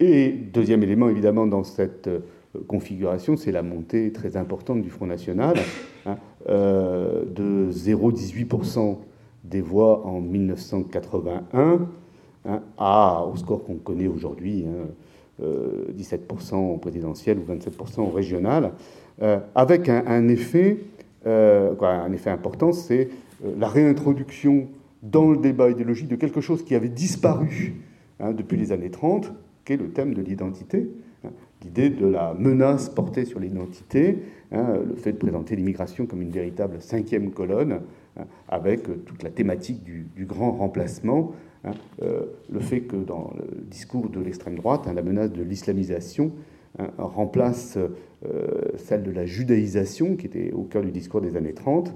et 0.00 0.30
deuxième 0.30 0.82
élément, 0.82 1.08
évidemment, 1.08 1.46
dans 1.46 1.64
cette 1.64 2.08
euh, 2.08 2.20
configuration, 2.68 3.36
c'est 3.36 3.52
la 3.52 3.62
montée 3.62 4.12
très 4.12 4.36
importante 4.36 4.82
du 4.82 4.90
Front 4.90 5.06
National, 5.06 5.56
hein, 6.06 6.16
de 6.46 7.68
0,18% 7.72 8.98
des 9.44 9.60
voix 9.60 10.06
en 10.06 10.20
1981 10.20 11.88
hein, 12.44 12.62
à, 12.78 13.26
au 13.26 13.36
score 13.36 13.64
qu'on 13.64 13.74
connaît 13.74 14.06
aujourd'hui, 14.06 14.64
17% 15.40 16.54
au 16.54 16.76
présidentiel 16.76 17.38
ou 17.38 17.52
27% 17.52 18.00
au 18.00 18.10
régional, 18.10 18.72
avec 19.54 19.88
un, 19.88 20.28
effet, 20.28 20.78
un 21.24 22.12
effet 22.12 22.30
important, 22.30 22.72
c'est 22.72 23.08
euh, 23.44 23.52
la 23.58 23.68
réintroduction 23.68 24.68
dans 25.02 25.30
le 25.30 25.36
débat 25.36 25.70
idéologique 25.70 26.08
de 26.08 26.16
quelque 26.16 26.40
chose 26.40 26.64
qui 26.64 26.74
avait 26.74 26.88
disparu 26.88 27.74
hein, 28.20 28.32
depuis 28.32 28.56
les 28.56 28.72
années 28.72 28.90
30, 28.90 29.32
qui 29.64 29.74
est 29.74 29.76
le 29.76 29.90
thème 29.90 30.14
de 30.14 30.22
l'identité, 30.22 30.88
hein. 31.24 31.30
l'idée 31.62 31.90
de 31.90 32.06
la 32.06 32.34
menace 32.34 32.88
portée 32.88 33.24
sur 33.24 33.40
l'identité, 33.40 34.18
hein, 34.52 34.78
le 34.86 34.94
fait 34.94 35.12
de 35.12 35.18
présenter 35.18 35.56
l'immigration 35.56 36.06
comme 36.06 36.22
une 36.22 36.30
véritable 36.30 36.80
cinquième 36.80 37.30
colonne, 37.30 37.80
avec 38.48 38.84
toute 39.04 39.24
la 39.24 39.30
thématique 39.30 39.82
du, 39.82 40.24
grand 40.24 40.52
remplacement, 40.52 41.32
euh, 42.02 42.24
le 42.50 42.60
fait 42.60 42.82
que 42.82 42.96
dans 42.96 43.32
le 43.36 43.62
discours 43.62 44.08
de 44.08 44.20
l'extrême 44.20 44.56
droite, 44.56 44.88
la 44.92 45.02
menace 45.02 45.32
de 45.32 45.42
l'islamisation 45.42 46.32
remplace 46.98 47.78
euh, 48.26 48.72
celle 48.76 49.02
de 49.02 49.10
la 49.10 49.26
judaïsation, 49.26 50.16
qui 50.16 50.26
était 50.26 50.50
au 50.52 50.62
cœur 50.62 50.82
du 50.82 50.90
discours 50.90 51.20
des 51.20 51.36
années 51.36 51.52
30, 51.52 51.94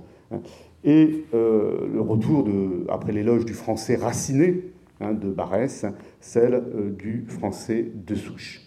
et 0.84 1.24
euh, 1.32 1.88
le 1.90 2.00
retour, 2.00 2.44
de, 2.44 2.84
après 2.88 3.12
l'éloge 3.12 3.46
du 3.46 3.54
français 3.54 3.96
raciné 3.96 4.64
hein, 5.00 5.14
de 5.14 5.30
Barès, 5.30 5.86
celle 6.20 6.62
du 6.98 7.24
français 7.28 7.86
de 7.94 8.14
souche. 8.14 8.60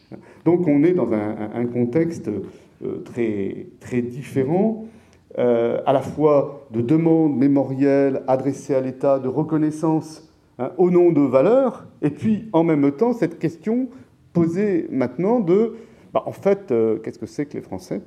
Donc 0.44 0.68
on 0.68 0.84
est 0.84 0.94
dans 0.94 1.14
un, 1.14 1.66
contexte 1.68 2.30
euh, 2.30 3.04
très, 3.06 3.68
très 3.80 4.02
différent, 4.02 4.86
à 5.38 5.94
la 5.94 6.02
fois 6.02 6.68
de 6.72 6.82
demandes 6.82 7.38
mémorielles 7.38 8.22
adressées 8.28 8.76
à 8.76 8.82
l'État, 8.82 9.18
de 9.18 9.30
reconnaissance 9.30 10.30
hein, 10.62 10.72
au 10.78 10.90
nom 10.90 11.12
de 11.12 11.22
valeurs, 11.22 11.86
et 12.02 12.10
puis 12.10 12.48
en 12.54 12.64
même 12.64 12.90
temps 12.92 13.14
cette 13.14 13.40
question 13.40 13.90
posée 14.34 14.88
maintenant 14.90 15.40
de, 15.40 15.76
bah, 16.14 16.24
en 16.26 16.32
fait, 16.32 16.74
qu'est-ce 17.04 17.20
que 17.20 17.26
c'est 17.26 17.46
que 17.46 17.56
les 17.56 17.62
Français 17.62 18.02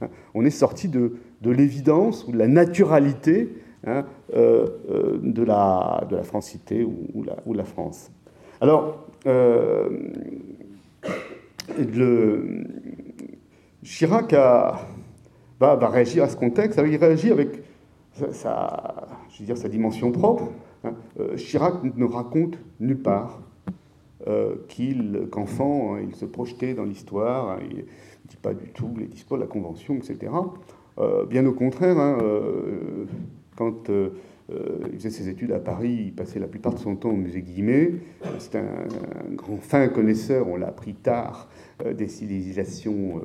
hein 0.00 0.08
On 0.34 0.44
est 0.44 0.50
sorti 0.50 0.88
de, 0.88 1.14
de 1.42 1.50
l'évidence 1.50 2.26
ou 2.26 2.32
de 2.32 2.38
la 2.38 2.48
naturalité 2.48 3.48
hein, 3.86 4.04
euh, 4.34 4.66
euh, 4.90 5.18
de, 5.22 5.42
la, 5.42 6.04
de 6.08 6.16
la 6.16 6.22
francité 6.22 6.84
ou, 6.84 7.22
la, 7.24 7.36
ou 7.46 7.52
la, 7.52 7.64
France. 7.64 8.10
Alors, 8.60 9.06
euh, 9.26 9.88
Chirac 13.82 14.32
va, 14.32 14.86
va, 15.58 15.88
réagir 15.88 16.24
à 16.24 16.28
ce 16.28 16.36
contexte. 16.36 16.80
il 16.84 16.96
réagit 16.96 17.30
avec 17.30 17.62
sa, 18.30 19.08
je 19.30 19.40
veux 19.40 19.46
dire, 19.46 19.56
sa 19.56 19.68
dimension 19.68 20.12
propre. 20.12 20.44
Hein. 20.84 20.94
Chirac 21.36 21.82
ne 21.82 22.04
raconte 22.04 22.58
nulle 22.80 23.00
part 23.00 23.40
qu'il, 24.68 25.28
qu'enfant, 25.30 25.96
il 25.96 26.14
se 26.14 26.24
projetait 26.24 26.74
dans 26.74 26.84
l'histoire. 26.84 27.58
Il 27.62 27.78
ne 27.78 27.82
dit 28.28 28.36
pas 28.40 28.54
du 28.54 28.68
tout 28.68 28.94
les 28.96 29.06
discours 29.06 29.36
de 29.36 29.42
la 29.42 29.48
Convention, 29.48 29.96
etc. 29.96 30.30
Euh, 30.98 31.24
bien 31.24 31.46
au 31.46 31.52
contraire, 31.52 31.98
hein, 31.98 32.18
euh, 32.22 33.06
quand 33.56 33.88
euh, 33.90 34.10
il 34.92 34.98
faisait 34.98 35.10
ses 35.10 35.28
études 35.28 35.52
à 35.52 35.58
Paris, 35.58 36.04
il 36.06 36.12
passait 36.12 36.38
la 36.38 36.46
plupart 36.46 36.74
de 36.74 36.78
son 36.78 36.96
temps 36.96 37.10
au 37.10 37.16
musée 37.16 37.42
Guimet. 37.42 37.92
C'est 38.38 38.56
un, 38.56 39.34
grand 39.34 39.56
fin 39.56 39.88
connaisseur, 39.88 40.48
on 40.48 40.56
l'a 40.56 40.68
appris 40.68 40.94
tard, 40.94 41.48
des 41.96 42.08
civilisations 42.08 43.22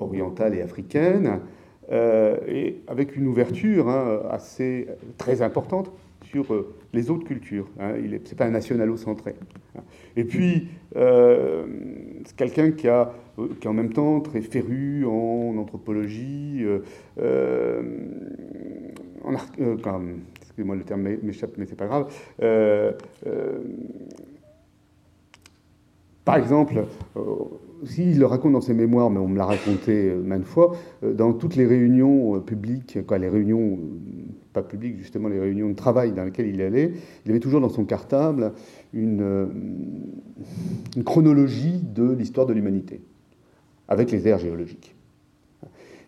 orientales 0.00 0.54
et 0.54 0.60
africaines, 0.60 1.40
et 1.90 2.82
avec 2.86 3.16
une 3.16 3.28
ouverture 3.28 3.88
hein, 3.88 4.20
assez 4.30 4.88
très 5.16 5.40
importante 5.40 5.90
sur 6.30 6.66
les 6.92 7.10
autres 7.10 7.24
cultures. 7.24 7.68
Hein. 7.80 7.94
Il 8.02 8.10
n'est 8.10 8.18
pas 8.18 8.46
un 8.46 8.50
nationalo-centré. 8.50 9.34
Et 10.16 10.24
puis, 10.24 10.68
c'est 10.94 12.36
quelqu'un 12.36 12.72
qui 12.72 12.88
a 12.88 13.12
euh, 13.38 13.48
qui 13.60 13.66
est 13.66 13.70
en 13.70 13.74
même 13.74 13.92
temps 13.92 14.20
très 14.20 14.40
féru 14.40 15.04
en 15.06 15.56
anthropologie, 15.58 16.58
euh, 16.62 16.80
euh, 17.20 17.82
en 19.24 19.34
excusez-moi 20.40 20.76
le 20.76 20.82
terme 20.82 21.02
m'échappe, 21.22 21.52
mais 21.56 21.66
c'est 21.66 21.76
pas 21.76 21.86
grave. 21.86 22.12
par 26.24 26.36
exemple, 26.36 26.84
s'il 27.84 28.18
le 28.18 28.26
raconte 28.26 28.52
dans 28.52 28.60
ses 28.60 28.74
mémoires, 28.74 29.10
mais 29.10 29.18
on 29.18 29.28
me 29.28 29.36
l'a 29.36 29.44
raconté 29.44 30.12
maintes 30.14 30.44
fois, 30.44 30.76
dans 31.02 31.32
toutes 31.32 31.56
les 31.56 31.66
réunions 31.66 32.40
publiques, 32.40 32.98
quoi, 33.06 33.18
les 33.18 33.28
réunions 33.28 33.78
pas 34.52 34.62
publiques, 34.62 34.98
justement 34.98 35.28
les 35.28 35.38
réunions 35.38 35.68
de 35.68 35.74
travail 35.74 36.12
dans 36.12 36.24
lesquelles 36.24 36.48
il 36.48 36.60
allait, 36.60 36.92
il 37.24 37.30
avait 37.30 37.40
toujours 37.40 37.60
dans 37.60 37.68
son 37.68 37.84
cartable 37.84 38.52
une, 38.92 39.48
chronologie 41.04 41.80
de 41.82 42.10
l'histoire 42.10 42.46
de 42.46 42.52
l'humanité 42.52 43.00
avec 43.88 44.10
les 44.10 44.26
aires 44.28 44.38
géologiques. 44.38 44.94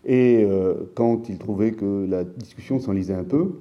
Et 0.05 0.43
euh, 0.43 0.91
quand 0.95 1.29
il 1.29 1.37
trouvait 1.37 1.71
que 1.71 2.05
la 2.09 2.23
discussion 2.23 2.79
s'enlisait 2.79 3.13
un 3.13 3.23
peu, 3.23 3.59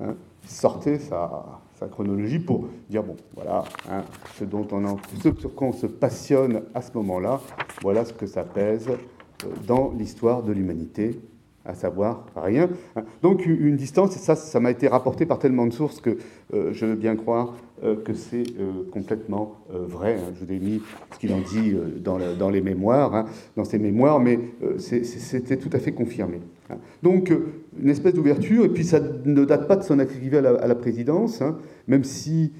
hein, 0.00 0.14
sortait 0.46 0.98
sa, 0.98 1.62
chronologie 1.88 2.38
pour 2.38 2.68
dire 2.88 3.02
bon, 3.02 3.16
voilà, 3.34 3.64
hein, 3.90 4.04
ce, 4.36 4.44
dont 4.44 4.66
on 4.72 4.96
sur 5.38 5.54
quoi 5.54 5.68
on 5.68 5.72
se 5.72 5.86
passionne 5.86 6.62
à 6.74 6.82
ce 6.82 6.92
moment-là, 6.94 7.40
voilà 7.82 8.04
ce 8.04 8.12
que 8.12 8.26
ça 8.26 8.42
pèse 8.42 8.88
euh, 8.88 9.48
dans 9.66 9.92
l'histoire 9.96 10.42
de 10.42 10.52
l'humanité, 10.52 11.20
à 11.64 11.74
savoir 11.74 12.26
rien. 12.36 12.68
Hein. 12.96 13.04
Donc 13.22 13.46
une 13.46 13.76
distance, 13.76 14.16
et 14.16 14.18
ça, 14.18 14.36
ça 14.36 14.60
m'a 14.60 14.70
été 14.70 14.88
rapporté 14.88 15.26
par 15.26 15.38
tellement 15.38 15.66
de 15.66 15.72
sources 15.72 16.00
que 16.00 16.18
euh, 16.52 16.72
je 16.72 16.86
veux 16.86 16.96
bien 16.96 17.16
croire 17.16 17.54
euh, 17.82 17.96
que 17.96 18.14
c'est 18.14 18.44
complètement 18.92 19.56
vrai. 19.70 20.16
Hein. 20.16 20.32
Je 20.34 20.44
vous 20.44 20.52
ai 20.52 20.58
mis 20.58 20.82
ce 21.12 21.18
qu'il 21.18 21.32
en 21.32 21.40
dit 21.40 21.74
dans, 22.00 22.50
les 22.50 22.60
mémoires, 22.60 23.26
dans 23.56 23.64
ses 23.64 23.78
mémoires, 23.78 24.20
mais 24.20 24.38
c'était 24.78 25.56
tout 25.56 25.70
à 25.72 25.78
fait 25.78 25.92
confirmé. 25.92 26.40
Hein. 26.70 26.76
Donc, 27.02 27.32
une 27.78 27.88
espèce 27.88 28.14
d'ouverture, 28.14 28.64
et 28.64 28.68
puis 28.68 28.84
ça 28.84 29.00
ne 29.00 29.44
date 29.44 29.68
pas 29.68 29.76
de 29.76 29.82
son 29.82 29.98
arrivée 29.98 30.38
à 30.38 30.66
la, 30.66 30.74
présidence, 30.74 31.42
même 31.88 32.04
si 32.04 32.52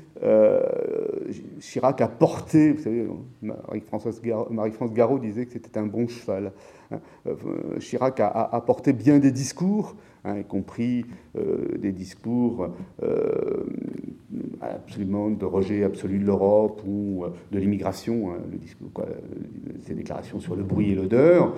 Chirac 1.60 2.00
a 2.00 2.08
porté, 2.08 2.72
vous 2.72 2.82
savez, 2.82 3.06
Marie-France 4.50 4.92
Garot 4.92 5.18
disait 5.18 5.46
que 5.46 5.52
c'était 5.52 5.78
un 5.78 5.86
bon 5.86 6.08
cheval. 6.08 6.52
Chirac 7.78 8.20
a, 8.20 8.62
porté 8.66 8.92
bien 8.92 9.18
des 9.18 9.32
discours, 9.32 9.96
y 10.26 10.44
compris 10.44 11.04
des 11.34 11.92
discours 11.92 12.70
absolument 14.60 15.30
de 15.30 15.44
rejet 15.44 15.84
absolu 15.84 16.18
de 16.18 16.24
l'Europe 16.24 16.82
ou 16.86 17.24
euh, 17.24 17.30
de 17.52 17.58
l'immigration, 17.58 18.30
hein, 18.30 18.38
ces 19.86 19.94
déclarations 19.94 20.40
sur 20.40 20.56
le 20.56 20.62
bruit 20.62 20.92
et 20.92 20.94
l'odeur. 20.94 21.54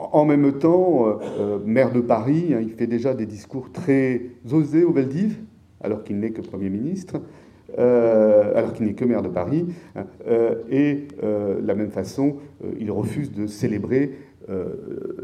Euh, 0.00 0.04
en 0.12 0.24
même 0.24 0.58
temps, 0.58 1.20
euh, 1.38 1.58
maire 1.64 1.92
de 1.92 2.00
Paris, 2.00 2.52
hein, 2.54 2.60
il 2.60 2.70
fait 2.70 2.86
déjà 2.86 3.14
des 3.14 3.26
discours 3.26 3.70
très 3.72 4.22
osés 4.50 4.84
au 4.84 4.92
Veldiv, 4.92 5.38
alors 5.82 6.04
qu'il 6.04 6.18
n'est 6.18 6.30
que 6.30 6.42
Premier 6.42 6.70
ministre, 6.70 7.20
alors 7.78 8.72
qu'il 8.72 8.86
n'est 8.86 8.94
que 8.94 9.04
maire 9.04 9.22
de 9.22 9.28
Paris, 9.28 9.64
hein, 9.94 10.04
et 10.68 11.06
de 11.22 11.64
la 11.64 11.74
même 11.76 11.90
façon, 11.90 12.36
il 12.78 12.90
refuse 12.90 13.30
de 13.30 13.46
célébrer 13.46 14.16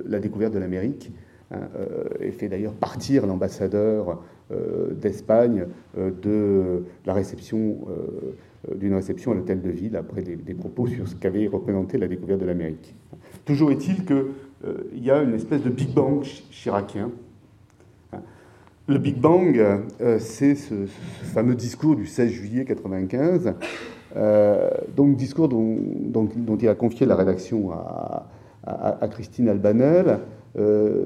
la 0.06 0.20
découverte 0.20 0.54
de 0.54 0.60
l'Amérique, 0.60 1.12
et 2.20 2.30
fait 2.30 2.48
d'ailleurs 2.48 2.72
partir 2.72 3.26
l'ambassadeur 3.26 4.22
euh, 4.52 4.94
d'Espagne 4.94 5.66
euh, 5.98 6.12
de 6.22 6.84
la 7.04 7.14
réception 7.14 7.78
euh, 7.88 8.76
d'une 8.76 8.94
réception 8.94 9.32
à 9.32 9.34
l'hôtel 9.34 9.60
de 9.60 9.70
ville 9.70 9.96
après 9.96 10.22
des, 10.22 10.54
propos 10.54 10.86
sur 10.86 11.08
ce 11.08 11.16
qu'avait 11.16 11.48
représenté 11.48 11.98
la 11.98 12.06
découverte 12.06 12.40
de 12.40 12.46
l'Amérique. 12.46 12.94
Toujours 13.44 13.72
est-il 13.72 14.04
qu'il 14.62 15.04
y 15.04 15.11
a 15.11 15.22
une 15.22 15.34
espèce 15.34 15.62
de 15.62 15.70
Big 15.70 15.92
Bang 15.92 16.22
chiracien. 16.50 17.11
Le 18.88 18.98
Big 18.98 19.16
Bang, 19.16 19.61
c'est 20.18 20.54
ce, 20.54 20.86
fameux 21.34 21.57
discours 21.57 21.96
du 21.96 22.07
16 22.07 22.30
juillet 22.30 22.64
1995, 22.64 23.54
donc 24.96 25.16
discours 25.16 25.48
dont, 25.48 26.28
il 26.61 26.68
a 26.68 26.74
confié 26.76 27.04
la 27.04 27.16
rédaction 27.16 27.72
à, 27.72 29.09
Christine 29.11 29.48
Albanel, 29.48 30.20
euh, 30.59 31.04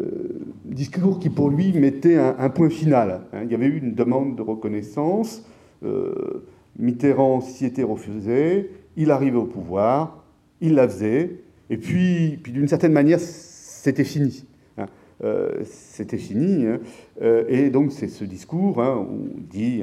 discours 0.64 1.18
qui 1.18 1.28
pour 1.28 1.50
lui 1.50 1.72
mettait 1.72 2.16
un, 2.16 2.50
point 2.50 2.70
final. 2.70 3.22
Hein. 3.32 3.40
Il 3.44 3.50
y 3.50 3.54
avait 3.54 3.66
eu 3.66 3.78
une 3.78 3.94
demande 3.94 4.36
de 4.36 4.42
reconnaissance, 4.42 5.44
euh, 5.84 6.44
Mitterrand 6.78 7.40
s'y 7.40 7.66
était 7.66 7.82
refusé, 7.82 8.70
il 8.96 9.10
arrivait 9.10 9.38
au 9.38 9.46
pouvoir, 9.46 10.24
il 10.60 10.74
la 10.74 10.88
faisait, 10.88 11.42
et 11.70 11.78
puis, 11.78 12.38
puis 12.42 12.52
d'une 12.52 12.68
certaine 12.68 12.92
manière, 12.92 13.20
c'était 13.20 14.04
fini. 14.04 14.44
Hein. 14.76 14.86
Euh, 15.24 15.62
c'était 15.64 16.18
fini. 16.18 16.66
Hein. 16.66 16.80
Euh, 17.22 17.44
et 17.48 17.70
donc, 17.70 17.92
c'est 17.92 18.08
ce 18.08 18.24
discours 18.24 18.82
hein, 18.82 19.06
on 19.08 19.40
dit 19.50 19.82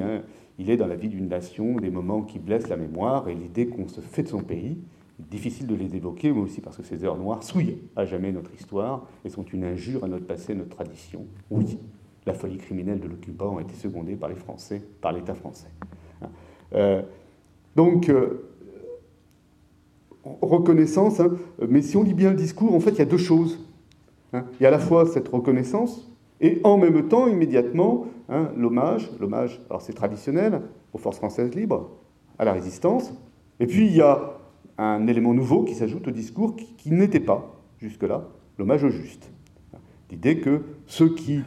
il 0.58 0.70
est 0.70 0.76
dans 0.76 0.86
la 0.86 0.96
vie 0.96 1.08
d'une 1.08 1.28
nation 1.28 1.76
des 1.76 1.90
moments 1.90 2.22
qui 2.22 2.38
blessent 2.38 2.68
la 2.68 2.76
mémoire 2.76 3.28
et 3.28 3.34
l'idée 3.34 3.68
qu'on 3.68 3.88
se 3.88 4.00
fait 4.00 4.24
de 4.24 4.28
son 4.28 4.42
pays. 4.42 4.76
Difficile 5.30 5.66
de 5.66 5.74
les 5.74 5.96
évoquer, 5.96 6.30
mais 6.32 6.40
aussi 6.40 6.60
parce 6.60 6.76
que 6.76 6.84
ces 6.84 7.04
heures 7.04 7.16
noires 7.16 7.42
souillent 7.42 7.78
à 7.96 8.04
jamais 8.04 8.30
notre 8.30 8.54
histoire 8.54 9.06
et 9.24 9.28
sont 9.28 9.44
une 9.44 9.64
injure 9.64 10.04
à 10.04 10.08
notre 10.08 10.26
passé, 10.26 10.54
notre 10.54 10.76
tradition. 10.76 11.26
Oui, 11.50 11.78
la 12.26 12.34
folie 12.34 12.58
criminelle 12.58 13.00
de 13.00 13.08
l'occupant 13.08 13.56
a 13.56 13.62
été 13.62 13.74
secondée 13.74 14.14
par 14.14 14.28
les 14.28 14.36
Français, 14.36 14.82
par 15.00 15.12
l'État 15.12 15.34
français. 15.34 15.70
Euh, 16.74 17.02
donc, 17.74 18.12
reconnaissance, 20.42 21.20
hein. 21.20 21.32
mais 21.68 21.82
si 21.82 21.96
on 21.96 22.02
lit 22.02 22.14
bien 22.14 22.30
le 22.30 22.36
discours, 22.36 22.74
en 22.74 22.80
fait, 22.80 22.90
il 22.90 22.98
y 22.98 23.02
a 23.02 23.06
deux 23.06 23.16
choses. 23.16 23.64
Hein. 24.32 24.44
Il 24.58 24.62
y 24.62 24.66
a 24.66 24.68
à 24.68 24.72
la 24.72 24.78
fois 24.78 25.06
cette 25.06 25.28
reconnaissance, 25.28 26.08
et 26.40 26.60
en 26.64 26.76
même 26.78 27.08
temps, 27.08 27.26
immédiatement, 27.26 28.06
hein, 28.28 28.50
l'hommage, 28.56 29.10
l'hommage, 29.20 29.60
alors 29.68 29.82
c'est 29.82 29.92
traditionnel, 29.92 30.62
aux 30.92 30.98
forces 30.98 31.18
françaises 31.18 31.54
libres, 31.54 31.90
à 32.38 32.44
la 32.44 32.52
résistance, 32.52 33.12
et 33.60 33.66
puis 33.66 33.86
il 33.86 33.96
y 33.96 34.00
a 34.00 34.38
un 34.78 35.06
élément 35.08 35.34
nouveau 35.34 35.64
qui 35.64 35.74
s'ajoute 35.74 36.06
au 36.06 36.10
discours 36.12 36.54
qui, 36.54 36.92
n'était 36.92 37.20
pas, 37.20 37.60
jusque-là, 37.78 38.28
l'hommage 38.58 38.84
au 38.84 38.90
juste. 38.90 39.30
L'idée 40.10 40.38
que 40.38 40.62
ceux 40.86 41.14
qui, 41.14 41.40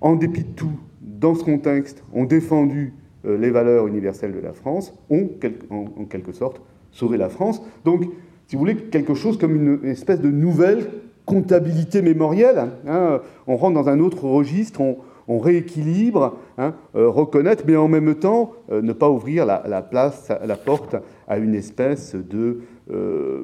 en 0.00 0.14
dépit 0.14 0.44
de 0.44 0.52
tout, 0.52 0.78
dans 1.00 1.34
ce 1.34 1.42
contexte, 1.42 2.04
ont 2.12 2.24
défendu 2.24 2.92
euh, 3.24 3.38
les 3.38 3.50
valeurs 3.50 3.86
universelles 3.86 4.34
de 4.34 4.40
la 4.40 4.52
France, 4.52 4.92
ont, 5.08 5.30
en 5.70 6.04
quelque 6.04 6.32
sorte, 6.32 6.60
sauver 6.96 7.18
la 7.18 7.28
France. 7.28 7.62
Donc, 7.84 8.04
si 8.46 8.56
vous 8.56 8.60
voulez, 8.60 8.76
quelque 8.76 9.14
chose 9.14 9.38
comme 9.38 9.54
une 9.54 9.88
espèce 9.88 10.20
de 10.20 10.30
nouvelle 10.30 10.88
comptabilité 11.24 12.02
mémorielle. 12.02 12.70
Hein. 12.86 13.20
on 13.46 13.56
rentre 13.56 13.74
dans 13.74 13.88
un 13.88 13.98
autre 14.00 14.24
registre, 14.24 14.80
on, 14.80 15.38
rééquilibre, 15.40 16.36
hein, 16.56 16.72
euh, 16.94 17.08
reconnaître, 17.08 17.64
mais 17.66 17.74
en 17.74 17.88
même 17.88 18.14
temps 18.14 18.52
euh, 18.70 18.80
ne 18.80 18.92
pas 18.92 19.10
ouvrir 19.10 19.44
la, 19.44 19.82
place, 19.82 20.30
la 20.44 20.56
porte 20.56 20.94
à 21.26 21.38
une 21.38 21.56
espèce 21.56 22.14
de, 22.14 22.60
euh, 22.92 23.42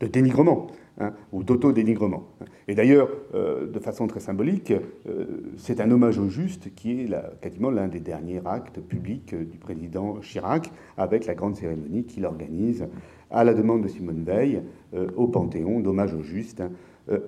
de 0.00 0.06
dénigrement. 0.06 0.68
Hein, 0.98 1.12
ou 1.30 1.42
d'auto-dénigrement. 1.42 2.26
Et 2.68 2.74
d'ailleurs, 2.74 3.10
euh, 3.34 3.66
de 3.66 3.78
façon 3.78 4.06
très 4.06 4.20
symbolique, 4.20 4.72
euh, 5.06 5.26
c'est 5.58 5.82
un 5.82 5.90
hommage 5.90 6.18
au 6.18 6.30
juste 6.30 6.74
qui 6.74 7.02
est 7.02 7.10
quasiment 7.42 7.70
l'un 7.70 7.86
des 7.86 8.00
derniers 8.00 8.40
actes 8.46 8.80
publics 8.80 9.34
du 9.34 9.58
président 9.58 10.20
Chirac, 10.20 10.72
avec 10.96 11.26
la 11.26 11.34
grande 11.34 11.54
cérémonie 11.54 12.04
qu'il 12.04 12.24
organise 12.24 12.86
à 13.30 13.44
la 13.44 13.52
demande 13.52 13.82
de 13.82 13.88
Simone 13.88 14.24
Veil 14.24 14.62
euh, 14.94 15.08
au 15.16 15.28
Panthéon 15.28 15.80
d'hommage 15.80 16.14
au 16.14 16.22
juste 16.22 16.62
hein, 16.62 16.70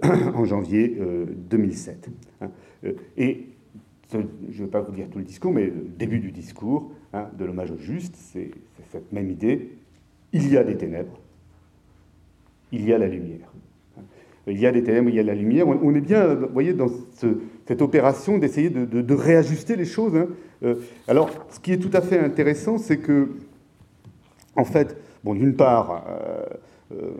en 0.35 0.47
janvier 0.47 0.97
2007. 1.51 2.09
Hein. 2.41 2.49
et 3.19 3.49
je 4.11 4.16
ne 4.16 4.25
vais 4.51 4.66
pas 4.66 4.81
vous 4.81 4.93
dire 4.93 5.11
tout 5.11 5.19
le 5.19 5.25
discours, 5.25 5.53
mais 5.53 5.66
le 5.66 5.87
début 5.99 6.21
du 6.21 6.33
discours 6.33 6.91
de 7.12 7.45
l'hommage 7.45 7.71
au 7.71 7.77
juste, 7.77 8.16
c'est 8.16 8.51
cette 8.91 9.12
même 9.12 9.31
idée. 9.31 9.73
Il 10.33 10.51
y 10.51 10.57
a 10.57 10.64
des 10.64 10.77
ténèbres, 10.77 11.21
il 12.73 12.85
y 12.87 12.95
a 12.95 12.99
la 12.99 13.09
lumière. 13.09 13.53
Il 14.51 14.59
y 14.59 14.66
a 14.66 14.72
des 14.72 14.82
ténèbres, 14.82 15.09
il 15.09 15.14
y 15.14 15.20
a 15.20 15.22
la 15.22 15.34
lumière. 15.34 15.66
On 15.68 15.94
est 15.94 16.01
bien, 16.01 16.34
vous 16.34 16.49
voyez, 16.53 16.72
dans 16.72 16.88
cette 17.66 17.82
opération 17.82 18.38
d'essayer 18.38 18.70
de, 18.70 19.14
réajuster 19.14 19.76
les 19.76 19.84
choses. 19.84 20.16
Hein. 20.16 20.28
Euh, 20.62 20.76
alors, 21.07 21.30
ce 21.51 21.61
qui 21.61 21.72
est 21.72 21.78
tout 21.78 21.90
à 21.92 22.01
fait 22.01 22.18
intéressant, 22.18 22.78
c'est 22.78 22.99
que, 22.99 23.28
en 24.57 24.64
fait, 24.64 24.96
bon, 25.22 25.34
d'une 25.34 25.55
part, 25.55 26.05
euh, 26.09 26.96
euh, 26.96 27.11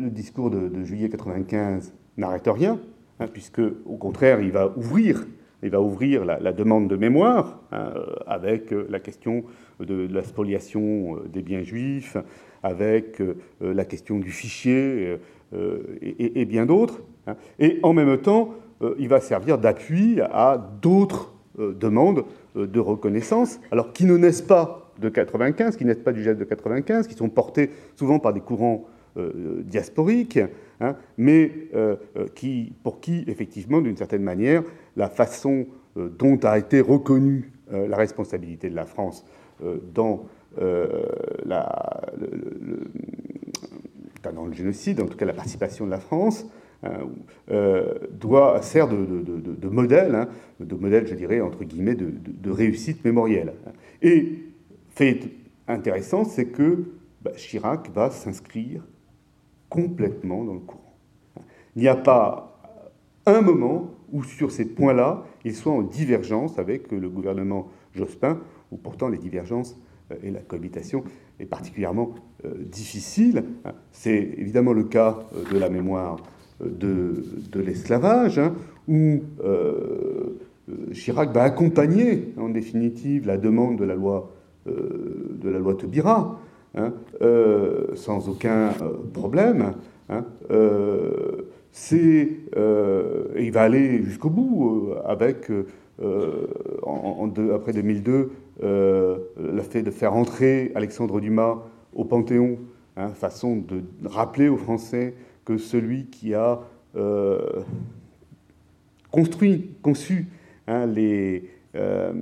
le 0.00 0.10
discours 0.10 0.50
de, 0.50 0.84
juillet 0.84 1.08
95 1.08 1.92
n'arrête 2.16 2.48
rien, 2.48 2.78
hein, 3.20 3.26
puisque, 3.32 3.60
au 3.60 3.96
contraire, 3.96 4.40
il 4.40 4.50
va 4.50 4.72
ouvrir 4.76 5.24
il 5.64 5.70
va 5.70 5.80
ouvrir 5.80 6.24
la, 6.24 6.52
demande 6.52 6.88
de 6.88 6.96
mémoire 6.96 7.60
hein, 7.70 7.92
avec 8.26 8.72
la 8.72 8.98
question 8.98 9.44
de, 9.78 10.08
la 10.12 10.24
spoliation 10.24 11.18
des 11.32 11.40
biens 11.40 11.62
juifs, 11.62 12.16
avec 12.62 13.20
euh, 13.20 13.34
la 13.60 13.84
question 13.84 14.18
du 14.18 14.30
fichier 14.30 15.18
euh, 15.54 15.98
et, 16.00 16.44
bien 16.44 16.66
d'autres. 16.66 17.02
Hein. 17.26 17.36
Et 17.58 17.78
en 17.82 17.92
même 17.92 18.18
temps, 18.18 18.54
euh, 18.82 18.94
il 18.98 19.08
va 19.08 19.20
servir 19.20 19.58
d'appui 19.58 20.20
à 20.20 20.58
d'autres 20.80 21.32
demandes 21.58 22.24
de 22.54 22.80
reconnaissance, 22.80 23.60
alors 23.70 23.92
qui 23.92 24.06
ne 24.06 24.16
naissent 24.16 24.40
pas 24.40 24.90
de 24.98 25.10
95, 25.10 25.76
qui 25.76 25.84
naissent 25.84 25.98
pas 25.98 26.12
du 26.12 26.22
geste 26.22 26.38
de 26.38 26.44
95, 26.44 27.06
qui 27.06 27.14
sont 27.14 27.28
portés 27.28 27.68
souvent 27.94 28.18
par 28.18 28.32
des 28.32 28.40
courants 28.40 28.86
diasporiques, 29.64 30.38
hein, 30.80 30.96
mais 31.18 31.52
qui, 32.34 32.72
pour 32.82 33.00
qui, 33.00 33.24
effectivement, 33.26 33.82
d'une 33.82 33.98
certaine 33.98 34.22
manière, 34.22 34.62
la 34.96 35.10
façon 35.10 35.66
dont 35.94 36.38
a 36.42 36.56
été 36.56 36.80
reconnue 36.80 37.52
la 37.70 37.98
responsabilité 37.98 38.70
de 38.70 38.74
la 38.74 38.86
France 38.86 39.26
dans 39.94 40.24
euh, 40.60 40.86
la, 41.46 42.02
dans 44.30 44.46
le 44.46 44.52
génocide, 44.52 45.00
en 45.00 45.06
tout 45.06 45.16
cas 45.16 45.24
la 45.24 45.32
participation 45.32 45.86
de 45.86 45.90
la 45.90 45.98
France, 45.98 46.46
hein, 46.84 46.90
euh, 47.50 47.94
doit 48.12 48.62
sert 48.62 48.88
de, 48.88 49.68
modèle, 49.68 50.14
hein, 50.14 50.28
de 50.60 50.74
modèle, 50.74 51.06
je 51.06 51.14
dirais, 51.14 51.40
entre 51.40 51.64
guillemets, 51.64 51.96
de, 51.96 52.50
réussite 52.50 53.04
mémorielle. 53.04 53.54
Et 54.02 54.38
fait 54.90 55.20
intéressant, 55.66 56.24
c'est 56.24 56.46
que 56.46 56.84
bah, 57.22 57.32
Chirac 57.32 57.90
va 57.92 58.10
s'inscrire 58.10 58.86
complètement 59.68 60.44
dans 60.44 60.54
le 60.54 60.60
courant. 60.60 60.94
Il 61.74 61.82
n'y 61.82 61.88
a 61.88 61.96
pas 61.96 62.60
un 63.26 63.40
moment 63.40 63.90
où 64.12 64.22
sur 64.22 64.50
ces 64.50 64.66
points-là, 64.66 65.24
il 65.44 65.54
soit 65.54 65.72
en 65.72 65.82
divergence 65.82 66.58
avec 66.58 66.92
le 66.92 67.08
gouvernement 67.08 67.68
Jospin, 67.94 68.40
où 68.70 68.76
pourtant 68.76 69.08
les 69.08 69.18
divergences 69.18 69.78
euh, 70.10 70.16
et 70.22 70.30
la 70.30 70.40
cohabitation 70.40 71.04
est 71.38 71.46
particulièrement 71.46 72.14
difficile. 72.58 73.44
C'est 73.92 74.34
évidemment 74.38 74.72
le 74.72 74.84
cas 74.84 75.18
euh, 75.34 75.52
de 75.52 75.58
la 75.58 75.68
mémoire 75.68 76.16
de, 76.60 77.24
de 77.50 77.60
l'esclavage, 77.60 78.38
hein, 78.38 78.54
où 78.88 79.20
Chirac 80.92 81.32
va 81.32 81.42
accompagner 81.42 82.32
en 82.36 82.48
définitive 82.48 83.26
la 83.26 83.36
demande 83.36 83.78
de 83.78 83.84
la 83.84 83.96
loi, 83.96 84.30
de 84.66 85.48
la 85.48 85.58
loi 85.58 85.76
hein, 86.76 86.92
sans 87.94 88.28
aucun 88.28 88.70
problème. 89.12 89.72
Hein, 90.08 90.24
c'est, 91.72 92.28
il 93.38 93.50
va 93.52 93.62
aller 93.62 94.02
jusqu'au 94.04 94.30
bout 94.30 94.90
avec, 95.04 95.50
après 97.54 97.72
2002, 97.72 98.30
euh, 98.62 99.16
le 99.40 99.62
fait 99.62 99.82
de 99.82 99.90
faire 99.90 100.14
entrer 100.14 100.72
Alexandre 100.74 101.20
Dumas 101.20 101.62
au 101.94 102.04
Panthéon, 102.04 102.58
hein, 102.96 103.08
façon 103.08 103.56
de 103.56 103.82
rappeler 104.04 104.48
aux 104.48 104.56
Français 104.56 105.14
que 105.44 105.58
celui 105.58 106.06
qui 106.06 106.34
a 106.34 106.60
euh, 106.96 107.62
construit, 109.10 109.70
conçu 109.82 110.28
hein, 110.66 110.86
les, 110.86 111.50
euh, 111.74 112.12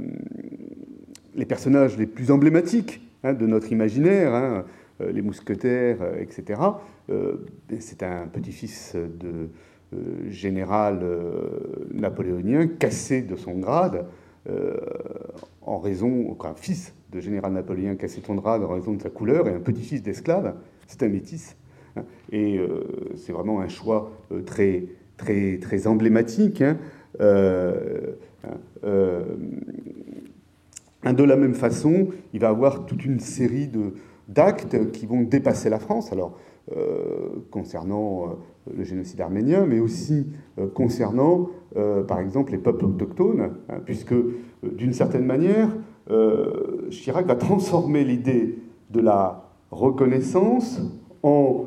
les 1.35 1.45
personnages 1.45 1.97
les 1.97 2.07
plus 2.07 2.31
emblématiques 2.31 3.01
hein, 3.23 3.35
de 3.35 3.47
notre 3.47 3.73
imaginaire, 3.73 4.65
les 5.01 5.23
mousquetaires, 5.23 6.19
etc., 6.19 6.61
c'est 7.79 8.03
un 8.03 8.27
petit-fils 8.27 8.95
de 8.95 9.49
général 10.29 11.01
napoléonien 11.93 12.67
cassé 12.69 13.23
de 13.23 13.35
son 13.35 13.55
grade, 13.55 14.05
euh, 14.49 14.75
en 15.71 15.79
raison, 15.79 16.37
un 16.45 16.55
fils 16.55 16.95
de 17.13 17.21
général 17.21 17.53
napoléon 17.53 17.95
cassé 17.97 18.21
drap 18.21 18.59
en 18.59 18.69
raison 18.69 18.93
de 18.95 19.03
sa 19.03 19.11
couleur, 19.11 19.49
et 19.49 19.55
un 19.55 19.61
petit-fils 19.61 20.03
d'esclave, 20.03 20.55
c'est 20.87 21.03
un 21.03 21.09
métis. 21.09 21.57
Hein. 21.97 22.05
et 22.31 22.57
euh, 22.57 22.85
c'est 23.17 23.33
vraiment 23.33 23.61
un 23.61 23.67
choix 23.67 24.13
euh, 24.31 24.43
très, 24.43 24.85
très, 25.17 25.59
très 25.59 25.89
emblématique. 25.89 26.63
Hein. 26.63 26.77
Hein, 31.03 31.15
de 31.15 31.25
la 31.25 31.37
même 31.37 31.55
façon, 31.55 32.09
il 32.35 32.41
va 32.41 32.51
avoir 32.51 32.85
toute 32.85 33.05
une 33.05 33.21
série 33.21 33.69
de, 33.69 33.95
d'actes 34.29 34.93
qui 34.93 35.07
vont 35.07 35.23
dépasser 35.23 35.71
la 35.71 35.79
France. 35.79 36.13
Alors, 36.13 36.39
concernant 37.51 38.37
le 38.73 38.85
génocide 38.85 39.21
arménien, 39.21 39.67
mais 39.67 39.81
aussi 39.81 40.27
concernant 40.75 41.49
euh, 41.77 42.03
par 42.03 42.19
exemple, 42.19 42.53
les 42.53 42.59
peuples 42.59 42.85
autochtones, 42.85 43.53
puisque 43.85 44.13
euh, 44.13 44.41
d'une 44.63 44.93
certaine 44.93 45.25
manière, 45.25 45.69
euh, 46.11 46.89
Chirac 46.91 47.27
va 47.27 47.37
transformer 47.37 48.05
l'idée 48.05 48.59
de 48.91 49.01
la 49.01 49.51
reconnaissance 49.71 50.81
en 51.23 51.67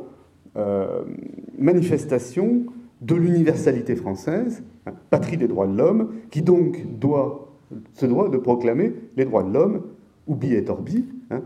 manifestation 1.57 2.65
de 3.01 3.15
l'universalité 3.15 3.95
française, 3.95 4.63
hein, 4.85 4.93
patrie 5.09 5.35
des 5.35 5.47
droits 5.47 5.65
de 5.65 5.75
l'homme, 5.75 6.11
qui 6.29 6.43
donc 6.43 6.85
doit 6.99 7.55
ce 7.93 8.05
droit 8.05 8.29
de 8.29 8.37
proclamer 8.37 8.93
les 9.17 9.25
droits 9.25 9.41
de 9.41 9.51
l'homme, 9.51 9.81
oublié 10.27 10.63
et 10.63 10.69
orbi. 10.69 11.05
Hein, 11.31 11.41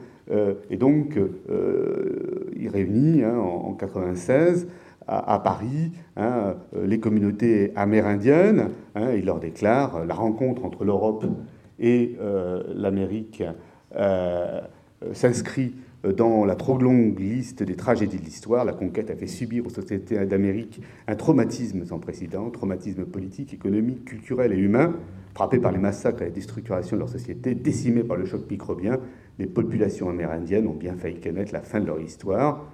et 0.69 0.75
donc, 0.75 1.17
il 2.59 2.67
réunit 2.67 3.23
hein, 3.23 3.37
en, 3.37 3.77
1996 3.77 4.67
à, 5.07 5.39
Paris 5.43 5.91
hein, 6.15 6.55
les 6.83 6.99
communautés 6.99 7.71
amérindiennes. 7.75 8.69
il 8.95 9.25
leur 9.25 9.39
déclare 9.39 10.05
la 10.05 10.13
rencontre 10.13 10.65
entre 10.65 10.83
l'Europe 10.83 11.25
et 11.79 12.17
l'Amérique 12.75 13.43
s'inscrit 15.13 15.73
dans 16.03 16.45
la 16.45 16.55
trop 16.55 16.77
longue 16.77 17.19
liste 17.19 17.63
des 17.63 17.75
tragédies 17.75 18.17
de 18.17 18.23
l'histoire, 18.23 18.65
la 18.65 18.73
conquête 18.73 19.09
a 19.09 19.15
fait 19.15 19.27
subir 19.27 19.65
aux 19.65 19.69
sociétés 19.69 20.25
d'Amérique 20.25 20.81
un 21.07 21.15
traumatisme 21.15 21.85
sans 21.85 21.99
précédent, 21.99 22.49
traumatisme 22.49 23.05
politique, 23.05 23.53
économique, 23.53 24.05
culturel 24.05 24.53
et 24.53 24.57
humain, 24.57 24.95
frappé 25.33 25.59
par 25.59 25.71
les 25.71 25.79
massacres 25.79 26.21
et 26.21 26.25
la 26.25 26.31
déstructuration 26.31 26.95
de 26.95 26.99
leur 26.99 27.09
société, 27.09 27.55
décimé 27.55 28.03
par 28.03 28.17
le 28.17 28.25
choc 28.25 28.49
microbien, 28.49 28.99
les 29.39 29.45
populations 29.45 30.09
amérindiennes 30.09 30.67
ont 30.67 30.73
bien 30.73 30.95
failli 30.95 31.19
connaître 31.19 31.53
la 31.53 31.61
fin 31.61 31.79
de 31.79 31.85
leur 31.85 32.01
histoire. 32.01 32.65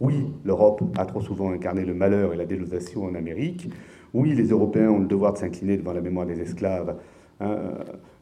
Oui, 0.00 0.26
l'Europe 0.44 0.82
a 0.96 1.04
trop 1.04 1.20
souvent 1.20 1.50
incarné 1.50 1.84
le 1.84 1.94
malheur 1.94 2.32
et 2.32 2.36
la 2.36 2.46
délocation 2.46 3.04
en 3.04 3.14
Amérique. 3.14 3.68
Oui, 4.14 4.34
les 4.34 4.48
Européens 4.48 4.90
ont 4.90 5.00
le 5.00 5.06
devoir 5.06 5.32
de 5.32 5.38
s'incliner 5.38 5.76
devant 5.76 5.92
la 5.92 6.00
mémoire 6.00 6.26
des 6.26 6.40
esclaves. 6.40 6.96
Hein. 7.40 7.56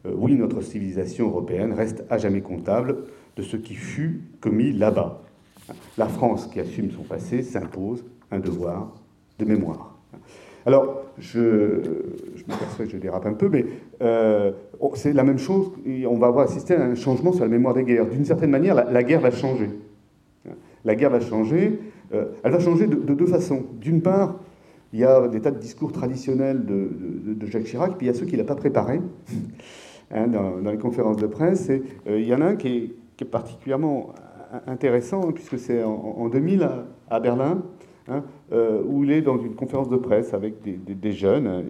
Euh, 0.06 0.12
oui, 0.14 0.34
notre 0.34 0.62
civilisation 0.62 1.28
européenne 1.28 1.72
reste 1.72 2.04
à 2.08 2.16
jamais 2.16 2.40
comptable 2.40 3.04
de 3.36 3.42
ce 3.42 3.56
qui 3.56 3.74
fut 3.74 4.22
commis 4.40 4.72
là-bas. 4.72 5.22
La 5.98 6.08
France 6.08 6.46
qui 6.46 6.60
assume 6.60 6.90
son 6.90 7.02
passé 7.02 7.42
s'impose 7.42 8.04
un 8.30 8.38
devoir 8.38 8.94
de 9.38 9.44
mémoire. 9.44 9.89
Alors, 10.66 11.04
je, 11.18 11.80
je 12.36 12.42
m'aperçois 12.48 12.84
que 12.84 12.90
je 12.90 12.96
dérape 12.96 13.26
un 13.26 13.34
peu, 13.34 13.48
mais 13.48 13.66
euh, 14.02 14.52
c'est 14.94 15.12
la 15.12 15.24
même 15.24 15.38
chose, 15.38 15.70
on 16.08 16.16
va 16.16 16.28
avoir 16.28 16.44
assisté 16.44 16.74
à 16.74 16.84
un 16.84 16.94
changement 16.94 17.32
sur 17.32 17.44
la 17.44 17.50
mémoire 17.50 17.74
des 17.74 17.84
guerres. 17.84 18.06
D'une 18.06 18.24
certaine 18.24 18.50
manière, 18.50 18.74
la, 18.74 19.02
guerre 19.02 19.20
va 19.20 19.30
changer. 19.30 19.70
La 20.84 20.94
guerre 20.94 21.10
va 21.10 21.20
changer, 21.20 21.78
euh, 22.14 22.26
elle 22.42 22.52
va 22.52 22.60
changer 22.60 22.86
de, 22.86 22.96
deux 22.96 23.26
façons. 23.26 23.64
D'une 23.80 24.02
part, 24.02 24.36
il 24.92 25.00
y 25.00 25.04
a 25.04 25.28
des 25.28 25.40
tas 25.40 25.50
de 25.50 25.58
discours 25.58 25.92
traditionnels 25.92 26.64
de, 26.64 27.46
Jacques 27.46 27.64
Chirac, 27.64 27.96
puis 27.96 28.06
il 28.06 28.12
y 28.12 28.12
a 28.12 28.14
ceux 28.14 28.26
qu'il 28.26 28.38
n'a 28.38 28.44
pas 28.44 28.56
préparés 28.56 29.00
hein, 30.10 30.26
dans, 30.26 30.70
les 30.70 30.78
conférences 30.78 31.18
de 31.18 31.26
presse. 31.26 31.70
Euh, 31.70 32.18
il 32.18 32.26
y 32.26 32.34
en 32.34 32.40
a 32.40 32.46
un 32.46 32.56
qui 32.56 32.68
est, 32.68 32.94
qui 33.16 33.24
est 33.24 33.30
particulièrement 33.30 34.14
intéressant, 34.66 35.28
hein, 35.28 35.32
puisque 35.32 35.58
c'est 35.58 35.82
en, 35.82 36.28
2000 36.28 36.68
à, 37.10 37.20
Berlin, 37.20 37.62
hein, 38.10 38.24
euh, 38.52 38.82
où 38.84 39.04
il 39.04 39.12
est 39.12 39.22
dans 39.22 39.38
une 39.38 39.54
conférence 39.54 39.88
de 39.88 39.96
presse 39.96 40.34
avec 40.34 40.54
des, 40.62 41.12
jeunes, 41.12 41.64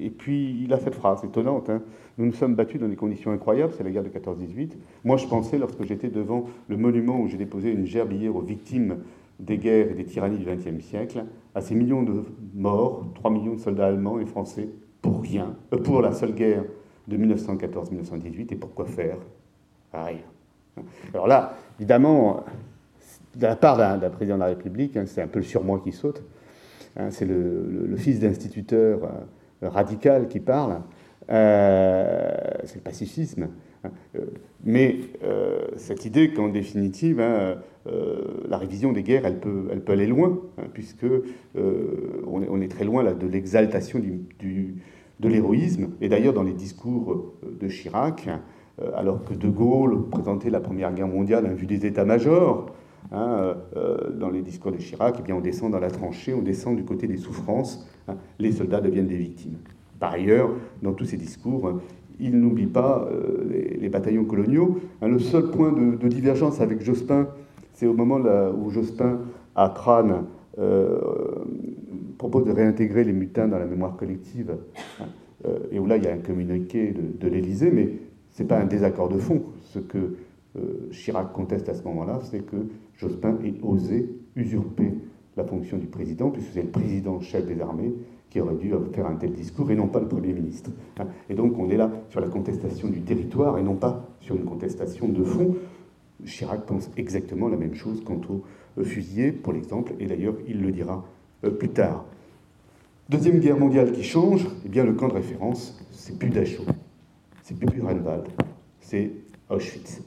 et 0.00 0.10
puis 0.10 0.60
il 0.62 0.72
a 0.72 0.78
cette 0.78 0.94
phrase 0.94 1.24
étonnante. 1.24 1.70
Hein. 1.70 1.82
nous 2.18 2.26
nous 2.26 2.32
sommes 2.32 2.54
battus 2.54 2.80
dans 2.80 2.88
des 2.88 2.96
conditions 2.96 3.30
incroyables, 3.30 3.72
c'est 3.76 3.84
la 3.84 3.90
guerre 3.90 4.02
de 4.02 4.08
14-18. 4.08 4.72
Moi, 5.04 5.16
je 5.16 5.26
pensais, 5.26 5.58
lorsque 5.58 5.82
j'étais 5.84 6.08
devant 6.08 6.44
le 6.68 6.76
monument 6.76 7.20
où 7.20 7.28
j'ai 7.28 7.36
déposé 7.36 7.70
une 7.70 7.86
gerbillère 7.86 8.36
aux 8.36 8.42
victimes 8.42 8.98
des 9.40 9.58
guerres 9.58 9.90
et 9.90 9.94
des 9.94 10.04
tyrannies 10.04 10.38
du 10.38 10.44
XXe 10.44 10.84
siècle, 10.84 11.24
à 11.54 11.60
ces 11.60 11.74
millions 11.74 12.02
de 12.02 12.24
morts, 12.54 13.04
3 13.14 13.30
millions 13.30 13.54
de 13.54 13.60
soldats 13.60 13.86
allemands 13.86 14.18
et 14.18 14.26
français, 14.26 14.68
pour 15.02 15.22
rien, 15.22 15.56
euh, 15.72 15.78
pour 15.78 16.00
la 16.02 16.12
seule 16.12 16.34
guerre 16.34 16.64
de 17.08 17.16
1914-1918, 17.16 18.52
et 18.52 18.56
pourquoi 18.56 18.86
faire? 18.86 19.18
Rien. 19.92 20.18
Alors 21.12 21.28
là, 21.28 21.54
évidemment, 21.78 22.44
de 23.36 23.46
la 23.46 23.56
part 23.56 23.76
d'un 23.76 24.10
président 24.10 24.36
de 24.36 24.40
la 24.40 24.46
République, 24.46 24.96
hein, 24.96 25.04
c'est 25.06 25.22
un 25.22 25.26
peu 25.26 25.38
le 25.40 25.44
surmoi 25.44 25.80
qui 25.82 25.92
saute. 25.92 26.22
Hein, 26.96 27.10
c'est 27.10 27.26
le, 27.26 27.94
fils 27.96 28.20
d'instituteur 28.20 29.00
euh, 29.62 29.68
radical 29.68 30.28
qui 30.28 30.40
parle. 30.40 30.80
Euh, 31.30 32.30
c'est 32.64 32.76
le 32.76 32.82
pacifisme. 32.82 33.48
Hein. 33.84 33.90
Euh, 34.16 34.26
mais 34.64 34.96
cette 35.76 36.04
idée 36.04 36.32
qu'en 36.32 36.48
définitive, 36.48 37.18
la 37.18 38.56
révision 38.56 38.92
des 38.92 39.02
guerres, 39.02 39.26
elle 39.26 39.38
peut, 39.38 39.92
aller 39.92 40.06
loin, 40.06 40.38
puisque 40.72 41.04
on 41.54 42.60
est, 42.62 42.68
très 42.68 42.84
loin 42.84 43.02
là, 43.02 43.12
de 43.12 43.26
l'exaltation 43.26 44.00
de 44.00 45.28
l'héroïsme. 45.28 45.90
Et 46.00 46.08
d'ailleurs, 46.08 46.32
dans 46.32 46.42
les 46.42 46.54
discours 46.54 47.34
de 47.42 47.68
Chirac, 47.68 48.26
alors 48.94 49.22
que 49.22 49.34
De 49.34 49.48
Gaulle 49.48 50.08
présentait 50.08 50.48
la 50.48 50.60
Première 50.60 50.94
Guerre 50.94 51.08
mondiale 51.08 51.44
en 51.46 51.52
vue 51.54 51.66
des 51.66 51.84
états-majors, 51.84 52.74
hein, 53.12 53.54
euh, 53.76 54.10
dans 54.10 54.30
les 54.30 54.42
discours 54.42 54.72
de 54.72 54.78
Chirac, 54.78 55.16
eh 55.18 55.22
bien, 55.22 55.34
on 55.34 55.40
descend 55.40 55.72
dans 55.72 55.80
la 55.80 55.90
tranchée, 55.90 56.34
on 56.34 56.42
descend 56.42 56.76
du 56.76 56.84
côté 56.84 57.06
des 57.06 57.16
souffrances, 57.16 57.86
hein, 58.08 58.16
les 58.38 58.52
soldats 58.52 58.80
deviennent 58.80 59.06
des 59.06 59.16
victimes. 59.16 59.58
Par 60.00 60.12
ailleurs, 60.12 60.50
dans 60.82 60.92
tous 60.92 61.04
ces 61.04 61.16
discours, 61.16 61.80
il 62.20 62.38
n'oublie 62.38 62.66
pas 62.66 63.08
euh, 63.10 63.76
les, 63.80 63.88
bataillons 63.88 64.24
coloniaux. 64.24 64.78
Hein, 65.02 65.08
le 65.08 65.18
seul 65.18 65.50
point 65.50 65.72
de, 65.72 66.08
divergence 66.08 66.60
avec 66.60 66.82
Jospin, 66.82 67.28
c'est 67.72 67.86
au 67.86 67.94
moment 67.94 68.20
où 68.56 68.70
Jospin, 68.70 69.20
à 69.56 69.72
Crâne, 69.74 70.24
propose 72.18 72.44
de 72.44 72.52
réintégrer 72.52 73.02
les 73.02 73.12
mutins 73.12 73.48
dans 73.48 73.58
la 73.58 73.66
mémoire 73.66 73.96
collective, 73.96 74.56
et 75.72 75.80
où 75.80 75.86
là, 75.86 75.96
il 75.96 76.04
y 76.04 76.06
a 76.06 76.12
un 76.12 76.18
communiqué 76.18 76.92
de, 76.92 77.18
de 77.18 77.28
l'Élysée, 77.28 77.72
mais 77.72 77.90
ce 78.34 78.42
n'est 78.42 78.48
pas 78.48 78.58
un 78.58 78.66
désaccord 78.66 79.08
de 79.08 79.18
fond. 79.18 79.42
Ce 79.62 79.78
que 79.78 80.16
euh, 80.56 80.90
Chirac 80.92 81.32
conteste 81.32 81.68
à 81.68 81.74
ce 81.74 81.82
moment-là, 81.84 82.20
c'est 82.22 82.44
que 82.44 82.56
Jospin 82.96 83.38
ait 83.44 83.54
osé 83.62 84.08
usurper 84.36 84.94
la 85.36 85.44
fonction 85.44 85.78
du 85.78 85.86
président, 85.86 86.30
puisque 86.30 86.52
c'est 86.52 86.62
le 86.62 86.68
président 86.68 87.20
chef 87.20 87.46
des 87.46 87.60
armées 87.60 87.92
qui 88.30 88.40
aurait 88.40 88.56
dû 88.56 88.72
faire 88.92 89.06
un 89.06 89.16
tel 89.16 89.32
discours 89.32 89.70
et 89.70 89.76
non 89.76 89.88
pas 89.88 90.00
le 90.00 90.08
Premier 90.08 90.32
ministre. 90.32 90.70
Hein. 90.98 91.06
Et 91.28 91.34
donc 91.34 91.58
on 91.58 91.70
est 91.70 91.76
là 91.76 91.90
sur 92.10 92.20
la 92.20 92.28
contestation 92.28 92.88
du 92.88 93.00
territoire 93.02 93.58
et 93.58 93.62
non 93.62 93.74
pas 93.76 94.08
sur 94.20 94.36
une 94.36 94.44
contestation 94.44 95.08
de 95.08 95.22
fond. 95.22 95.56
Chirac 96.24 96.64
pense 96.66 96.90
exactement 96.96 97.48
la 97.48 97.56
même 97.56 97.74
chose 97.74 98.02
quant 98.04 98.20
aux 98.28 98.42
euh, 98.78 98.84
fusillés, 98.84 99.32
pour 99.32 99.52
l'exemple, 99.52 99.92
et 99.98 100.06
d'ailleurs 100.06 100.34
il 100.48 100.62
le 100.62 100.72
dira 100.72 101.04
euh, 101.44 101.50
plus 101.50 101.68
tard. 101.68 102.04
Deuxième 103.08 103.38
guerre 103.38 103.58
mondiale 103.58 103.92
qui 103.92 104.02
change, 104.02 104.46
eh 104.64 104.68
bien 104.68 104.84
le 104.84 104.94
camp 104.94 105.08
de 105.08 105.14
référence, 105.14 105.78
c'est 105.90 106.18
plus 106.18 106.30
Dachau 106.30 106.64
c'est 107.44 107.54
plus 107.54 107.66
Buchenwald, 107.66 108.26
c'est 108.80 109.10
Auschwitz. 109.50 110.00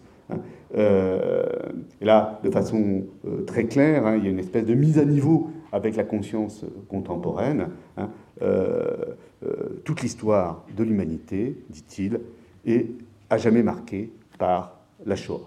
Hein. 0.73 0.77
Euh, 0.77 1.45
et 2.01 2.05
là, 2.05 2.39
de 2.43 2.49
façon 2.49 3.05
euh, 3.25 3.43
très 3.43 3.65
claire, 3.65 4.05
hein, 4.05 4.17
il 4.17 4.23
y 4.23 4.27
a 4.27 4.31
une 4.31 4.39
espèce 4.39 4.65
de 4.65 4.73
mise 4.73 4.99
à 4.99 5.05
niveau 5.05 5.51
avec 5.71 5.95
la 5.95 6.03
conscience 6.03 6.65
contemporaine. 6.89 7.69
Hein. 7.97 8.09
Euh, 8.41 8.95
toute 9.83 10.01
l'histoire 10.01 10.65
de 10.75 10.83
l'humanité, 10.83 11.57
dit-il, 11.69 12.19
est 12.65 12.87
à 13.29 13.37
jamais 13.37 13.63
marquée 13.63 14.11
par 14.39 14.79
la 15.05 15.15
Shoah. 15.15 15.41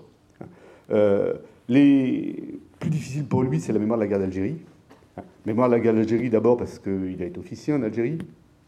les 1.69 2.59
plus 2.79 2.91
difficiles 2.91 3.27
pour 3.27 3.43
lui, 3.43 3.61
c'est 3.61 3.73
la 3.73 3.79
mémoire 3.79 3.99
de 3.99 4.05
la 4.05 4.09
guerre 4.09 4.21
d'Algérie. 4.21 4.59
Mémoire 5.45 5.69
de 5.69 5.75
la 5.75 5.81
guerre 5.81 5.95
d'Algérie 5.95 6.31
d'abord 6.31 6.57
parce 6.57 6.79
qu'il 6.79 7.17
a 7.21 7.27
été 7.27 7.39
officier 7.39 7.75
en 7.75 7.83
Algérie. 7.83 8.19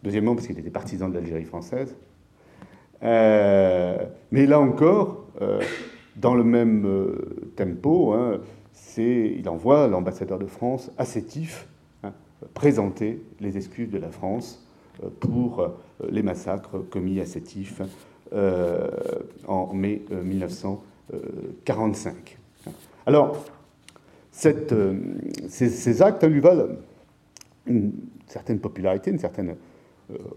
Deuxièmement 0.02 0.34
parce 0.34 0.46
qu'il 0.46 0.58
était 0.58 0.70
partisan 0.70 1.08
de 1.08 1.14
l'Algérie 1.14 1.44
française. 1.44 1.96
Mais 3.00 4.46
là 4.46 4.60
encore, 4.60 5.26
dans 6.16 6.34
le 6.34 6.44
même 6.44 6.84
euh, 6.86 7.50
tempo, 7.56 8.12
hein, 8.12 8.40
il 8.96 9.48
envoie 9.48 9.88
l'ambassadeur 9.88 10.38
de 10.38 10.44
France 10.46 10.92
à 10.98 11.06
Sétif 11.06 11.66
hein, 12.02 12.12
présenter 12.52 13.22
les 13.40 13.56
excuses 13.56 13.88
de 13.90 13.96
la 13.98 14.10
France 14.10 14.66
pour 15.20 15.66
les 16.10 16.22
massacres 16.22 16.78
commis 16.90 17.18
à 17.20 17.24
Sétif 17.24 17.80
en 19.46 19.72
mai 19.72 20.02
1945. 20.10 22.36
Alors, 23.06 23.42
ces, 24.30 26.02
actes 26.02 26.24
lui 26.24 26.40
valent 26.40 26.76
une 27.66 27.92
certaine 28.26 28.58
popularité, 28.58 29.10
une 29.10 29.18
certaine 29.18 29.56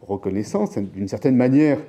reconnaissance, 0.01 0.78
d'une 0.78 1.07
certaine 1.07 1.36
manière, 1.36 1.80
euh, 1.80 1.82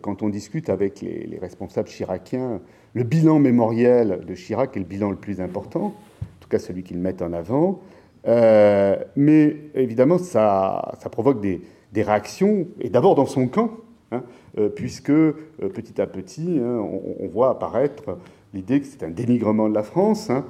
quand 0.00 0.22
on 0.22 0.28
discute 0.28 0.68
avec 0.68 1.00
les, 1.00 1.38
responsables 1.40 1.88
chiraciens, 1.88 2.60
le 2.94 3.02
bilan 3.04 3.38
mémoriel 3.38 4.20
de 4.26 4.34
Chirac 4.34 4.76
est 4.76 4.80
le 4.80 4.86
bilan 4.86 5.10
le 5.10 5.16
plus 5.16 5.40
important, 5.40 5.86
en 6.22 6.40
tout 6.40 6.48
cas 6.48 6.58
celui 6.58 6.82
qu'ils 6.82 6.98
mettent 6.98 7.22
en 7.22 7.32
avant. 7.32 7.80
Euh, 8.26 8.96
mais 9.14 9.56
évidemment, 9.74 10.18
ça, 10.18 10.98
provoque 11.12 11.40
des, 11.40 11.60
réactions, 11.94 12.66
et 12.80 12.90
d'abord 12.90 13.14
dans 13.14 13.26
son 13.26 13.46
camp, 13.46 13.70
hein, 14.12 14.22
euh, 14.58 14.68
puisque 14.68 15.12
petit 15.12 16.00
à 16.00 16.06
petit, 16.06 16.58
hein, 16.60 16.84
on, 17.20 17.28
voit 17.28 17.50
apparaître 17.50 18.18
l'idée 18.54 18.80
que 18.80 18.86
c'est 18.86 19.02
un 19.02 19.10
dénigrement 19.10 19.68
de 19.68 19.74
la 19.74 19.82
France, 19.82 20.30
hein, 20.30 20.44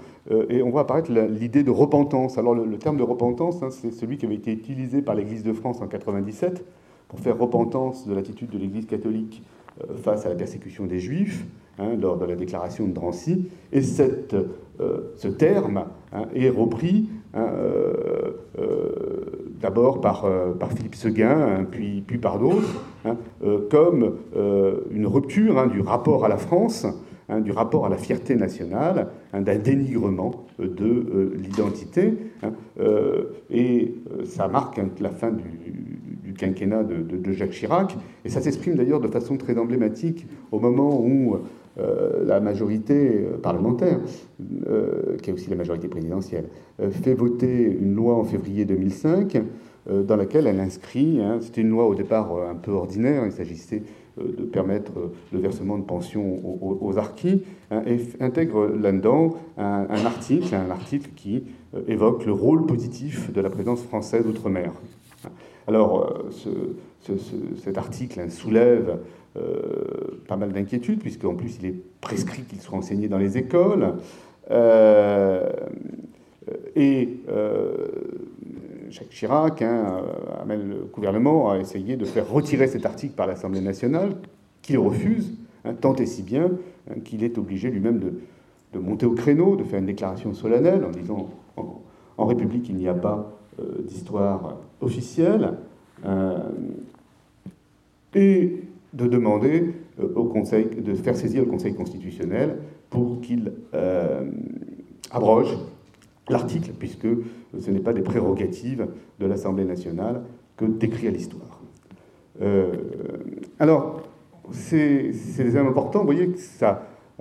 et 0.49 0.63
on 0.63 0.71
voit 0.71 0.83
apparaître 0.83 1.13
l'idée 1.13 1.63
de 1.63 1.71
repentance. 1.71 2.39
Alors 2.39 2.55
le, 2.55 2.79
terme 2.79 2.97
de 2.97 3.03
repentance, 3.03 3.63
c'est 3.71 3.93
celui 3.93 4.17
qui 4.17 4.25
avait 4.27 4.35
été 4.35 4.51
utilisé 4.51 5.03
par 5.03 5.15
l'Église 5.15 5.45
de 5.45 5.53
France 5.53 5.81
en 5.83 5.87
97 5.87 6.65
faire 7.19 7.39
repentance 7.39 8.07
de 8.07 8.15
l'attitude 8.15 8.51
de 8.51 8.59
l'Église 8.59 8.87
catholique 8.87 9.43
euh, 9.81 9.95
face 9.97 10.27
à 10.27 10.29
la 10.29 10.35
persécution 10.35 10.87
des 10.87 11.01
Juifs, 11.01 11.45
hein, 11.79 11.97
lors 12.01 12.17
de 12.17 12.25
la 12.25 12.37
déclaration 12.37 12.87
de 12.87 12.93
Drancy. 12.93 13.49
Et 13.73 13.83
cette, 13.83 14.35
euh, 14.81 15.13
ce 15.17 15.29
terme 15.29 15.85
hein, 16.13 16.25
est 16.35 16.49
repris 16.49 17.09
hein, 17.35 17.47
d'abord 19.61 20.01
par, 20.01 20.27
par, 20.59 20.73
Philippe 20.73 20.95
Seguin, 20.95 21.67
puis, 21.71 22.03
puis 22.07 22.19
par 22.19 22.39
d'autres, 22.39 22.83
comme 23.71 24.15
une 24.91 25.07
rupture 25.07 25.69
du 25.69 25.81
rapport 25.83 26.25
à 26.25 26.29
la 26.29 26.39
France 26.39 26.87
du 27.29 27.51
rapport 27.51 27.87
à 27.87 27.89
la 27.89 27.97
fierté 27.97 28.37
nationale, 28.37 29.09
d'un 29.33 29.59
dénigrement 29.59 30.47
euh, 30.61 30.69
de 30.69 30.85
euh, 30.85 31.37
l'identité. 31.37 32.15
Euh, 32.79 33.25
et 33.51 33.95
ça 34.25 34.49
marque 34.49 34.81
la 35.01 35.11
fin 35.11 35.31
du, 35.31 36.16
quinquennat 36.37 36.85
de, 36.85 37.33
Jacques 37.33 37.51
Chirac. 37.51 37.97
Et 38.25 38.29
ça 38.29 38.41
s'exprime 38.41 38.75
d'ailleurs 38.75 39.01
de 39.01 39.09
façon 39.09 39.37
très 39.37 39.59
emblématique 39.59 40.27
au 40.53 40.61
moment 40.61 41.01
où 41.01 41.39
la 42.25 42.41
majorité 42.41 43.27
parlementaire, 43.43 44.01
qui 45.23 45.31
est 45.31 45.33
aussi 45.33 45.51
la 45.51 45.57
majorité 45.57 45.89
présidentielle, 45.89 46.47
fait 46.91 47.13
voter 47.13 47.65
une 47.65 47.95
loi 47.95 48.15
en 48.15 48.25
février 48.25 48.65
2005 48.65 49.43
dans 49.91 50.17
laquelle 50.17 50.47
elle 50.47 50.61
inscrit, 50.61 51.21
c'était 51.41 51.61
une 51.61 51.71
loi 51.71 51.87
au 51.87 51.95
départ 51.95 52.33
un 52.49 52.55
peu 52.55 52.71
ordinaire, 52.71 53.27
il 53.27 53.33
s'agissait 53.33 53.83
euh, 54.19 54.35
de 54.37 54.45
permettre 54.45 54.93
euh, 54.97 55.13
le 55.33 55.41
versement 55.41 55.77
de 55.77 55.85
pensions 55.85 56.41
aux, 56.43 56.79
aux 56.81 56.99
harkis, 56.99 57.43
hein, 57.71 57.83
et 57.87 57.99
intègre 58.21 58.67
là-dedans 58.67 59.35
un, 59.59 59.87
article, 60.07 60.55
un 60.55 60.71
article 60.71 61.11
qui 61.15 61.45
euh, 61.75 61.83
évoque 61.87 62.25
le 62.25 62.33
rôle 62.33 62.65
positif 62.65 63.31
de 63.33 63.41
la 63.43 63.51
présence 63.51 63.83
française 63.83 64.27
outre-mer. 64.27 64.73
Alors, 65.67 66.23
cet 67.59 67.79
article 67.79 68.31
soulève 68.31 68.99
pas 70.29 70.37
mal 70.37 70.53
d'inquiétudes, 70.53 71.01
puisqu'en 71.01 71.35
plus 71.35 71.59
il 71.61 71.67
est 71.67 71.75
prescrit 72.01 72.43
qu'il 72.43 72.61
soit 72.61 72.79
enseigné 72.79 73.09
dans 73.09 73.19
les 73.19 73.37
écoles. 73.37 73.95
et 76.77 77.09
Jacques 78.91 79.11
Chirac 79.11 79.63
hein, 79.63 80.03
amène 80.41 80.69
le 80.69 80.77
gouvernement 80.93 81.51
à 81.51 81.59
essayer 81.59 81.97
de 81.97 82.05
faire 82.05 82.31
retirer 82.31 82.67
cet 82.67 82.87
article 82.87 83.15
par 83.15 83.27
l'Assemblée 83.27 83.61
nationale, 83.61 84.17
qu'il 84.63 84.79
refuse, 84.79 85.35
hein, 85.65 85.75
tant 85.75 85.95
et 85.97 86.07
si 86.07 86.23
bien 86.23 86.51
hein, 86.91 86.95
qu'il 87.05 87.25
est 87.25 87.39
obligé 87.39 87.71
lui-même 87.71 87.99
de, 87.99 88.13
monter 88.79 89.07
au 89.07 89.13
créneau, 89.13 89.57
de 89.57 89.65
faire 89.65 89.79
une 89.79 89.87
déclaration 89.87 90.35
solennelle 90.35 90.85
en 90.85 90.91
disant 90.91 91.31
en, 91.57 92.27
République 92.27 92.69
il 92.69 92.77
n'y 92.77 92.89
a 92.89 92.95
pas 92.95 93.17
euh, 93.17 93.36
d'histoire 93.85 94.59
officielle, 94.81 95.55
euh, 96.05 96.39
et 98.15 98.63
de 98.93 99.07
demander 99.07 99.75
euh, 100.01 100.09
au 100.15 100.25
Conseil, 100.25 100.67
de 100.67 100.95
faire 100.95 101.17
saisir 101.17 101.45
le 101.45 101.51
Conseil 101.51 101.75
constitutionnel 101.75 102.57
pour 102.91 103.21
qu'il 103.21 103.53
abroge 105.11 105.57
l'article, 106.29 106.73
puisque 106.79 107.09
ce 107.59 107.71
n'est 107.71 107.81
pas 107.81 107.93
des 107.93 108.03
prérogatives 108.03 108.87
de 109.21 109.27
l'Assemblée 109.27 109.65
nationale 109.65 110.23
que 110.57 110.65
d'écrire 110.65 111.13
l'histoire. 111.13 111.61
Euh, 112.41 112.75
alors, 113.59 114.03
c'est 114.53 115.13
important. 115.57 116.01
Vous 116.01 116.07
voyez 116.07 116.29
que 116.29 116.39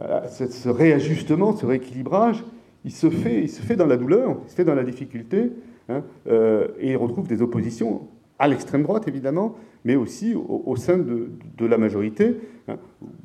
euh, 0.01 0.21
ce 0.27 0.69
réajustement, 0.69 1.55
ce 1.55 1.65
rééquilibrage, 1.65 2.43
il 2.83 2.91
se, 2.91 3.09
fait, 3.09 3.41
il 3.41 3.49
se 3.49 3.61
fait 3.61 3.75
dans 3.75 3.87
la 3.87 3.97
douleur, 3.97 4.37
il 4.45 4.49
se 4.49 4.55
fait 4.55 4.65
dans 4.65 4.75
la 4.75 4.83
difficulté, 4.83 5.51
hein, 5.89 6.03
euh, 6.27 6.67
et 6.79 6.91
il 6.91 6.97
retrouve 6.97 7.27
des 7.27 7.41
oppositions 7.41 8.07
à 8.39 8.47
l'extrême 8.47 8.83
droite, 8.83 9.07
évidemment, 9.07 9.55
mais 9.85 9.95
aussi 9.95 10.35
au, 10.35 10.75
sein 10.75 10.97
de, 10.97 11.29
la 11.65 11.77
majorité. 11.77 12.37
Hein. 12.67 12.77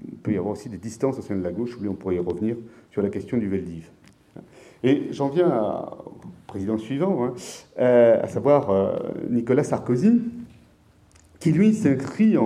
Il 0.07 0.19
peut 0.19 0.33
y 0.33 0.37
avoir 0.37 0.53
aussi 0.53 0.69
des 0.69 0.77
distances 0.77 1.19
au 1.19 1.23
sein 1.23 1.37
de 1.37 1.43
la 1.43 1.53
gauche, 1.53 1.77
où 1.77 1.89
on 1.89 1.95
pourrait 1.95 2.17
y 2.17 2.21
revenir 2.21 2.57
sur 2.91 3.03
la 3.03 3.09
question 3.09 3.39
du 3.39 3.49
Veldiv. 3.49 3.91
Et 4.85 5.09
j'en 5.11 5.29
viens 5.29 5.49
au 5.49 6.15
président 6.47 6.79
suivant, 6.79 7.25
hein, 7.25 7.35
euh, 7.79 8.23
à 8.23 8.29
savoir 8.29 8.71
euh, 8.71 8.97
Nicolas 9.29 9.65
Sarkozy, 9.65 10.21
qui 11.39 11.53
lui 11.53 11.75
s'inscrit 11.75 12.37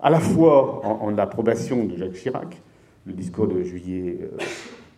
à 0.00 0.10
la 0.10 0.20
fois 0.20 0.84
en, 0.84 1.16
approbation 1.18 1.84
de 1.84 1.96
Jacques 1.96 2.14
Chirac, 2.14 2.60
le 3.06 3.12
discours 3.12 3.46
de 3.46 3.62
juillet 3.62 4.18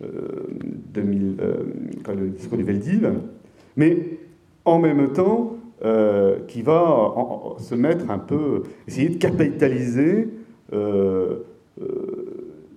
2000, 0.00 1.36
euh, 1.40 2.14
le 2.14 2.28
discours 2.30 2.58
du 2.58 2.64
Veldiv, 2.64 3.12
mais 3.76 4.18
en 4.64 4.78
même 4.78 5.12
temps 5.12 5.56
qui 6.48 6.62
va 6.62 7.14
se 7.58 7.74
mettre 7.74 8.10
un 8.10 8.18
peu, 8.18 8.62
essayer 8.88 9.10
de 9.10 9.18
capitaliser 9.18 10.28
le 10.72 11.44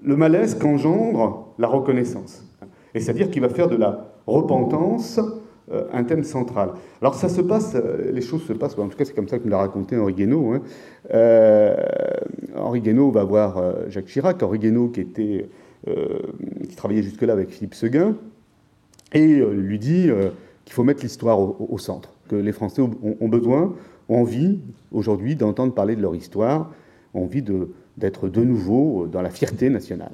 malaise 0.03 0.55
qu'engendre 0.55 1.53
la 1.57 1.67
reconnaissance. 1.67 2.43
Et 2.93 2.99
c'est-à-dire 2.99 3.29
qu'il 3.29 3.41
va 3.41 3.49
faire 3.49 3.69
de 3.69 3.77
la 3.77 4.07
repentance 4.25 5.21
euh, 5.69 5.83
un 5.91 6.05
thème 6.05 6.23
central. 6.23 6.69
Alors 7.01 7.15
ça 7.15 7.27
se 7.27 7.41
passe, 7.41 7.75
euh, 7.75 8.11
les 8.13 8.21
choses 8.21 8.41
se 8.43 8.53
passent, 8.53 8.77
en 8.79 8.88
tout 8.88 8.97
cas 8.97 9.03
c'est 9.03 9.13
comme 9.13 9.27
ça 9.27 9.38
que 9.38 9.43
me 9.43 9.49
l'a 9.49 9.57
raconté 9.57 9.97
Henri 9.97 10.13
Guénaud. 10.13 10.53
Hein. 10.53 10.61
Euh, 11.13 11.75
Henri 12.55 12.79
Guénaud 12.79 13.11
va 13.11 13.25
voir 13.25 13.61
Jacques 13.89 14.05
Chirac, 14.05 14.41
Henri 14.41 14.59
Guénaud 14.59 14.88
qui, 14.88 15.01
était, 15.01 15.49
qui 15.85 16.75
travaillait 16.75 17.03
jusque-là 17.03 17.33
avec 17.33 17.49
Philippe 17.49 17.75
Seguin, 17.75 18.15
et 19.13 19.41
lui 19.41 19.77
dit 19.77 20.09
qu'il 20.68 20.74
faut 20.74 20.84
mettre 20.84 21.01
l'histoire 21.01 21.39
au, 21.39 21.78
centre, 21.78 22.11
que 22.28 22.36
les 22.36 22.51
Français 22.51 22.82
ont, 22.82 23.30
besoin, 23.30 23.74
ont 24.09 24.20
envie 24.20 24.59
aujourd'hui 24.91 25.38
d'entendre 25.38 25.74
parler 25.74 25.95
de 25.95 26.01
leur 26.01 26.13
histoire, 26.13 26.74
ont 27.13 27.24
envie 27.24 27.41
d'être 27.95 28.28
de 28.28 28.43
nouveau 28.43 29.07
dans 29.07 29.22
la 29.22 29.30
fierté 29.30 29.70
nationale. 29.70 30.11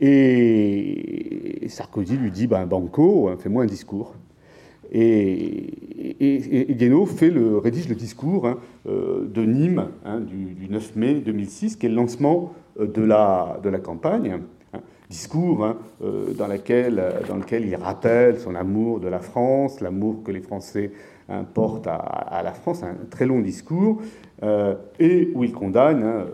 Et 0.00 1.66
Sarkozy 1.68 2.16
lui 2.16 2.30
dit 2.30 2.46
ben, 2.46 2.64
Banco, 2.64 3.28
hein, 3.28 3.36
fais-moi 3.38 3.64
un 3.64 3.66
discours. 3.66 4.14
Et, 4.92 5.74
et, 6.20 7.06
fait 7.06 7.30
le, 7.30 7.58
rédige 7.58 7.86
le 7.86 7.94
discours 7.94 8.46
hein, 8.46 8.56
euh, 8.88 9.28
de 9.28 9.44
Nîmes 9.44 9.88
hein, 10.06 10.20
du, 10.20 10.68
9 10.70 10.96
mai 10.96 11.14
2006, 11.16 11.76
qui 11.76 11.84
est 11.84 11.90
le 11.90 11.96
lancement 11.96 12.54
euh, 12.80 12.86
de 12.86 13.02
la 13.02 13.78
campagne. 13.78 14.40
Discours 15.10 15.76
euh, 16.02 16.32
dans, 16.32 16.46
laquelle, 16.46 17.02
dans 17.28 17.36
lequel 17.36 17.66
il 17.66 17.74
rappelle 17.74 18.40
son 18.40 18.54
amour 18.54 19.00
de 19.00 19.08
la 19.08 19.18
France, 19.18 19.82
l'amour 19.82 20.22
que 20.24 20.32
les 20.32 20.40
Français 20.40 20.90
portent 21.54 21.86
à, 21.86 22.40
la 22.42 22.52
France, 22.52 22.82
un 22.82 22.96
très 23.08 23.24
long 23.24 23.38
discours, 23.38 24.02
et 24.98 25.30
où 25.32 25.44
il 25.44 25.52
condamne 25.52 26.26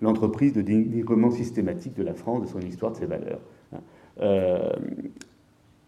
l'entreprise 0.00 0.52
de 0.52 0.62
dénigrement 0.62 1.30
systématique 1.30 1.94
de 1.94 2.02
la 2.02 2.14
France, 2.14 2.42
de 2.42 2.46
son 2.46 2.60
histoire, 2.60 2.92
de 2.92 2.96
ses 2.96 3.06
valeurs. 3.06 3.40
Hein. 3.74 3.80
Euh, 4.22 4.72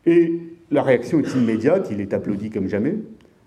et 0.06 0.40
la 0.70 0.82
réaction 0.82 1.20
est 1.20 1.34
immédiate, 1.34 1.88
il 1.90 2.00
est 2.00 2.12
applaudi 2.12 2.50
comme 2.50 2.68
jamais. 2.68 2.96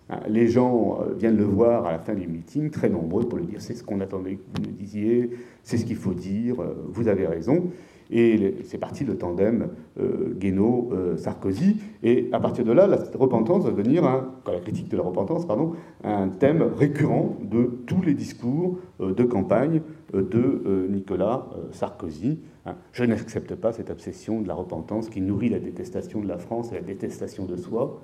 Hein. 0.10 0.20
Les 0.28 0.48
gens 0.48 1.00
euh, 1.02 1.14
viennent 1.14 1.38
le 1.38 1.44
voir 1.44 1.86
à 1.86 1.92
la 1.92 2.00
fin 2.00 2.14
du 2.14 2.28
meeting, 2.28 2.70
très 2.70 2.90
nombreux, 2.90 3.28
pour 3.28 3.38
lui 3.38 3.46
dire 3.46 3.62
c'est 3.62 3.76
ce 3.76 3.84
qu'on 3.84 4.00
attendait 4.00 4.36
que 4.36 4.44
vous 4.56 4.64
nous 4.64 4.72
disiez, 4.72 5.32
c'est 5.64 5.78
ce 5.78 5.86
qu'il 5.86 5.98
faut 5.98 6.14
dire, 6.14 6.62
euh, 6.62 6.76
vous 6.90 7.08
avez 7.08 7.28
raison. 7.28 7.72
Et 8.12 8.58
c'est 8.64 8.78
parti 8.78 9.04
le 9.04 9.18
tandem 9.18 9.70
euh, 10.00 10.34
Guénaud-Sarkozy. 10.38 11.78
et 12.04 12.30
à 12.32 12.40
partir 12.40 12.64
de 12.64 12.72
là, 12.72 12.88
la 12.88 12.98
repentance 13.18 13.64
va 13.64 13.72
devenir, 13.72 14.04
la 14.04 14.60
critique 14.60 14.90
de 14.90 14.98
la 14.98 15.04
repentance, 15.04 15.46
pardon, 15.46 15.74
un 16.04 16.30
thème 16.30 16.62
récurrent 16.62 17.38
de 17.42 17.70
tous 17.86 18.02
les 18.02 18.14
discours 18.14 18.78
euh, 19.02 19.14
de 19.14 19.24
campagne 19.24 19.82
euh, 20.14 20.22
de 20.22 20.88
Nicolas 20.90 21.48
Sarkozy. 21.72 22.40
Hein. 22.66 22.76
Je 22.92 23.04
n'accepte 23.04 23.56
pas 23.56 23.72
cette 23.72 23.90
obsession 23.90 24.42
de 24.42 24.48
la 24.48 24.54
repentance 24.54 25.10
qui 25.10 25.22
nourrit 25.22 25.50
la 25.50 25.60
détestation 25.60 26.22
de 26.22 26.28
la 26.28 26.38
France 26.38 26.72
et 26.72 26.76
la 26.76 26.82
détestation 26.82 27.46
de 27.46 27.56
soi. 27.56 28.02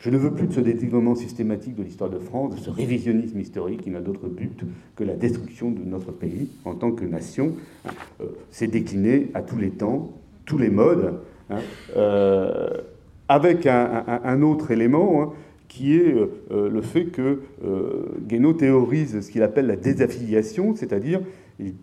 Je 0.00 0.08
ne 0.08 0.16
veux 0.16 0.32
plus 0.32 0.46
de 0.46 0.52
ce 0.54 0.60
dénigrement 0.60 1.14
systématique 1.14 1.76
de 1.76 1.82
l'histoire 1.82 2.08
de 2.08 2.18
France, 2.18 2.54
de 2.54 2.60
ce 2.60 2.70
révisionnisme 2.70 3.38
historique 3.38 3.82
qui 3.82 3.90
n'a 3.90 4.00
d'autre 4.00 4.28
but 4.28 4.64
que 4.96 5.04
la 5.04 5.14
destruction 5.14 5.70
de 5.70 5.82
notre 5.84 6.10
pays 6.10 6.48
en 6.64 6.74
tant 6.74 6.90
que 6.90 7.04
nation. 7.04 7.52
Euh, 7.86 8.24
c'est 8.50 8.66
décliné 8.66 9.28
à 9.34 9.42
tous 9.42 9.58
les 9.58 9.68
temps, 9.68 10.10
tous 10.46 10.56
les 10.56 10.70
modes, 10.70 11.20
hein, 11.50 11.58
euh, 11.98 12.70
avec 13.28 13.66
un, 13.66 14.40
autre 14.42 14.70
élément 14.70 15.22
hein, 15.22 15.32
qui 15.68 15.94
est 15.94 16.14
euh, 16.50 16.70
le 16.70 16.80
fait 16.80 17.04
que 17.04 17.42
Guénaud 18.26 18.54
théorise 18.54 19.20
ce 19.20 19.30
qu'il 19.30 19.42
appelle 19.42 19.66
la 19.66 19.76
désaffiliation, 19.76 20.74
c'est-à-dire 20.74 21.20
il 21.60 21.74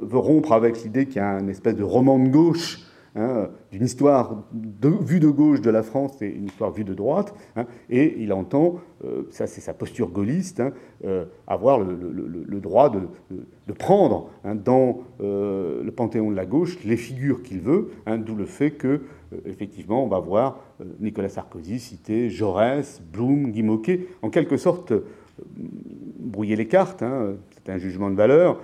veut 0.00 0.18
rompre 0.18 0.52
avec 0.52 0.84
l'idée 0.84 1.06
qu'il 1.06 1.16
y 1.16 1.18
a 1.18 1.30
un 1.30 1.48
espèce 1.48 1.74
de 1.74 1.82
roman 1.82 2.20
de 2.20 2.28
gauche 2.28 2.85
Hein, 3.18 3.48
d'une 3.72 3.84
histoire 3.84 4.44
vue 4.52 5.20
de 5.20 5.28
gauche 5.28 5.62
de 5.62 5.70
la 5.70 5.82
France 5.82 6.20
et 6.20 6.26
une 6.26 6.44
histoire 6.44 6.70
vue 6.70 6.84
de 6.84 6.92
droite, 6.92 7.32
hein, 7.56 7.64
et 7.88 8.14
il 8.18 8.30
entend, 8.30 8.74
euh, 9.06 9.22
ça 9.30 9.46
c'est 9.46 9.62
sa 9.62 9.72
posture 9.72 10.10
gaulliste, 10.10 10.60
hein, 10.60 10.72
euh, 11.06 11.24
avoir 11.46 11.80
le, 11.80 12.60
droit 12.60 12.90
de, 12.90 13.72
prendre 13.72 14.28
dans 14.62 14.98
euh, 15.22 15.82
le 15.82 15.90
panthéon 15.92 16.30
de 16.30 16.36
la 16.36 16.44
gauche 16.44 16.84
les 16.84 16.98
figures 16.98 17.42
qu'il 17.42 17.60
veut, 17.60 17.88
d'où 18.18 18.34
le 18.34 18.44
fait 18.44 18.72
que, 18.72 19.00
effectivement, 19.46 20.04
on 20.04 20.08
va 20.08 20.18
voir 20.18 20.60
Nicolas 21.00 21.30
Sarkozy 21.30 21.78
citer 21.78 22.28
Jaurès, 22.28 23.00
Blum, 23.00 23.50
Guy 23.50 23.62
Moquet, 23.62 24.08
en 24.20 24.28
quelque 24.28 24.58
sorte 24.58 24.92
brouiller 26.18 26.56
les 26.56 26.68
cartes, 26.68 27.02
c'est 27.52 27.72
un 27.72 27.78
jugement 27.78 28.10
de 28.10 28.14
valeur, 28.14 28.60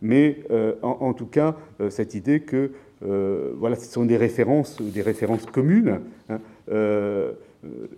mais 0.00 0.40
en, 0.82 1.12
tout 1.14 1.26
cas, 1.26 1.56
cette 1.88 2.14
idée 2.14 2.40
que 2.40 2.72
euh, 3.06 3.52
voilà, 3.56 3.76
ce 3.76 3.86
sont 3.86 4.04
des 4.04 4.16
références, 4.16 4.80
des 4.80 5.02
références 5.02 5.46
communes. 5.46 6.00
Hein. 6.28 6.38
Euh, 6.70 7.32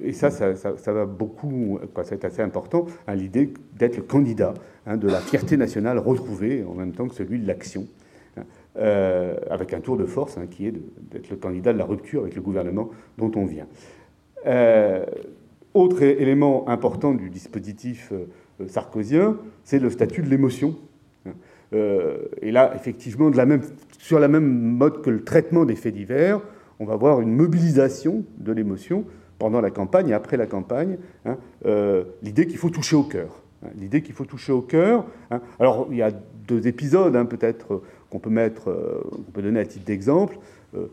et 0.01 0.13
ça, 0.13 0.31
ça, 0.31 0.93
va 0.93 1.07
beaucoup, 1.07 1.79
c'est 2.03 2.25
assez 2.25 2.43
important, 2.43 2.85
hein, 3.07 3.15
l'idée 3.15 3.53
d'être 3.79 3.97
le 3.97 4.03
candidat 4.03 4.53
hein, 4.87 4.99
de 4.99 5.09
la 5.09 5.21
fierté 5.21 5.57
nationale 5.57 5.99
retrouvée 5.99 6.63
en 6.65 6.75
même 6.75 6.93
temps 6.93 7.09
que 7.09 7.15
celui 7.15 7.39
de 7.39 7.47
l'action, 7.47 7.87
hein, 8.37 8.43
euh, 8.77 9.37
avec 9.49 9.73
un 9.73 9.81
tour 9.81 9.97
de 9.97 10.05
force 10.05 10.39
qui 10.51 10.67
est 10.67 10.75
d'être 11.11 11.31
le 11.31 11.37
candidat 11.37 11.73
de 11.73 11.79
la 11.79 11.87
rupture 11.87 12.23
avec 12.23 12.35
le 12.35 12.43
gouvernement 12.43 12.91
dont 13.17 13.33
on 13.37 13.47
vient. 13.47 13.67
Autre 15.73 16.03
élément 16.03 16.69
important 16.69 17.15
du 17.15 17.31
dispositif 17.31 18.13
sarkozien, 18.69 19.39
c'est 19.65 19.79
le 19.79 19.89
statut 19.89 20.23
de 20.23 20.29
l'émotion. 20.29 20.77
Et 21.73 22.53
là, 22.53 22.73
effectivement, 22.77 23.31
sur 23.99 24.19
la 24.19 24.29
même 24.29 24.47
mode 24.47 25.03
que 25.03 25.11
le 25.11 25.25
traitement 25.25 25.65
des 25.65 25.75
faits 25.75 25.95
divers, 25.95 26.41
on 26.81 26.85
va 26.85 26.97
voir 26.97 27.21
une 27.21 27.35
mobilisation 27.35 28.25
de 28.39 28.53
l'émotion 28.53 29.05
pendant 29.39 29.61
la 29.61 29.71
campagne 29.71 30.09
et 30.09 30.15
après 30.15 30.37
la 30.37 30.47
campagne, 30.47 30.99
hein, 31.25 31.37
euh, 31.67 32.05
l'idée 32.23 32.47
qu'il 32.47 32.59
faut 32.59 32.71
toucher 32.71 32.97
au 32.97 33.03
cœur. 33.03 33.43
Hein, 33.65 33.69
l'idée 33.79 34.03
qu'il 34.03 34.15
faut 34.15 34.25
toucher 34.25 34.53
au 34.53 34.63
cœur. 34.63 35.07
Hein. 35.31 35.41
Alors, 35.59 35.89
il 35.91 35.97
y 35.97 36.03
a 36.03 36.11
deux 36.47 36.67
épisodes, 36.67 37.29
peut-être, 37.29 37.83
qu'on 38.11 38.19
peut 38.19 38.31
mettre, 38.31 38.71
euh, 38.71 39.03
peut 39.33 39.43
donner 39.43 39.61
à 39.61 39.65
titre 39.65 39.85
d'exemple. 39.85 40.39
Euh, 40.75 40.89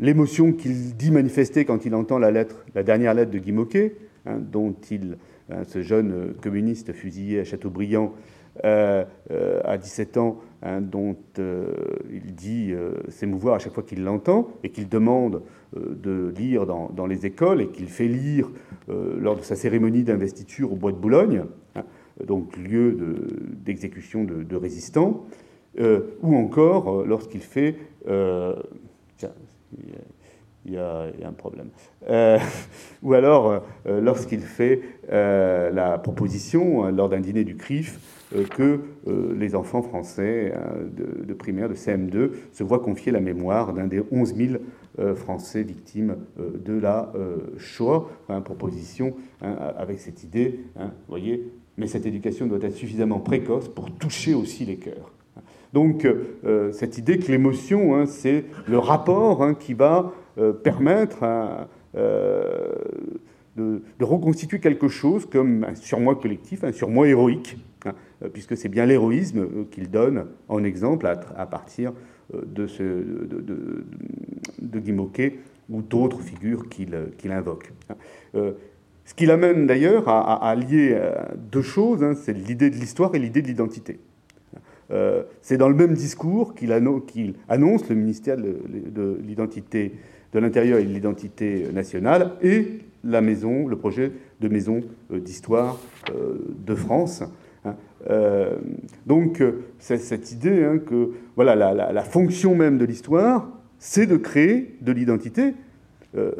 l'émotion 0.00 0.52
qu'il 0.52 0.96
dit 0.96 1.10
manifester 1.10 1.64
quand 1.64 1.84
il 1.84 1.94
entend 1.94 2.18
la 2.18 2.30
lettre, 2.30 2.64
la 2.74 2.82
dernière 2.82 3.14
lettre 3.14 3.30
de 3.30 3.38
Guy 3.38 3.52
Moquet, 3.52 3.94
dont 4.26 4.74
il, 4.90 5.16
ce 5.68 5.82
jeune 5.82 6.34
communiste 6.40 6.92
fusillé 6.92 7.38
à 7.38 7.44
Châteaubriand, 7.44 8.12
euh, 8.64 9.04
euh, 9.30 9.60
à 9.64 9.78
17 9.78 10.18
ans, 10.18 10.40
hein, 10.62 10.82
dont 10.82 11.16
euh, 11.38 11.72
il 12.12 12.34
dit 12.34 12.74
s'émouvoir 13.08 13.54
à 13.54 13.58
chaque 13.58 13.72
fois 13.72 13.82
qu'il 13.82 14.04
l'entend, 14.04 14.48
et 14.62 14.68
qu'il 14.68 14.88
demande 14.88 15.42
de 15.74 16.34
lire 16.36 16.66
dans, 16.66 17.06
les 17.06 17.24
écoles, 17.24 17.62
et 17.62 17.68
qu'il 17.68 17.86
fait 17.86 18.08
lire 18.08 18.50
lors 18.88 19.36
de 19.36 19.42
sa 19.42 19.56
cérémonie 19.56 20.02
d'investiture 20.02 20.70
au 20.70 20.76
Bois 20.76 20.92
de 20.92 20.98
Boulogne, 20.98 21.44
hein, 21.76 21.84
donc 22.22 22.56
lieu 22.58 22.94
d'exécution 23.64 24.24
de, 24.24 24.56
résistants, 24.56 25.24
ou 25.78 26.36
encore 26.36 27.06
lorsqu'il 27.06 27.40
fait... 27.40 27.76
Tiens, 29.16 29.32
il 30.64 30.74
y, 30.74 30.76
a, 30.76 31.06
un 31.24 31.32
problème. 31.32 31.70
ou 33.02 33.14
alors, 33.14 33.64
lorsqu'il 33.86 34.40
fait 34.40 34.82
la 35.08 35.98
proposition, 35.98 36.90
lors 36.90 37.08
d'un 37.08 37.20
dîner 37.20 37.44
du 37.44 37.56
CRIF, 37.56 37.98
que 38.50 38.80
euh, 39.06 39.34
les 39.36 39.54
enfants 39.54 39.82
français 39.82 40.52
euh, 40.54 41.24
de, 41.24 41.34
primaire, 41.34 41.68
de 41.68 41.74
CM2, 41.74 42.30
se 42.52 42.64
voient 42.64 42.78
confier 42.78 43.12
la 43.12 43.20
mémoire 43.20 43.72
d'un 43.72 43.86
des 43.86 44.02
11 44.10 44.34
000 44.36 44.50
Français 45.14 45.62
victimes 45.62 46.16
de 46.36 46.78
la 46.78 47.14
Shoah. 47.56 48.10
Hein, 48.28 48.42
proposition 48.42 49.14
hein, 49.40 49.56
avec 49.78 49.98
cette 50.00 50.22
idée, 50.22 50.60
hein, 50.78 50.90
voyez, 51.08 51.50
mais 51.78 51.86
cette 51.86 52.04
éducation 52.04 52.46
doit 52.46 52.58
être 52.60 52.76
suffisamment 52.76 53.18
précoce 53.18 53.68
pour 53.68 53.90
toucher 53.90 54.34
aussi 54.34 54.66
les 54.66 54.76
cœurs. 54.76 55.10
Donc 55.72 56.06
cette 56.72 56.98
idée 56.98 57.18
que 57.18 57.32
l'émotion, 57.32 58.04
c'est 58.04 58.44
le 58.68 58.78
rapport 58.78 59.56
qui 59.58 59.72
va 59.72 60.12
permettre 60.62 61.24
de, 61.94 63.82
de, 63.98 64.04
reconstituer 64.04 64.60
quelque 64.60 64.88
chose 64.88 65.24
comme 65.24 65.64
un 65.64 65.74
surmoi 65.74 66.16
collectif, 66.16 66.64
un 66.64 66.72
surmoi 66.72 67.08
héroïque, 67.08 67.56
Hein, 67.56 67.58
euh, 67.58 67.71
puisque 68.28 68.56
c'est 68.56 68.68
bien 68.68 68.86
l'héroïsme 68.86 69.40
euh, 69.40 69.64
qu'il 69.70 69.90
donne 69.90 70.26
en 70.48 70.64
exemple 70.64 71.06
à, 71.06 71.46
partir 71.46 71.92
euh, 72.34 72.42
de, 72.46 72.66
Guy 74.78 74.92
Moquet 74.92 75.38
ou 75.70 75.82
d'autres 75.82 76.20
figures 76.20 76.68
qu'il 76.68 77.32
invoque. 77.32 77.72
Hein. 77.88 77.94
Ce 79.04 79.14
qui 79.14 79.26
l'amène 79.26 79.66
d'ailleurs 79.66 80.08
à, 80.08 80.54
lier 80.54 80.96
deux 81.50 81.62
choses, 81.62 82.04
hein, 82.04 82.14
c'est 82.14 82.32
l'idée 82.32 82.70
de 82.70 82.76
l'histoire 82.76 83.14
et 83.14 83.18
l'idée 83.18 83.42
de 83.42 83.48
l'identité. 83.48 83.98
c'est 85.40 85.56
dans 85.56 85.68
le 85.68 85.74
même 85.74 85.94
discours 85.94 86.54
qu'il 86.54 86.72
annonce 86.72 87.88
le 87.88 87.94
ministère 87.94 88.36
de 88.36 89.18
l'identité 89.22 89.92
de 90.32 90.38
l'intérieur 90.38 90.78
et 90.78 90.84
de 90.84 90.92
l'identité 90.92 91.66
nationale 91.72 92.32
et 92.42 92.80
la 93.02 93.20
maison, 93.20 93.66
le 93.66 93.76
projet 93.76 94.12
de 94.40 94.48
maison 94.48 94.82
d'histoire 95.10 95.80
de 96.12 96.74
France. 96.74 97.24
Euh, 98.10 98.56
donc, 99.06 99.40
euh, 99.40 99.64
c'est 99.78 99.98
cette 99.98 100.32
idée 100.32 100.64
hein, 100.64 100.78
que 100.78 101.12
voilà, 101.36 101.54
la, 101.54 102.02
fonction 102.02 102.54
même 102.54 102.78
de 102.78 102.84
l'histoire, 102.84 103.48
c'est 103.78 104.06
de 104.06 104.16
créer 104.16 104.76
de 104.80 104.92
l'identité. 104.92 105.54
Euh, 106.16 106.32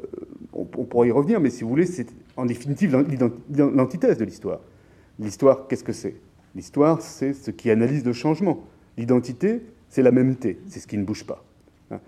on, 0.52 0.64
pourrait 0.64 1.08
y 1.08 1.12
revenir, 1.12 1.40
mais 1.40 1.50
si 1.50 1.64
vous 1.64 1.70
voulez, 1.70 1.86
c'est 1.86 2.06
en 2.36 2.46
définitive 2.46 2.92
l'antithèse 3.48 4.18
de 4.18 4.24
l'histoire. 4.24 4.60
L'histoire, 5.18 5.66
qu'est-ce 5.68 5.84
que 5.84 5.92
c'est? 5.92 6.16
L'histoire, 6.54 7.00
c'est 7.00 7.32
ce 7.32 7.50
qui 7.50 7.70
analyse 7.70 8.04
le 8.04 8.12
changement. 8.12 8.64
L'identité, 8.98 9.62
c'est 9.88 10.02
la 10.02 10.10
mêmeté, 10.10 10.58
c'est 10.68 10.80
ce 10.80 10.86
qui 10.86 10.98
ne 10.98 11.04
bouge 11.04 11.24
pas. 11.24 11.44
Hein. 11.90 12.00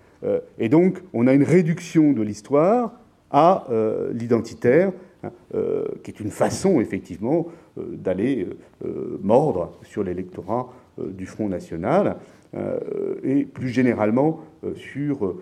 et 0.59 0.69
donc, 0.69 1.01
on 1.13 1.27
a 1.27 1.33
une 1.33 1.43
réduction 1.43 2.13
de 2.13 2.21
l'histoire 2.21 2.99
à 3.31 3.67
l'identitaire, 4.13 4.91
qui 6.03 6.11
est 6.11 6.19
une 6.19 6.31
façon, 6.31 6.79
effectivement, 6.79 7.47
euh, 7.77 7.83
d'aller 7.91 8.47
euh, 8.85 9.19
mordre 9.21 9.73
sur 9.83 10.01
l'électorat 10.03 10.71
euh, 10.99 11.09
du 11.09 11.25
Front 11.25 11.49
National 11.49 12.17
et 13.21 13.43
plus 13.43 13.67
généralement 13.67 14.39
sur 14.75 15.35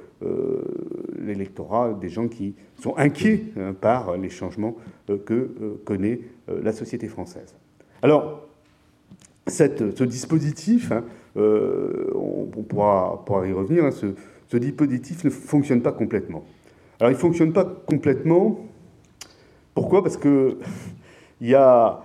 l'électorat 1.24 1.94
des 1.94 2.10
gens 2.10 2.28
qui 2.28 2.56
sont 2.82 2.98
inquiets 2.98 3.44
hein, 3.56 3.76
par 3.80 4.18
les 4.18 4.32
changements 4.32 4.76
que 5.06 5.78
connaît 5.86 6.22
la 6.48 6.72
société 6.72 7.08
française. 7.08 7.54
Alors, 8.02 8.48
ce 9.48 10.04
dispositif, 10.06 10.92
hein, 10.92 11.04
on, 11.36 12.64
pourra, 12.68 13.24
y 13.48 13.52
revenir, 13.52 13.86
hein, 13.86 13.92
ce, 13.92 14.08
ce, 14.48 14.58
dispositif 14.58 15.24
ne 15.24 15.30
fonctionne 15.30 15.84
pas 15.84 15.92
complètement. 15.92 16.44
Alors 17.00 17.12
il 17.12 17.16
ne 17.16 17.20
fonctionne 17.20 17.54
pas 17.54 17.66
complètement. 17.86 18.58
Pourquoi? 19.74 20.04
Parce 20.04 20.18
qu'il 20.18 20.58
y 21.42 21.56
a 21.56 22.04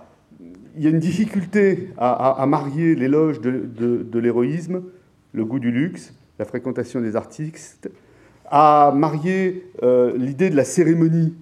une 0.75 0.99
difficulté 0.99 1.89
à, 1.97 2.45
marier 2.47 2.95
l'éloge 2.95 3.41
de, 3.41 4.19
l'héroïsme, 4.19 4.83
le 5.33 5.45
goût 5.45 5.59
du 5.59 5.71
luxe, 5.71 6.13
la 6.39 6.45
fréquentation 6.45 7.01
des 7.01 7.15
artistes, 7.15 7.89
à 8.49 8.91
marier 8.95 9.69
euh, 9.83 10.17
l'idée 10.17 10.49
de 10.49 10.55
la 10.55 10.63
cérémonie, 10.63 11.35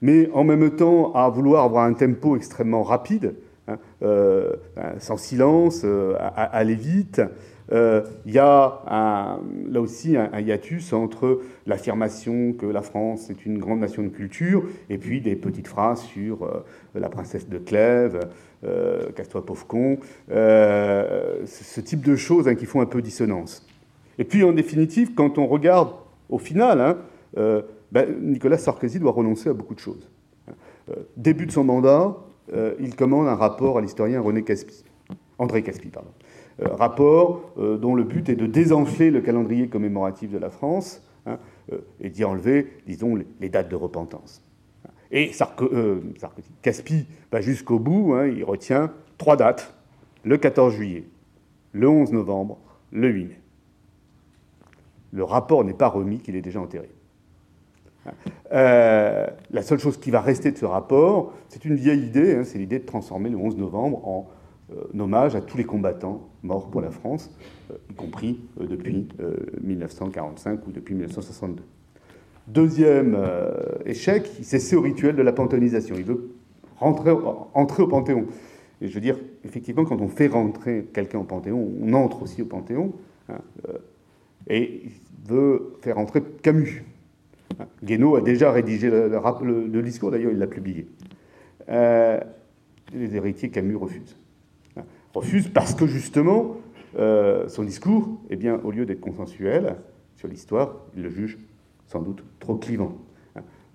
mais 0.00 0.30
en 0.32 0.44
même 0.44 0.70
temps 0.70 1.12
à 1.12 1.28
vouloir 1.28 1.64
avoir 1.64 1.84
un 1.84 1.92
tempo 1.92 2.36
extrêmement 2.36 2.82
rapide, 2.82 3.34
hein, 3.68 3.76
euh, 4.02 4.52
sans 4.98 5.18
silence, 5.18 5.82
euh, 5.84 6.14
aller 6.34 6.74
vite. 6.74 7.20
Il 7.72 8.32
y 8.32 8.38
a 8.38 8.82
là 8.86 9.80
aussi 9.80 10.16
un, 10.16 10.40
hiatus 10.40 10.92
entre 10.92 11.40
l'affirmation 11.66 12.52
que 12.52 12.66
la 12.66 12.82
France 12.82 13.28
est 13.30 13.44
une 13.44 13.58
grande 13.58 13.80
nation 13.80 14.02
de 14.02 14.08
culture 14.08 14.64
et 14.88 14.98
puis 14.98 15.20
des 15.20 15.34
petites 15.36 15.66
phrases 15.66 16.02
sur 16.02 16.48
la 16.94 17.08
princesse 17.08 17.48
de 17.48 17.58
Clèves, 17.58 18.20
euh, 18.64 19.10
casse-toi 19.14 19.44
pauvre 19.44 19.66
con, 19.66 19.98
euh, 20.30 21.44
ce 21.44 21.80
type 21.80 22.00
de 22.00 22.16
choses 22.16 22.48
hein, 22.48 22.54
qui 22.54 22.64
font 22.64 22.80
un 22.80 22.86
peu 22.86 23.02
dissonance. 23.02 23.66
Et 24.18 24.24
puis 24.24 24.42
en 24.44 24.52
définitive, 24.52 25.14
quand 25.14 25.36
on 25.36 25.46
regarde 25.46 25.90
au 26.30 26.38
final, 26.38 26.80
hein, 26.80 26.96
euh, 27.36 27.62
ben, 27.92 28.08
Nicolas 28.22 28.56
Sarkozy 28.56 28.98
doit 28.98 29.12
renoncer 29.12 29.50
à 29.50 29.52
beaucoup 29.52 29.74
de 29.74 29.80
choses. 29.80 30.08
début 31.16 31.46
de 31.46 31.52
son 31.52 31.64
mandat, 31.64 32.16
il 32.80 32.94
commande 32.94 33.26
un 33.26 33.34
rapport 33.34 33.76
à 33.78 33.80
l'historien 33.80 34.22
André 35.38 35.62
Caspi. 35.62 35.90
Rapport 36.58 37.52
dont 37.56 37.94
le 37.94 38.04
but 38.04 38.28
est 38.28 38.36
de 38.36 38.46
désenfler 38.46 39.10
le 39.10 39.20
calendrier 39.20 39.68
commémoratif 39.68 40.30
de 40.30 40.38
la 40.38 40.50
France 40.50 41.02
hein, 41.26 41.38
et 42.00 42.10
d'y 42.10 42.24
enlever, 42.24 42.68
disons, 42.86 43.18
les 43.40 43.48
dates 43.48 43.68
de 43.68 43.76
repentance. 43.76 44.42
Et 45.10 45.30
euh, 45.62 46.00
Sarkozy, 46.18 46.50
Caspi 46.62 47.06
va 47.30 47.40
jusqu'au 47.40 47.78
bout, 47.78 48.14
hein, 48.14 48.26
il 48.26 48.44
retient 48.44 48.92
trois 49.18 49.36
dates, 49.36 49.74
le 50.24 50.36
14 50.36 50.74
juillet, 50.74 51.04
le 51.72 51.88
11 51.88 52.12
novembre, 52.12 52.58
le 52.92 53.08
8 53.08 53.24
mai. 53.24 53.40
Le 55.12 55.24
rapport 55.24 55.64
n'est 55.64 55.74
pas 55.74 55.88
remis, 55.88 56.18
qu'il 56.18 56.36
est 56.36 56.42
déjà 56.42 56.60
enterré. 56.60 56.90
Euh, 58.52 59.26
la 59.50 59.62
seule 59.62 59.78
chose 59.78 59.98
qui 59.98 60.10
va 60.10 60.20
rester 60.20 60.52
de 60.52 60.58
ce 60.58 60.64
rapport, 60.64 61.32
c'est 61.48 61.64
une 61.64 61.74
vieille 61.74 62.04
idée, 62.04 62.36
hein, 62.36 62.44
c'est 62.44 62.58
l'idée 62.58 62.78
de 62.78 62.86
transformer 62.86 63.30
le 63.30 63.36
11 63.36 63.56
novembre 63.56 64.06
en 64.06 64.28
euh, 64.72 64.98
hommage 64.98 65.36
à 65.36 65.40
tous 65.40 65.56
les 65.56 65.64
combattants 65.64 66.28
morts 66.42 66.70
pour 66.70 66.80
la 66.80 66.90
France, 66.90 67.30
y 67.90 67.94
compris 67.94 68.40
depuis 68.58 69.08
1945 69.62 70.66
ou 70.66 70.72
depuis 70.72 70.94
1962. 70.94 71.62
Deuxième 72.46 73.16
euh, 73.18 73.50
échec, 73.86 74.30
il 74.38 74.44
s'essaie 74.44 74.76
au 74.76 74.80
rituel 74.80 75.16
de 75.16 75.22
la 75.22 75.32
panthéonisation. 75.32 75.96
Il 75.98 76.04
veut 76.04 76.30
rentrer, 76.78 77.10
entrer 77.54 77.82
au 77.82 77.88
Panthéon. 77.88 78.26
Et 78.80 78.88
je 78.88 78.94
veux 78.94 79.00
dire, 79.00 79.18
effectivement, 79.44 79.84
quand 79.84 80.00
on 80.00 80.08
fait 80.08 80.28
rentrer 80.28 80.86
quelqu'un 80.92 81.18
au 81.18 81.24
Panthéon, 81.24 81.72
on 81.82 81.92
entre 81.94 82.22
aussi 82.22 82.42
au 82.42 82.44
Panthéon. 82.44 82.92
Hein, 83.28 83.38
euh, 83.68 83.78
et 84.48 84.82
il 84.84 85.28
veut 85.28 85.72
faire 85.80 85.98
entrer 85.98 86.22
Camus. 86.42 86.84
Guénaud 87.82 88.14
a 88.14 88.20
déjà 88.20 88.52
rédigé 88.52 88.90
le, 88.90 89.82
discours, 89.82 90.12
d'ailleurs 90.12 90.30
il 90.30 90.38
l'a 90.38 90.46
publié. 90.46 90.86
les 91.68 93.16
héritiers 93.16 93.50
Camus 93.50 93.76
refusent. 93.76 94.16
Refusent 95.16 95.48
parce 95.52 95.74
que 95.74 95.86
justement, 95.86 96.56
son 96.94 97.62
discours, 97.62 98.20
eh 98.30 98.36
bien, 98.36 98.60
au 98.64 98.70
lieu 98.70 98.86
d'être 98.86 99.00
consensuel 99.00 99.76
sur 100.14 100.28
l'histoire, 100.28 100.76
il 100.96 101.02
le 101.02 101.10
juge 101.10 101.38
sans 101.86 102.00
doute 102.00 102.22
trop 102.38 102.56
clivant. 102.56 102.96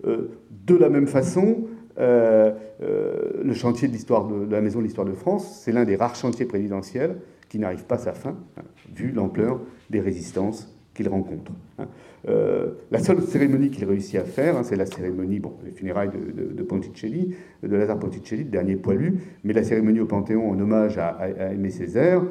de 0.04 0.76
la 0.76 0.88
même 0.88 1.06
façon, 1.06 1.66
euh, 1.98 2.52
euh, 2.80 3.42
le 3.44 3.52
chantier 3.54 3.86
de, 3.86 3.92
l'histoire 3.92 4.26
de, 4.26 4.50
la 4.50 4.60
Maison 4.60 4.78
de 4.78 4.84
l'Histoire 4.84 5.06
de 5.06 5.12
France, 5.12 5.60
c'est 5.62 5.72
l'un 5.72 5.84
des 5.84 5.96
rares 5.96 6.14
chantiers 6.14 6.46
présidentiels 6.46 7.18
qui 7.48 7.58
n'arrive 7.58 7.84
pas 7.84 7.96
à 7.96 7.98
sa 7.98 8.12
fin, 8.12 8.36
hein, 8.56 8.62
vu 8.94 9.12
l'ampleur 9.12 9.60
des 9.90 10.00
résistances 10.00 10.74
qu'il 10.94 11.08
rencontre. 11.08 11.52
Hein. 11.78 11.86
Euh, 12.28 12.72
la 12.90 13.00
seule 13.00 13.20
cérémonie 13.22 13.70
qu'il 13.70 13.84
réussit 13.84 14.16
à 14.16 14.24
faire, 14.24 14.56
hein, 14.56 14.62
c'est 14.62 14.76
la 14.76 14.86
cérémonie, 14.86 15.40
bon, 15.40 15.54
les 15.64 15.72
funérailles 15.72 16.10
de, 16.10 16.62
Ponticelli, 16.62 17.34
de 17.62 17.76
Lazare 17.76 17.98
Ponticelli, 17.98 18.44
le 18.44 18.50
dernier 18.50 18.76
poilu, 18.76 19.18
mais 19.42 19.52
la 19.52 19.64
cérémonie 19.64 20.00
au 20.00 20.06
Panthéon 20.06 20.50
en 20.50 20.60
hommage 20.60 20.98
à, 20.98 21.28
Aimé 21.52 21.70
Césaire, 21.70 22.22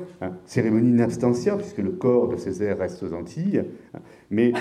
cérémonie 0.45 1.01
in 1.01 1.07
puisque 1.07 1.77
le 1.79 1.91
corps 1.91 2.29
de 2.29 2.37
Césaire 2.37 2.77
reste 2.77 3.03
aux 3.03 3.13
Antilles, 3.13 3.63
mais 4.29 4.53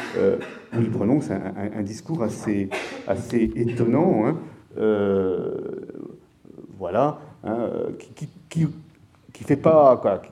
où 0.76 0.80
il 0.80 0.90
prononce 0.90 1.30
un, 1.30 1.82
discours 1.82 2.24
assez, 2.24 2.68
assez 3.06 3.52
étonnant, 3.54 4.34
euh, 4.78 5.50
voilà, 6.78 7.20
hein, 7.44 7.70
qui, 7.98 8.28
qui, 8.48 9.44
fait 9.44 9.56
pas, 9.56 9.96
quoi, 10.02 10.22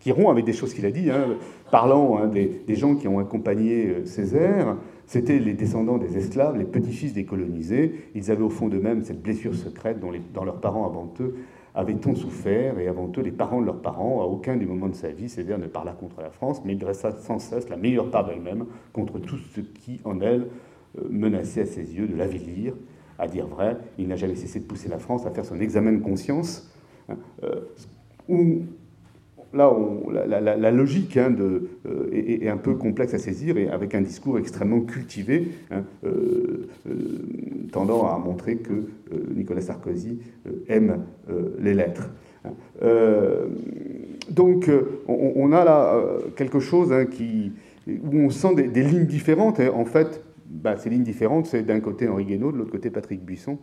qui 0.00 0.12
rompt 0.12 0.30
avec 0.30 0.44
des 0.44 0.52
choses 0.52 0.74
qu'il 0.74 0.86
a 0.86 0.90
dit, 0.90 1.10
hein, 1.10 1.36
parlant 1.70 2.18
hein, 2.18 2.28
des, 2.28 2.74
gens 2.74 2.94
qui 2.94 3.08
ont 3.08 3.18
accompagné 3.18 3.86
euh, 3.86 4.04
Césaire. 4.04 4.76
C'était 5.06 5.38
les 5.38 5.54
descendants 5.54 5.98
des 5.98 6.16
esclaves, 6.18 6.56
les 6.56 6.64
petits-fils 6.64 7.14
des 7.14 7.24
colonisés. 7.24 8.10
Ils 8.14 8.30
avaient 8.30 8.42
au 8.42 8.50
fond 8.50 8.68
d'eux-mêmes 8.68 9.02
cette 9.02 9.22
blessure 9.22 9.54
secrète 9.54 10.00
dont, 10.00 10.10
les, 10.10 10.20
leurs 10.34 10.60
parents 10.60 10.86
avant 10.86 11.12
eux 11.20 11.36
avaient 11.74 11.94
tant 11.94 12.14
souffert, 12.14 12.78
et 12.78 12.88
avant 12.88 13.10
eux, 13.16 13.22
les 13.22 13.30
parents 13.30 13.60
de 13.60 13.66
leurs 13.66 13.80
parents, 13.80 14.20
à 14.20 14.24
aucun 14.24 14.56
des 14.56 14.66
moments 14.66 14.88
de 14.88 14.94
sa 14.94 15.10
vie, 15.10 15.28
Césaire 15.28 15.58
ne 15.58 15.66
parla 15.66 15.92
contre 15.92 16.20
la 16.20 16.30
France, 16.30 16.60
mais 16.64 16.72
il 16.72 16.78
dressa 16.78 17.12
sans 17.12 17.38
cesse 17.38 17.68
la 17.68 17.76
meilleure 17.76 18.10
part 18.10 18.26
d'elle-même 18.26 18.66
contre 18.92 19.18
tout 19.18 19.36
ce 19.54 19.60
qui, 19.60 20.00
en 20.04 20.20
elle, 20.20 20.48
euh, 20.98 21.02
menaçait 21.08 21.62
à 21.62 21.66
ses 21.66 21.94
yeux 21.94 22.08
de 22.08 22.16
l'avilir 22.16 22.74
à 23.18 23.26
dire 23.26 23.46
vrai, 23.46 23.76
il 23.98 24.08
n'a 24.08 24.16
jamais 24.16 24.36
cessé 24.36 24.60
de 24.60 24.64
pousser 24.64 24.88
la 24.88 24.98
France 24.98 25.26
à 25.26 25.30
faire 25.30 25.44
son 25.44 25.60
examen 25.60 25.92
de 25.92 26.02
conscience, 26.02 26.72
hein, 27.08 27.16
euh, 27.42 27.60
là, 29.52 29.72
la, 30.56 30.70
logique 30.70 31.16
hein, 31.16 31.34
euh, 31.38 32.08
est, 32.12 32.48
un 32.48 32.56
peu 32.56 32.74
complexe 32.74 33.14
à 33.14 33.18
saisir 33.18 33.56
et 33.56 33.68
avec 33.68 33.94
un 33.94 34.00
discours 34.00 34.38
extrêmement 34.38 34.80
cultivé, 34.80 35.48
hein, 35.70 35.84
euh, 36.04 36.68
tendant 37.72 38.06
à 38.06 38.18
montrer 38.18 38.56
que 38.56 38.88
Nicolas 39.34 39.60
Sarkozy 39.60 40.18
aime 40.68 41.04
les 41.60 41.74
lettres. 41.74 42.10
donc, 44.30 44.70
on, 45.06 45.52
a 45.52 45.64
là 45.64 46.02
quelque 46.36 46.60
chose 46.60 46.92
où 46.92 48.16
on 48.16 48.30
sent 48.30 48.54
des, 48.54 48.68
des 48.68 48.82
lignes 48.82 49.06
différentes. 49.06 49.60
en 49.60 49.84
fait, 49.84 50.22
bah, 50.48 50.76
ces 50.76 50.90
lignes 50.90 51.02
différentes, 51.02 51.46
c'est 51.46 51.62
d'un 51.62 51.80
côté 51.80 52.08
Henri 52.08 52.24
Guénaud, 52.24 52.52
de 52.52 52.58
l'autre 52.58 52.70
côté 52.70 52.90
Patrick 52.90 53.22
Buisson. 53.22 53.58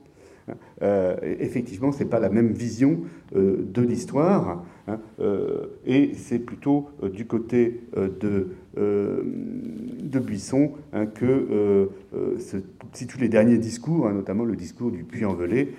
Euh, 0.81 1.15
effectivement, 1.39 1.91
ce 1.91 1.99
n'est 1.99 2.09
pas 2.09 2.19
la 2.19 2.29
même 2.29 2.51
vision 2.51 3.01
euh, 3.35 3.65
de 3.67 3.81
l'histoire, 3.81 4.63
hein, 4.87 4.99
euh, 5.19 5.67
et 5.85 6.13
c'est 6.15 6.39
plutôt 6.39 6.89
du 7.01 7.25
côté 7.25 7.81
de, 7.95 8.49
de 8.77 10.19
Buisson 10.19 10.73
hein, 10.93 11.05
que 11.05 11.89
se 12.37 12.57
situent 12.93 13.19
les 13.19 13.29
derniers 13.29 13.57
discours, 13.57 14.07
hein, 14.07 14.13
notamment 14.13 14.43
le 14.43 14.55
discours 14.55 14.91
du 14.91 15.03
Puy-en-Velay, 15.03 15.69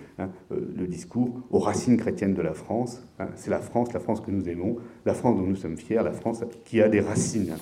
le 0.51 0.87
discours 0.87 1.41
aux 1.51 1.59
racines 1.59 1.97
chrétiennes 1.97 2.35
de 2.35 2.43
la 2.43 2.55
France. 2.55 3.03
c'est 3.37 3.51
la 3.51 3.61
France, 3.61 3.93
la 3.93 4.01
France 4.01 4.21
que 4.21 4.31
nous 4.31 4.49
aimons, 4.49 4.77
la 5.05 5.15
France 5.15 5.37
dont 5.37 5.47
nous 5.47 5.57
sommes 5.57 5.77
fiers, 5.77 6.03
la 6.03 6.13
France 6.13 6.43
qui 6.65 6.81
a 6.81 6.89
des 6.89 7.01
racines. 7.01 7.55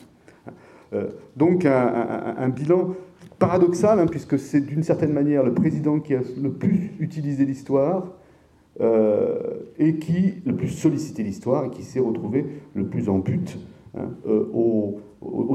donc 1.37 1.65
un 1.67 2.49
bilan 2.49 2.95
paradoxal, 3.39 3.99
hein, 3.99 4.07
puisque 4.07 4.39
c'est 4.39 4.61
d'une 4.61 4.83
certaine 4.83 5.13
manière 5.13 5.43
le 5.43 5.55
président 5.55 6.01
qui 6.01 6.15
a 6.15 6.21
le 6.41 6.53
plus 6.53 6.93
utilisé 6.99 7.45
l'histoire 7.45 8.13
euh, 8.81 9.61
et 9.79 9.97
qui 9.97 10.35
le 10.45 10.57
plus 10.57 10.69
sollicité 10.69 11.23
l'histoire 11.23 11.67
et 11.67 11.71
qui 11.71 11.85
s'est 11.85 12.01
retrouvé 12.01 12.45
le 12.75 12.87
plus 12.87 13.09
en 13.09 13.19
but 13.19 13.57
hein, 13.97 14.09
euh, 14.27 14.51
aux, 14.53 15.01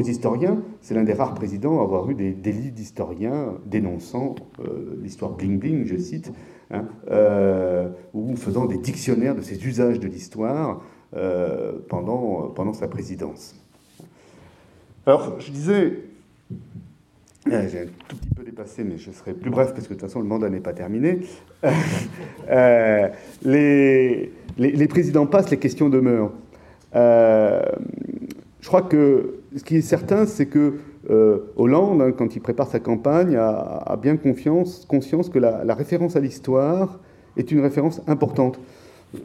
historiens. 0.02 0.62
C'est 0.80 0.94
l'un 0.94 1.04
des 1.04 1.14
rares 1.14 1.34
présidents 1.34 1.82
à 1.82 1.84
avoir 1.84 2.10
eu 2.10 2.16
des 2.16 2.32
délits 2.32 2.72
d'historiens 2.72 3.56
dénonçant 3.66 4.36
euh, 4.60 4.98
l'histoire 5.04 5.36
bling-bling, 5.36 5.86
je 5.86 5.98
cite, 5.98 6.32
hein, 6.72 6.86
ou 8.14 8.36
faisant 8.38 8.66
des 8.66 8.78
dictionnaires 8.78 9.36
de 9.36 9.42
ses 9.42 9.66
usages 9.68 10.00
de 10.00 10.08
l'histoire 10.08 10.82
pendant, 11.90 12.50
pendant 12.56 12.74
sa 12.74 12.88
présidence. 12.88 13.56
Alors, 15.06 15.40
je 15.40 15.52
disais, 15.52 16.04
j'ai 17.50 17.80
un 17.80 17.86
tout 18.08 18.16
petit 18.16 18.30
peu 18.36 18.44
dépassé, 18.44 18.84
mais 18.84 18.98
je 18.98 19.12
serai 19.12 19.34
plus 19.34 19.50
bref 19.50 19.74
parce 19.74 19.88
que 19.88 19.94
de 19.94 20.00
toute 20.00 20.08
façon 20.08 20.20
le 20.20 20.28
mandat 20.28 20.50
n'est 20.50 20.60
pas 20.60 20.74
terminé. 20.74 21.20
Euh, 22.50 23.08
les, 23.44 24.32
les, 24.58 24.88
présidents 24.88 25.28
passent, 25.28 25.52
les 25.52 25.60
questions 25.60 25.88
demeurent. 25.88 26.32
Euh, 26.96 27.62
je 28.60 28.68
crois 28.68 28.82
que 28.82 29.42
ce 29.56 29.64
qui 29.64 29.76
est 29.76 29.82
certain, 29.82 30.26
c'est 30.26 30.48
que 30.48 30.80
Hollande, 31.56 32.02
hein, 32.02 32.12
quand 32.12 32.36
il 32.36 32.40
prépare 32.40 32.68
sa 32.68 32.80
campagne, 32.80 33.36
a, 33.36 33.96
bien 34.02 34.18
confiance, 34.18 34.84
conscience 34.86 35.30
que 35.30 35.38
la 35.38 35.76
référence 35.76 36.16
à 36.16 36.22
l'histoire 36.22 37.00
est 37.38 37.52
une 37.52 37.60
référence 37.60 38.02
importante. 38.08 38.60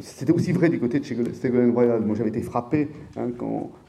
C'était 0.01 0.33
aussi 0.33 0.53
vrai 0.53 0.71
du 0.71 0.81
côté 0.81 0.99
de 0.99 1.05
Ségolène 1.05 1.73
Royal. 1.73 2.01
Moi, 2.01 2.17
j'avais 2.17 2.31
été 2.31 2.41
frappé 2.41 2.89
hein, 3.17 3.29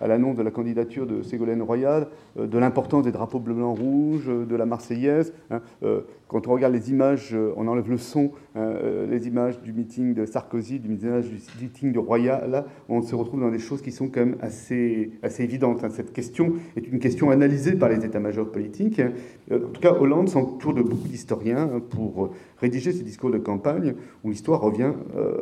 à 0.02 0.08
l'annonce 0.08 0.36
de 0.36 0.44
la 0.44 0.52
candidature 0.52 1.08
de 1.08 1.24
Ségolène 1.24 1.62
Royal, 1.62 2.08
euh, 2.38 2.48
de 2.48 2.58
l'importance 2.58 3.06
des 3.06 3.14
drapeaux 3.14 3.40
bleu-blanc-rouge, 3.40 4.28
euh, 4.28 4.46
de 4.46 4.56
la 4.56 4.66
Marseillaise. 4.66 5.34
Hein, 5.52 5.62
euh, 5.84 6.02
quand 6.36 6.50
on 6.50 6.54
regarde 6.54 6.74
les 6.74 6.90
images, 6.90 7.34
on 7.56 7.66
enlève 7.70 7.90
le 7.90 7.98
son, 7.98 8.32
les 8.56 9.26
images 9.26 9.62
du 9.62 9.72
meeting 9.72 10.14
de 10.14 10.26
Sarkozy, 10.26 10.80
du 10.80 10.90
meeting 10.90 11.94
de 11.94 12.00
Royal, 12.00 12.66
on 12.90 13.02
se 13.02 13.16
retrouve 13.16 13.40
dans 13.40 13.52
des 13.52 13.60
choses 13.60 13.82
qui 13.82 13.94
sont 13.94 14.10
quand 14.10 14.20
même 14.20 14.36
assez, 14.42 15.12
assez 15.24 15.44
évidentes. 15.44 15.86
Hein. 15.86 15.90
Cette 15.90 16.12
question 16.12 16.56
est 16.76 16.86
une 16.88 17.00
question 17.00 17.30
analysée 17.30 17.76
par 17.76 17.88
les 17.88 18.04
états-majors 18.04 18.52
politiques. 18.52 19.02
En 19.50 19.60
tout 19.60 19.80
cas, 19.80 19.94
Hollande 19.94 20.28
s'entoure 20.28 20.74
de 20.74 20.82
beaucoup 20.82 21.08
d'historiens 21.08 21.70
pour 21.90 22.34
rédiger 22.60 22.92
ses 22.92 23.04
discours 23.04 23.32
de 23.32 23.38
campagne 23.38 23.96
où 24.26 24.30
l'histoire 24.30 24.60
revient 24.60 24.92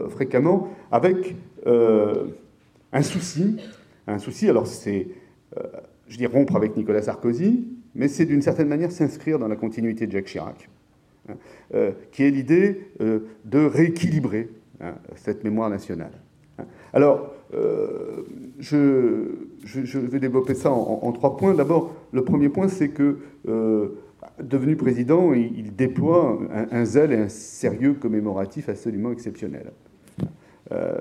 fréquemment 0.10 0.68
avec 0.92 1.36
euh, 1.66 2.28
un 2.92 3.02
souci. 3.02 3.58
Un 4.06 4.20
souci, 4.20 4.50
alors 4.50 4.68
c'est, 4.68 5.08
euh, 5.58 5.64
je 6.08 6.18
dis 6.18 6.26
rompre 6.26 6.56
avec 6.56 6.76
Nicolas 6.76 7.02
Sarkozy, 7.02 7.68
mais 7.96 8.08
c'est 8.08 8.26
d'une 8.26 8.42
certaine 8.42 8.68
manière 8.68 8.92
s'inscrire 8.92 9.40
dans 9.40 9.48
la 9.48 9.56
continuité 9.56 10.08
de 10.08 10.12
Jacques 10.12 10.26
Chirac, 10.26 10.50
hein, 10.50 10.58
euh, 10.58 10.73
qui 12.12 12.24
est 12.24 12.30
l'idée 12.30 12.88
de 13.00 13.66
rééquilibrer 13.66 14.50
hein, 14.82 14.96
cette 15.16 15.44
mémoire 15.44 15.70
nationale. 15.70 16.12
Hein. 16.60 16.66
Alors, 16.94 17.34
je, 18.60 19.26
je, 19.64 20.00
vais 20.00 20.20
développer 20.20 20.54
ça 20.54 20.72
en, 20.72 21.12
trois 21.12 21.38
points. 21.38 21.54
D'abord, 21.54 21.94
le 22.12 22.24
premier 22.24 22.50
point, 22.50 22.68
c'est 22.68 22.90
que 22.90 23.20
devenu 24.42 24.76
président, 24.76 25.34
il, 25.34 25.76
déploie 25.76 26.40
un, 26.72 26.86
zèle 26.86 27.12
et 27.12 27.18
un 27.18 27.30
sérieux 27.30 27.94
commémoratif 27.94 28.70
absolument 28.70 29.12
exceptionnel. 29.12 29.72
Euh, 30.72 30.96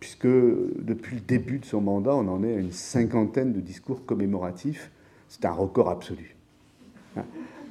puisque 0.00 0.26
depuis 0.26 1.16
le 1.16 1.22
début 1.22 1.58
de 1.58 1.64
son 1.64 1.80
mandat, 1.80 2.14
on 2.14 2.28
en 2.28 2.44
est 2.44 2.54
à 2.54 2.58
une 2.58 2.72
cinquantaine 2.72 3.52
de 3.52 3.60
discours 3.60 4.04
commémoratifs. 4.04 4.90
C'est 5.28 5.44
un 5.44 5.52
record 5.52 5.88
absolu. 5.88 6.36
Hein. 7.16 7.24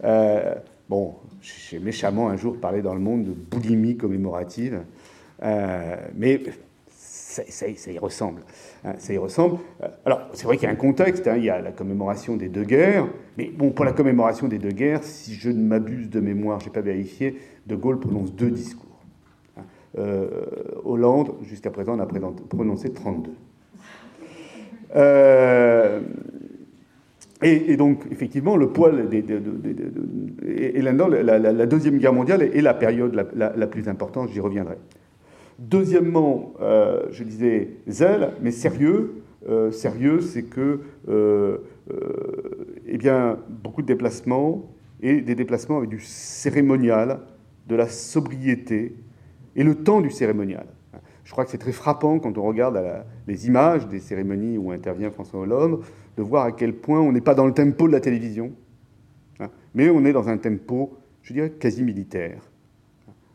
Euh, 0.04 0.56
bon, 0.90 1.16
j'ai 1.44 1.80
méchamment 1.80 2.30
un 2.30 2.38
jour 2.38 2.58
parlé 2.58 2.82
dans 2.82 2.94
le 2.94 3.02
monde 3.02 3.26
de 3.26 3.32
boulimie 3.32 3.98
commémorative, 3.98 4.82
euh, 5.44 5.96
mais 6.16 6.42
ça, 6.88 7.68
y 7.68 8.00
ressemble. 8.00 8.42
Hein, 8.86 8.94
ça 8.98 9.14
y 9.14 9.18
ressemble. 9.18 9.58
Alors, 10.06 10.30
c'est 10.34 10.46
vrai 10.46 10.58
qu'il 10.58 10.68
y 10.68 10.70
a 10.70 10.72
un 10.72 10.76
contexte, 10.76 11.28
hein, 11.28 11.36
il 11.36 11.44
y 11.44 11.50
a 11.50 11.60
la 11.60 11.72
commémoration 11.72 12.38
des 12.38 12.48
deux 12.48 12.64
guerres, 12.64 13.08
mais 13.38 13.50
bon, 13.50 13.72
pour 13.72 13.86
la 13.86 13.92
commémoration 13.92 14.48
des 14.48 14.60
deux 14.60 14.72
guerres, 14.72 15.04
si 15.04 15.34
je 15.34 15.50
ne 15.50 15.62
m'abuse 15.62 16.10
de 16.10 16.20
mémoire, 16.20 16.60
je 16.60 16.68
n'ai 16.68 16.72
pas 16.72 16.82
vérifié, 16.82 17.40
De 17.68 17.76
Gaulle 17.76 18.00
prononce 18.00 18.34
deux 18.34 18.52
discours. 18.52 18.84
Euh, 19.98 20.28
Hollande, 20.86 21.36
jusqu'à 21.44 21.72
présent, 21.72 21.94
en 21.94 22.00
a 22.00 22.06
prononcé 22.06 22.94
32. 22.94 23.32
Euh, 24.96 26.02
et, 27.44 27.78
donc, 27.78 28.04
effectivement, 28.12 28.56
le 28.58 28.70
poil 28.70 29.10
des, 29.10 29.24
et, 30.46 30.82
là-dedans, 30.82 31.08
la, 31.08 31.66
Deuxième 31.66 31.98
Guerre 31.98 32.14
mondiale 32.14 32.44
est 32.44 32.62
la 32.62 32.74
période 32.74 33.14
la, 33.36 33.68
plus 33.68 33.88
importante, 33.88 34.30
j'y 34.30 34.40
reviendrai. 34.40 34.76
Deuxièmement, 35.60 36.54
euh, 36.62 37.04
je 37.12 37.24
disais 37.24 37.70
zèle, 37.88 38.32
mais 38.42 38.52
sérieux. 38.52 39.24
sérieux, 39.72 40.22
c'est 40.22 40.44
que, 40.44 40.82
eh 42.88 42.98
bien, 42.98 43.38
beaucoup 43.50 43.82
de 43.82 43.88
déplacements 43.88 44.70
et 45.02 45.22
des 45.22 45.36
déplacements 45.36 45.78
avec 45.78 45.90
du 45.90 46.00
cérémonial, 46.00 47.20
de 47.68 47.76
la 47.76 47.88
sobriété 47.88 48.96
et 49.56 49.64
le 49.64 49.76
temps 49.76 50.02
du 50.02 50.10
cérémonial. 50.10 50.66
Je 51.24 51.32
crois 51.32 51.46
que 51.46 51.52
c'est 51.52 51.58
très 51.58 51.72
frappant 51.72 52.20
quand 52.20 52.38
on 52.38 52.44
regarde 52.44 52.82
les 53.28 53.48
images 53.48 53.88
des 53.88 54.00
cérémonies 54.00 54.58
où 54.58 54.72
intervient 54.72 55.10
François 55.10 55.42
Hollande, 55.42 55.80
de 56.18 56.24
voir 56.24 56.46
à 56.46 56.52
quel 56.52 56.74
point 56.74 57.02
on 57.02 57.12
n'est 57.12 57.22
pas 57.22 57.36
dans 57.36 57.48
le 57.48 57.54
tempo 57.54 57.88
de 57.88 57.94
la 57.94 58.00
télévision, 58.00 58.54
hein, 59.40 59.50
mais 59.74 59.90
on 59.90 60.06
est 60.06 60.14
dans 60.14 60.30
un 60.30 60.38
tempo, 60.38 60.98
je 61.22 61.34
dirais, 61.34 61.52
quasi 61.52 61.84
militaire, 61.84 62.42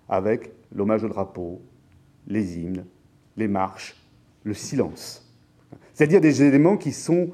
avec 0.08 0.52
l'hommage 0.74 1.04
au 1.04 1.08
drapeau, 1.08 1.60
les 2.26 2.58
hymnes, 2.58 2.84
les 3.36 3.48
marches, 3.48 3.96
le 4.44 4.54
silence. 4.54 5.24
C'est-à-dire 5.92 6.20
des 6.20 6.42
éléments 6.42 6.76
qui, 6.76 6.92
sont, 6.92 7.30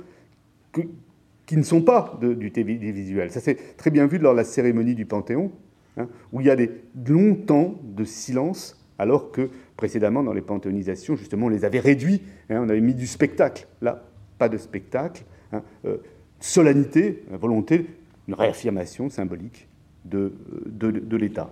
qui 1.46 1.56
ne 1.56 1.62
sont 1.62 1.82
pas 1.82 2.18
du 2.20 2.50
télévisuel. 2.50 3.30
Ça 3.30 3.40
s'est 3.40 3.56
très 3.76 3.90
bien 3.90 4.06
vu 4.06 4.18
lors 4.18 4.32
de 4.32 4.38
la 4.38 4.44
cérémonie 4.44 4.94
du 4.94 5.04
Panthéon, 5.04 5.52
hein, 5.96 6.08
où 6.32 6.40
il 6.40 6.46
y 6.46 6.50
a 6.50 6.56
des 6.56 6.70
longs 7.06 7.34
temps 7.34 7.74
de 7.82 8.04
silence, 8.04 8.80
alors 8.98 9.32
que 9.32 9.50
précédemment, 9.76 10.22
dans 10.22 10.32
les 10.32 10.40
panthéonisations, 10.40 11.16
justement, 11.16 11.46
on 11.46 11.50
les 11.50 11.64
avait 11.64 11.80
réduits. 11.80 12.22
Hein, 12.48 12.62
on 12.64 12.68
avait 12.68 12.80
mis 12.80 12.94
du 12.94 13.06
spectacle. 13.06 13.66
Là, 13.80 14.04
pas 14.38 14.48
de 14.48 14.56
spectacle. 14.56 15.24
Hein, 15.54 15.62
euh, 15.86 15.96
solennité, 16.40 17.22
volonté, 17.30 17.86
une 18.28 18.34
réaffirmation 18.34 19.08
symbolique 19.08 19.68
de, 20.04 20.32
de, 20.66 21.16
l'État. 21.16 21.50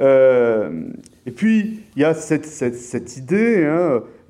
Euh, 0.00 0.88
et 1.26 1.30
puis, 1.30 1.80
il 1.94 2.02
y 2.02 2.04
a 2.04 2.14
cette, 2.14 2.46
cette, 2.46 3.16
idée, 3.16 3.68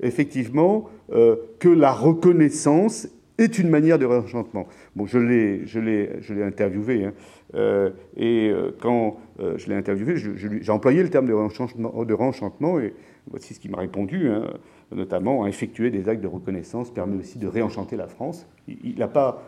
effectivement, 0.01 0.89
euh, 1.11 1.35
que 1.59 1.69
la 1.69 1.91
reconnaissance 1.91 3.07
est 3.37 3.57
une 3.57 3.69
manière 3.69 3.99
de 3.99 4.05
réenchantement. 4.05 4.67
Bon, 4.95 5.05
je 5.05 5.17
l'ai, 5.17 5.65
je 5.65 5.79
l'ai, 5.79 6.11
je 6.21 6.33
l'ai 6.33 6.43
interviewé, 6.43 7.05
hein. 7.05 7.13
euh, 7.55 7.89
et 8.15 8.49
euh, 8.49 8.71
quand 8.79 9.17
je 9.37 9.67
l'ai 9.67 9.75
interviewé, 9.75 10.15
j'ai 10.15 10.71
employé 10.71 11.03
le 11.03 11.09
terme 11.09 11.27
de 11.27 12.13
réenchantement, 12.13 12.79
et 12.79 12.93
voici 13.29 13.53
ce 13.53 13.59
qu'il 13.59 13.71
m'a 13.71 13.79
répondu, 13.79 14.29
hein, 14.29 14.45
notamment 14.91 15.45
effectuer 15.47 15.91
des 15.91 16.09
actes 16.09 16.21
de 16.21 16.27
reconnaissance 16.27 16.91
permet 16.91 17.17
aussi 17.17 17.39
de 17.39 17.47
réenchanter 17.47 17.95
la 17.95 18.07
France. 18.07 18.47
Il 18.67 18.97
n'a 18.97 19.07
pas, 19.07 19.43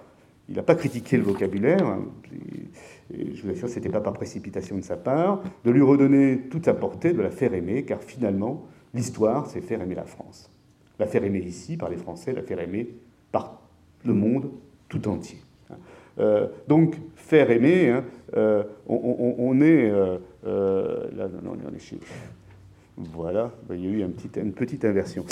il 0.50 0.56
pas 0.62 0.76
critiqué 0.76 1.18
le 1.18 1.24
vocabulaire, 1.24 1.86
hein, 1.86 2.06
je 3.12 3.42
vous 3.44 3.52
assure, 3.52 3.70
ce 3.70 3.76
n'était 3.76 3.90
pas 3.90 4.02
par 4.02 4.14
précipitation 4.14 4.78
de 4.78 4.82
sa 4.82 4.98
part, 4.98 5.44
de 5.64 5.72
lui 5.72 5.82
redonner 5.82 6.42
toute 6.50 6.66
sa 6.66 6.74
portée, 6.74 7.14
de 7.14 7.22
la 7.22 7.32
faire 7.32 7.54
aimer, 7.54 7.84
car 7.84 8.02
finalement, 8.02 8.66
l'histoire, 8.94 9.48
c'est 9.48 9.62
faire 9.62 9.82
aimer 9.82 9.96
la 9.96 10.06
France. 10.06 10.52
La 11.00 11.06
faire 11.06 11.24
aimer 11.24 11.40
ici 11.40 11.78
par 11.78 11.90
les 11.90 11.98
Français, 11.98 12.34
la 12.34 12.42
faire 12.42 12.60
aimer 12.60 12.88
par 13.32 13.62
le 14.04 14.14
monde 14.14 14.50
tout 14.88 15.08
entier. 15.08 15.40
Euh, 16.20 16.48
donc, 16.68 16.96
faire 17.16 17.52
aimer, 17.52 17.90
hein, 17.90 18.06
euh, 18.38 18.64
on, 18.88 19.60
est. 19.62 19.92
Euh, 19.92 21.08
là, 21.16 21.28
non, 21.44 21.58
on 21.70 21.76
est 21.76 21.80
chez. 21.80 21.98
Voilà, 22.98 23.52
ben, 23.68 23.76
il 23.76 23.84
y 23.84 23.88
a 23.88 23.90
eu 23.90 24.02
une 24.38 24.54
petite 24.54 24.86
inversion. 24.86 25.26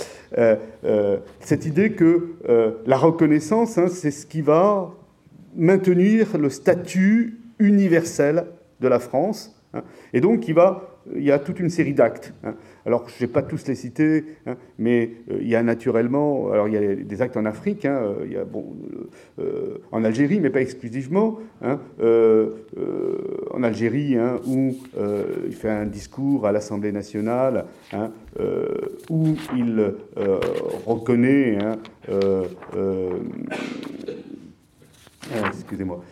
cette 1.39 1.65
idée 1.65 1.93
que 1.93 2.35
la 2.85 2.97
reconnaissance, 2.97 3.77
hein, 3.77 3.87
c'est 3.87 4.11
ce 4.11 4.25
qui 4.25 4.41
va 4.41 4.91
maintenir 5.55 6.37
le 6.37 6.49
statut 6.49 7.39
universel 7.59 8.45
de 8.81 8.87
la 8.87 8.99
France, 8.99 9.55
hein, 9.73 9.83
et 10.11 10.19
donc 10.19 10.47
il, 10.47 10.55
y 11.15 11.31
a 11.31 11.39
toute 11.39 11.59
une 11.59 11.69
série 11.69 11.93
d'actes. 11.93 12.33
Alors, 12.85 13.07
je 13.07 13.15
ne 13.15 13.19
vais 13.19 13.27
pas 13.27 13.41
tous 13.41 13.65
les 13.67 13.75
citer, 13.75 14.25
hein, 14.45 14.57
mais 14.77 15.11
euh, 15.31 15.37
il 15.41 15.47
y 15.47 15.55
a 15.55 15.63
naturellement, 15.63 16.51
alors 16.51 16.67
il 16.67 16.73
y 16.73 16.77
a 16.77 16.95
des 16.95 17.21
actes 17.21 17.37
en 17.37 17.45
Afrique, 17.45 17.85
hein, 17.85 18.01
euh, 18.27 18.43
euh, 19.39 19.77
en 19.91 20.03
Algérie, 20.03 20.41
mais 20.41 20.49
pas 20.49 20.61
exclusivement, 20.61 21.39
hein, 21.61 21.79
en 23.51 23.63
Algérie, 23.63 24.17
où 24.47 24.75
il 25.45 25.53
fait 25.53 25.69
un 25.69 25.85
discours 25.85 26.45
à 26.45 26.51
l'Assemblée 26.51 26.91
nationale, 26.91 27.65
où 29.09 29.35
il 29.55 29.93
reconnaît, 30.85 31.57
excusez-moi, 35.47 36.03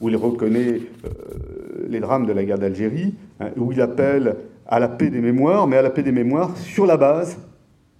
où 0.00 0.08
il 0.08 0.16
reconnaît 0.16 0.80
euh, 1.04 1.86
les 1.88 2.00
drames 2.00 2.26
de 2.26 2.32
la 2.32 2.44
guerre 2.44 2.58
d'Algérie, 2.58 3.14
hein, 3.40 3.50
où 3.56 3.72
il 3.72 3.80
appelle 3.80 4.36
à 4.66 4.78
la 4.80 4.88
paix 4.88 5.10
des 5.10 5.20
mémoires, 5.20 5.66
mais 5.66 5.76
à 5.76 5.82
la 5.82 5.90
paix 5.90 6.02
des 6.02 6.12
mémoires 6.12 6.56
sur 6.56 6.86
la 6.86 6.96
base 6.96 7.38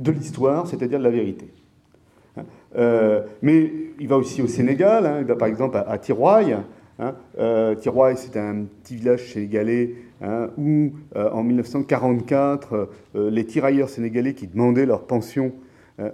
de 0.00 0.10
l'histoire, 0.10 0.66
c'est-à-dire 0.66 0.98
de 0.98 1.04
la 1.04 1.10
vérité. 1.10 1.48
Hein, 2.36 2.42
euh, 2.76 3.22
mais 3.42 3.70
il 3.98 4.08
va 4.08 4.16
aussi 4.16 4.42
au 4.42 4.46
Sénégal, 4.46 5.06
hein, 5.06 5.16
il 5.20 5.26
va 5.26 5.36
par 5.36 5.48
exemple 5.48 5.82
à, 5.86 5.98
Tiroy. 5.98 6.44
Euh, 7.38 7.74
c'est 8.16 8.36
un 8.36 8.64
petit 8.82 8.96
village 8.96 9.32
sénégalais 9.32 9.94
où, 10.56 10.92
en 11.14 11.42
1944, 11.42 12.88
les 13.14 13.44
tirailleurs 13.44 13.90
sénégalais 13.90 14.32
qui 14.32 14.46
demandaient 14.46 14.86
leur 14.86 15.02
pension 15.06 15.52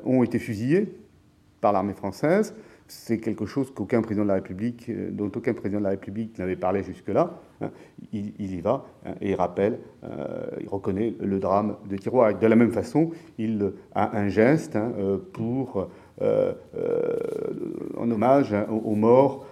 ont 0.04 0.24
été 0.24 0.40
fusillés 0.40 0.92
par 1.60 1.72
l'armée 1.72 1.94
française 1.94 2.52
c'est 2.92 3.18
quelque 3.18 3.46
chose 3.46 3.72
qu'aucun 3.74 4.02
président 4.02 4.24
de 4.24 4.28
la 4.28 4.34
République, 4.34 4.88
euh, 4.88 5.10
dont 5.10 5.32
aucun 5.34 5.54
président 5.54 5.78
de 5.78 5.84
la 5.84 5.90
République 5.90 6.38
n'avait 6.38 6.54
parlé 6.56 6.84
jusque-là. 6.84 7.40
Hein. 7.60 7.70
il, 8.12 8.32
y 8.38 8.60
va 8.60 8.84
hein, 9.06 9.14
et 9.20 9.30
il 9.30 9.34
rappelle, 9.34 9.80
euh, 10.04 10.46
il 10.60 10.68
reconnaît 10.68 11.14
le 11.20 11.40
drame 11.40 11.76
de 11.88 11.96
Tiroir. 11.96 12.38
De 12.38 12.46
la 12.46 12.56
même 12.56 12.70
façon, 12.70 13.10
il 13.38 13.72
a 13.94 14.16
un 14.16 14.28
geste 14.28 14.76
hein, 14.76 14.92
euh, 14.98 15.18
pour, 15.32 15.88
en 17.98 18.10
hommage 18.10 18.54
aux 18.68 18.94
morts 18.94 19.44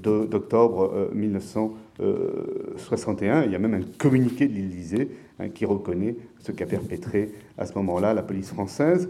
d'octobre 0.00 1.10
1961. 1.12 3.44
Il 3.44 3.52
y 3.52 3.54
a 3.54 3.58
même 3.58 3.74
un 3.74 3.82
communiqué 3.98 4.48
de 4.48 4.54
l'Élysée 4.54 5.10
qui 5.52 5.66
reconnaît 5.66 6.16
ce 6.44 6.52
qu'a 6.52 6.66
perpétré 6.66 7.30
à 7.56 7.64
ce 7.64 7.72
moment-là 7.74 8.12
la 8.12 8.22
police 8.22 8.50
française. 8.50 9.08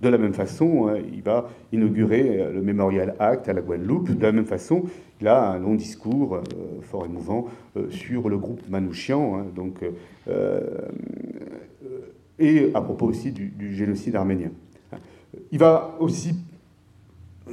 De 0.00 0.08
la 0.08 0.18
même 0.18 0.34
façon, 0.34 0.86
hein, 0.86 0.98
il 1.12 1.22
va 1.22 1.50
inaugurer 1.72 2.40
euh, 2.40 2.52
le 2.52 2.62
Memorial 2.62 3.16
Act 3.18 3.48
à 3.48 3.52
la 3.52 3.60
Guadeloupe. 3.60 4.10
De 4.10 4.22
la 4.22 4.30
même 4.30 4.46
façon, 4.46 4.84
il 5.20 5.26
a 5.26 5.50
un 5.50 5.58
long 5.58 5.74
discours 5.74 6.36
euh, 6.36 6.42
fort 6.82 7.04
émouvant 7.04 7.46
euh, 7.76 7.90
sur 7.90 8.28
le 8.28 8.38
groupe 8.38 8.60
Manouchian, 8.68 9.36
hein, 9.36 9.46
donc, 9.54 9.84
et 12.38 12.70
à 12.74 12.80
propos 12.80 13.06
aussi 13.06 13.32
du, 13.32 13.74
génocide 13.74 14.14
arménien. 14.14 14.50
Il 15.50 15.58
va 15.58 15.96
aussi, 16.00 16.34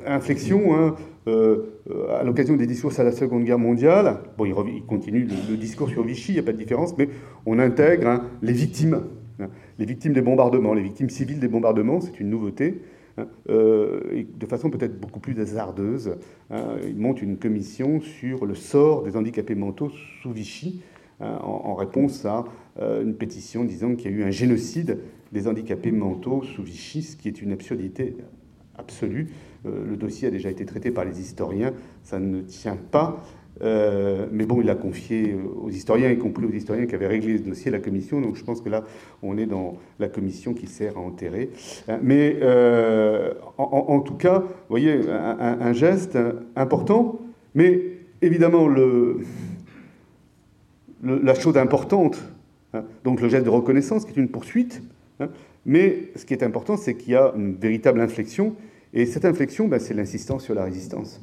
inflexion, 0.06 0.76
hein, 0.76 0.96
à 1.28 2.24
l'occasion 2.24 2.56
des 2.56 2.66
discours 2.66 2.92
à 3.00 3.04
la 3.04 3.12
Seconde 3.12 3.46
Guerre 3.46 3.60
mondiale, 3.60 4.18
bon, 4.38 4.46
il, 4.46 4.84
continue 4.84 5.28
le, 5.50 5.56
discours 5.56 5.90
sur 5.90 6.04
Vichy, 6.04 6.32
il 6.32 6.36
n'y 6.36 6.40
a 6.40 6.44
pas 6.44 6.52
de 6.52 6.58
différence, 6.58 6.98
mais 6.98 7.10
on 7.46 7.60
intègre 7.60 8.24
les 8.42 8.54
victimes 8.54 9.04
Hein. 9.04 9.04
Les 9.80 9.86
victimes 9.86 10.14
des 10.14 10.22
bombardements, 10.22 10.74
les 10.74 10.84
victimes 10.84 11.10
civiles 11.10 11.40
des 11.40 11.48
bombardements, 11.48 12.02
c'est 12.02 12.20
une 12.20 12.30
nouveauté. 12.30 12.82
Hein. 13.18 13.28
Euh, 13.50 14.24
de 14.40 14.46
façon 14.46 14.70
peut-être 14.70 15.00
beaucoup 15.00 15.20
plus 15.20 15.40
hasardeuse, 15.40 16.16
hein. 16.50 16.78
il 16.88 16.98
monte 16.98 17.22
une 17.22 17.38
commission 17.38 18.02
sur 18.02 18.46
le 18.46 18.56
sort 18.56 19.04
des 19.04 19.16
handicapés 19.16 19.56
mentaux 19.56 19.92
sous 20.22 20.32
Vichy, 20.32 20.82
en, 21.20 21.76
réponse 21.76 22.26
à 22.26 22.46
euh, 22.80 23.04
une 23.04 23.16
pétition 23.16 23.64
disant 23.64 23.96
qu'il 23.96 24.12
y 24.12 24.14
a 24.14 24.18
eu 24.18 24.24
un 24.24 24.32
génocide 24.32 25.00
des 25.32 25.48
handicapés 25.48 25.92
mentaux 25.92 26.44
sous 26.44 26.64
Vichy, 26.64 27.04
ce 27.04 27.16
qui 27.16 27.28
est 27.28 27.42
une 27.42 27.52
absurdité 27.52 28.18
absolue. 28.76 29.30
Euh, 29.66 29.86
le 29.88 29.96
dossier 29.96 30.28
a 30.28 30.32
déjà 30.32 30.50
été 30.50 30.66
traité 30.66 30.92
par 30.92 31.06
les 31.06 31.20
historiens, 31.20 31.74
ça 32.04 32.20
ne 32.20 32.42
tient 32.42 32.78
pas. 32.78 33.24
Euh, 33.62 34.26
mais 34.32 34.46
bon, 34.46 34.62
il 34.62 34.68
l'a 34.68 34.76
confié 34.76 35.36
aux 35.62 35.70
historiens, 35.70 36.10
y 36.10 36.18
compris 36.18 36.46
aux 36.46 36.52
historiens 36.52 36.86
qui 36.86 36.96
avaient 36.96 37.08
réglé 37.08 37.38
ce 37.38 37.44
dossier, 37.44 37.72
la 37.72 37.80
commission. 37.80 38.20
Donc 38.22 38.36
je 38.36 38.44
pense 38.44 38.62
que 38.62 38.70
là, 38.70 38.84
on 39.22 39.38
est 39.38 39.46
dans 39.46 39.78
la 40.00 40.08
commission 40.08 40.54
qui 40.54 40.68
sert 40.68 40.98
à 40.98 41.02
enterrer. 41.02 41.52
Euh, 41.90 41.98
mais 42.02 42.38
euh, 42.42 43.34
en, 43.58 44.00
tout 44.00 44.16
cas, 44.16 44.40
vous 44.40 44.70
voyez, 44.70 45.02
un, 45.10 45.74
geste 45.74 46.18
important, 46.56 47.20
mais 47.54 47.82
évidemment, 48.22 48.68
le, 48.68 49.20
la 51.04 51.36
chose 51.36 51.58
importante, 51.58 52.18
hein, 52.74 52.84
donc 53.04 53.22
le 53.22 53.30
geste 53.30 53.46
de 53.46 53.50
reconnaissance, 53.50 54.06
qui 54.06 54.12
est 54.12 54.22
une 54.22 54.30
poursuite, 54.30 54.82
hein, 55.20 55.30
mais 55.66 56.12
ce 56.16 56.26
qui 56.26 56.34
est 56.34 56.44
important, 56.44 56.76
c'est 56.76 56.96
qu'il 56.96 57.14
y 57.14 57.16
a 57.16 57.34
une 57.36 57.56
véritable 57.56 58.02
inflexion, 58.02 58.56
et 58.94 59.06
cette 59.06 59.26
inflexion, 59.26 59.68
ben, 59.68 59.80
c'est 59.80 59.94
l'insistance 59.94 60.44
sur 60.44 60.54
la 60.54 60.64
résistance. 60.64 61.22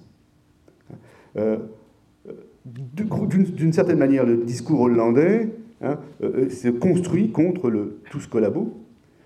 D'une 2.72 3.72
certaine 3.72 3.98
manière, 3.98 4.24
le 4.24 4.38
discours 4.38 4.80
hollandais 4.80 5.50
hein, 5.82 5.98
euh, 6.22 6.48
se 6.50 6.68
construit 6.68 7.30
contre 7.30 7.70
le 7.70 8.00
tous 8.10 8.26
collabo, 8.26 8.74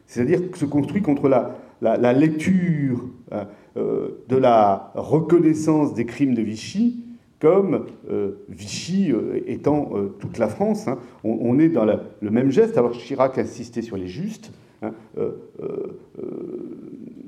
c'est-à-dire 0.07 0.41
se 0.55 0.65
construit 0.65 1.03
contre 1.03 1.29
la, 1.29 2.13
lecture 2.13 3.09
hein, 3.33 3.47
euh, 3.77 4.09
de 4.29 4.37
la 4.37 4.93
reconnaissance 4.95 5.95
des 5.95 6.07
crimes 6.07 6.35
de 6.35 6.43
Vichy 6.43 7.01
comme 7.41 7.87
euh, 8.11 8.33
Vichy 8.49 9.13
étant 9.47 9.91
toute 10.19 10.39
la 10.39 10.49
France. 10.49 10.89
Hein. 10.89 10.99
On, 11.25 11.59
est 11.59 11.69
dans 11.69 11.85
le 11.85 12.31
même 12.31 12.51
geste. 12.51 12.79
Alors 12.79 12.93
Chirac 12.93 13.37
insistait 13.37 13.83
sur 13.83 13.97
les 13.97 14.07
justes. 14.07 14.53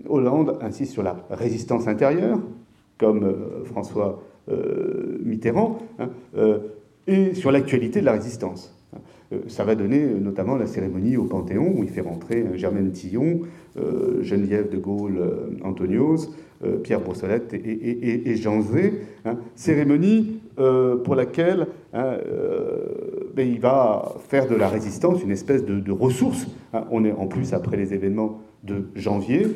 Hollande 0.09 0.57
insiste 0.63 0.93
sur 0.93 1.03
la 1.03 1.17
résistance 1.31 1.87
intérieure. 1.87 2.39
comme 2.97 3.35
François 3.65 4.23
Mitterrand, 5.25 5.79
hein, 5.99 6.11
et 7.07 7.35
sur 7.35 7.51
l'actualité 7.51 8.01
de 8.01 8.05
la 8.05 8.13
résistance. 8.13 8.73
Ça 9.49 9.65
va 9.65 9.75
donner 9.75 10.07
notamment 10.07 10.57
la 10.57 10.67
cérémonie 10.67 11.17
au 11.17 11.25
Panthéon 11.25 11.75
où 11.77 11.83
il 11.83 11.89
fait 11.89 12.01
rentrer 12.01 12.47
Germaine 12.55 12.93
Tillon, 12.93 13.41
Geneviève 14.23 14.71
de 14.71 14.79
Gaulle-Antonios, 14.79 16.33
Pierre 16.85 17.01
Brossolette 17.01 17.53
et, 17.53 18.37
Jean 18.37 18.63
Zé. 18.63 19.03
Hein. 19.25 19.37
cérémonie 19.57 20.41
pour 21.05 21.17
laquelle 21.17 21.67
hein, 21.93 22.19
ben, 23.37 23.47
il 23.47 23.61
va 23.61 24.15
faire 24.29 24.49
de 24.49 24.55
la 24.55 24.69
résistance 24.69 25.23
une 25.23 25.31
espèce 25.31 25.65
de, 25.65 25.93
ressource. 25.93 26.47
On 26.91 27.05
est 27.05 27.13
en 27.13 27.27
plus 27.27 27.53
après 27.53 27.77
les 27.77 27.93
événements 27.93 28.41
de 28.65 28.85
janvier, 28.95 29.47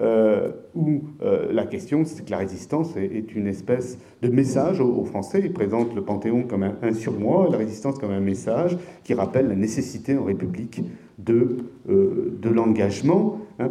euh, 0.00 0.50
où 0.74 1.02
euh, 1.22 1.52
la 1.52 1.66
question, 1.66 2.04
c'est 2.04 2.24
que 2.24 2.30
la 2.30 2.38
résistance 2.38 2.96
est, 2.96 3.34
une 3.34 3.46
espèce 3.46 3.98
de 4.22 4.28
message 4.28 4.80
aux, 4.80 5.04
Français. 5.04 5.40
Il 5.44 5.52
présente 5.52 5.94
le 5.94 6.02
Panthéon 6.02 6.42
comme 6.42 6.64
un, 6.64 6.92
surmoi, 6.92 7.48
la 7.50 7.58
résistance 7.58 7.98
comme 7.98 8.10
un 8.10 8.20
message 8.20 8.76
qui 9.04 9.14
rappelle 9.14 9.48
la 9.48 9.54
nécessité 9.54 10.16
en 10.16 10.24
République 10.24 10.82
de, 11.18 11.58
euh, 11.88 12.36
de 12.40 12.48
l'engagement. 12.48 13.38
Hein, 13.60 13.70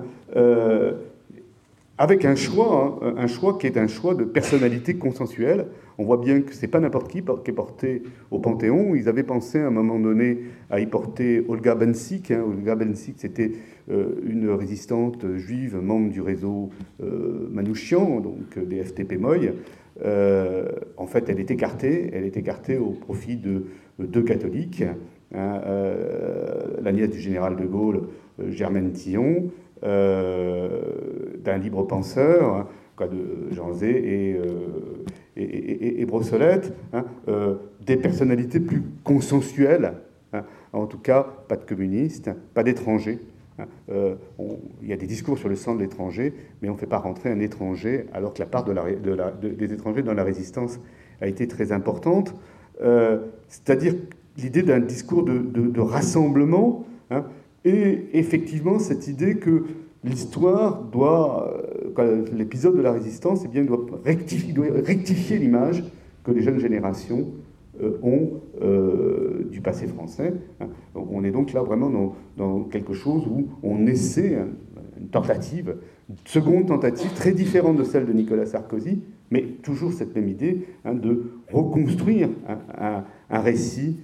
avec 1.97 2.25
un 2.25 2.35
choix, 2.35 2.99
hein, 3.01 3.15
un 3.17 3.27
choix 3.27 3.57
qui 3.57 3.67
est 3.67 3.77
un 3.77 3.87
choix 3.87 4.15
de 4.15 4.23
personnalité 4.23 4.95
consensuelle. 4.95 5.67
On 5.97 6.05
voit 6.05 6.17
bien 6.17 6.41
que 6.41 6.53
c'est 6.53 6.67
pas 6.67 6.79
n'importe 6.79 7.11
qui 7.11 7.21
qui 7.21 7.51
est 7.51 7.53
porté 7.53 8.03
au 8.31 8.39
Panthéon. 8.39 8.95
Ils 8.95 9.07
avaient 9.09 9.23
pensé 9.23 9.59
à 9.59 9.67
un 9.67 9.71
moment 9.71 9.99
donné 9.99 10.39
à 10.69 10.79
y 10.79 10.87
porter 10.87 11.43
Olga 11.47 11.75
Bensik. 11.75 12.31
Hein. 12.31 12.43
Olga 12.45 12.75
Bensik, 12.75 13.15
c'était 13.17 13.51
euh, 13.91 14.15
une 14.25 14.49
résistante 14.49 15.35
juive, 15.35 15.77
membre 15.77 16.09
du 16.09 16.21
réseau 16.21 16.69
euh, 17.01 17.47
Manouchian, 17.51 18.21
donc 18.21 18.57
des 18.57 18.83
FTP 18.83 19.19
Moy. 19.19 19.53
Euh, 20.03 20.67
en 20.97 21.05
fait, 21.05 21.29
elle 21.29 21.39
est 21.39 21.51
écartée. 21.51 22.09
Elle 22.13 22.25
est 22.25 22.37
écartée 22.37 22.77
au 22.77 22.89
profit 22.91 23.37
de 23.37 23.65
deux 23.99 24.23
catholiques. 24.23 24.83
Hein, 25.35 25.61
la 26.81 26.91
nièce 26.91 27.09
du 27.09 27.19
général 27.19 27.55
de 27.55 27.65
Gaulle, 27.65 28.03
Germaine 28.49 28.91
Tillon, 28.91 29.49
d'un 29.81 31.57
libre 31.59 31.87
penseur, 31.87 32.67
hein, 32.99 33.07
de 33.07 33.51
Jean 33.51 33.73
Zé 33.73 33.89
et, 33.89 34.37
euh, 35.37 35.41
et, 35.41 36.01
et, 36.01 36.05
Brossolette, 36.05 36.73
hein, 36.93 37.05
euh, 37.27 37.55
des 37.85 37.97
personnalités 37.97 38.59
plus 38.59 38.83
consensuelles, 39.03 39.93
hein. 40.33 40.43
en 40.73 40.85
tout 40.85 40.97
cas 40.97 41.27
pas 41.47 41.55
de 41.55 41.63
communistes, 41.63 42.29
pas 42.53 42.63
d'étrangers. 42.63 43.19
il 43.89 44.87
y 44.87 44.93
a 44.93 44.97
des 44.97 45.07
discours 45.07 45.37
sur 45.37 45.49
le 45.49 45.55
sang 45.55 45.75
de 45.75 45.81
l'étranger, 45.81 46.33
mais 46.61 46.69
on 46.69 46.73
ne 46.73 46.77
fait 46.77 46.87
pas 46.87 46.97
rentrer 46.97 47.29
un 47.31 47.39
étranger, 47.39 48.05
alors 48.13 48.33
que 48.33 48.39
la 48.39 48.45
part 48.45 48.65
des 48.65 49.73
étrangers 49.73 50.03
dans 50.03 50.13
la 50.13 50.23
résistance 50.23 50.79
a 51.21 51.27
été 51.27 51.47
très 51.47 51.71
importante. 51.71 52.33
C'est-à-dire 53.47 53.93
l'idée 54.37 54.63
d'un 54.63 54.79
discours 54.79 55.23
de 55.23 55.79
rassemblement 55.79 56.85
et 57.65 58.07
effectivement, 58.13 58.79
cette 58.79 59.07
idée 59.07 59.35
que 59.35 59.63
l'histoire 60.03 60.83
doit, 60.83 61.53
euh, 61.97 62.25
l'épisode 62.33 62.75
de 62.75 62.81
la 62.81 62.91
résistance, 62.91 63.43
eh 63.45 63.47
bien, 63.47 63.63
doit 63.63 63.85
rectifier, 64.03 65.37
l'image 65.37 65.83
que 66.23 66.31
les 66.31 66.41
jeunes 66.41 66.59
générations 66.59 67.27
euh, 67.81 67.97
ont 68.03 68.41
euh, 68.61 69.47
du 69.51 69.61
passé 69.61 69.87
français. 69.87 70.33
Hein. 70.59 70.67
on 70.95 71.23
est 71.23 71.31
donc 71.31 71.53
là 71.53 71.61
vraiment 71.61 72.13
dans, 72.37 72.63
quelque 72.63 72.93
chose 72.93 73.23
où 73.27 73.47
on 73.63 73.87
essaie, 73.87 74.35
hein, 74.35 74.47
une 74.99 75.07
tentative, 75.07 75.75
une 76.09 76.15
seconde 76.25 76.67
tentative 76.67 77.13
très 77.13 77.31
différente 77.31 77.77
de 77.77 77.83
celle 77.83 78.05
de 78.05 78.13
Nicolas 78.13 78.45
Sarkozy, 78.45 79.01
mais 79.31 79.41
toujours 79.63 79.93
cette 79.93 80.15
même 80.15 80.27
idée 80.27 80.65
hein, 80.85 80.93
de 80.93 81.31
reconstruire 81.51 82.29
un, 82.77 83.03
récit 83.39 83.97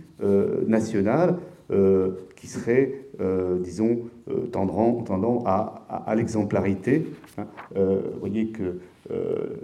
national 0.68 1.38
qui 2.36 2.48
serait 2.48 3.06
disons, 3.62 4.00
tendant, 4.52 5.02
tendant 5.04 5.44
à, 5.46 6.14
l'exemplarité. 6.16 7.06
Hein. 7.38 7.46
Euh, 7.76 8.02
vous 8.14 8.20
voyez 8.20 8.48
que 8.48 8.80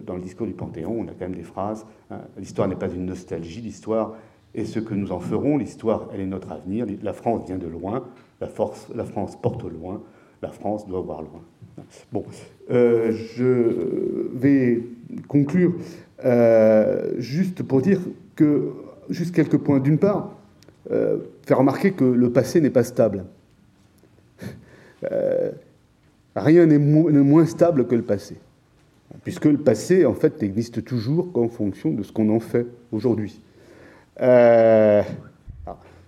dans 0.06 0.16
le 0.16 0.22
discours 0.22 0.48
du 0.48 0.54
Panthéon, 0.54 1.02
on 1.02 1.04
a 1.04 1.12
quand 1.12 1.28
même 1.28 1.36
des 1.36 1.44
phrases. 1.44 1.86
Hein. 2.10 2.18
l'histoire 2.38 2.68
n'est 2.68 2.76
pas 2.76 2.90
une 2.90 3.06
nostalgie, 3.06 3.62
l'histoire 3.62 4.16
est 4.56 4.66
ce 4.66 4.80
que 4.80 4.96
nous 4.96 5.12
en 5.12 5.20
ferons, 5.20 5.58
l'histoire, 5.58 6.08
elle 6.14 6.22
est 6.22 6.26
notre 6.26 6.52
avenir. 6.52 6.88
La 7.04 7.14
France 7.14 7.46
vient 7.46 7.58
de 7.58 7.68
loin, 7.68 8.06
la, 8.42 8.48
force, 8.48 8.88
la 8.96 9.04
France 9.04 9.40
porte 9.40 9.64
loin, 9.64 10.02
la 10.42 10.50
France 10.50 10.88
doit 10.88 11.02
voir 11.02 11.22
loin. 11.22 11.42
Bon, 12.12 12.24
je 12.70 14.30
vais 14.34 14.82
conclure 15.28 15.74
juste 17.18 17.62
pour 17.62 17.82
dire 17.82 18.00
que, 18.36 18.72
juste 19.10 19.36
quelques 19.36 19.58
points. 19.58 19.80
D'une 19.80 20.00
part, 20.00 20.32
faire 20.90 21.58
remarquer 21.58 21.92
que 21.92 22.06
le 22.06 22.32
passé 22.32 22.62
n'est 22.62 22.70
pas 22.70 22.84
stable. 22.84 23.26
Euh, 25.12 25.52
rien 26.36 26.66
n'est 26.66 26.78
moins 26.78 27.46
stable 27.46 27.88
que 27.88 27.96
le 27.96 28.04
passé. 28.04 28.38
Puisque 29.24 29.46
le 29.46 29.58
passé, 29.58 30.06
en 30.06 30.14
fait, 30.14 30.42
n'existe 30.42 30.84
toujours 30.84 31.32
qu'en 31.32 31.48
fonction 31.48 31.92
de 31.92 32.04
ce 32.04 32.12
qu'on 32.12 32.30
en 32.30 32.40
fait 32.40 32.66
aujourd'hui. 32.92 33.42
Euh, 34.22 35.04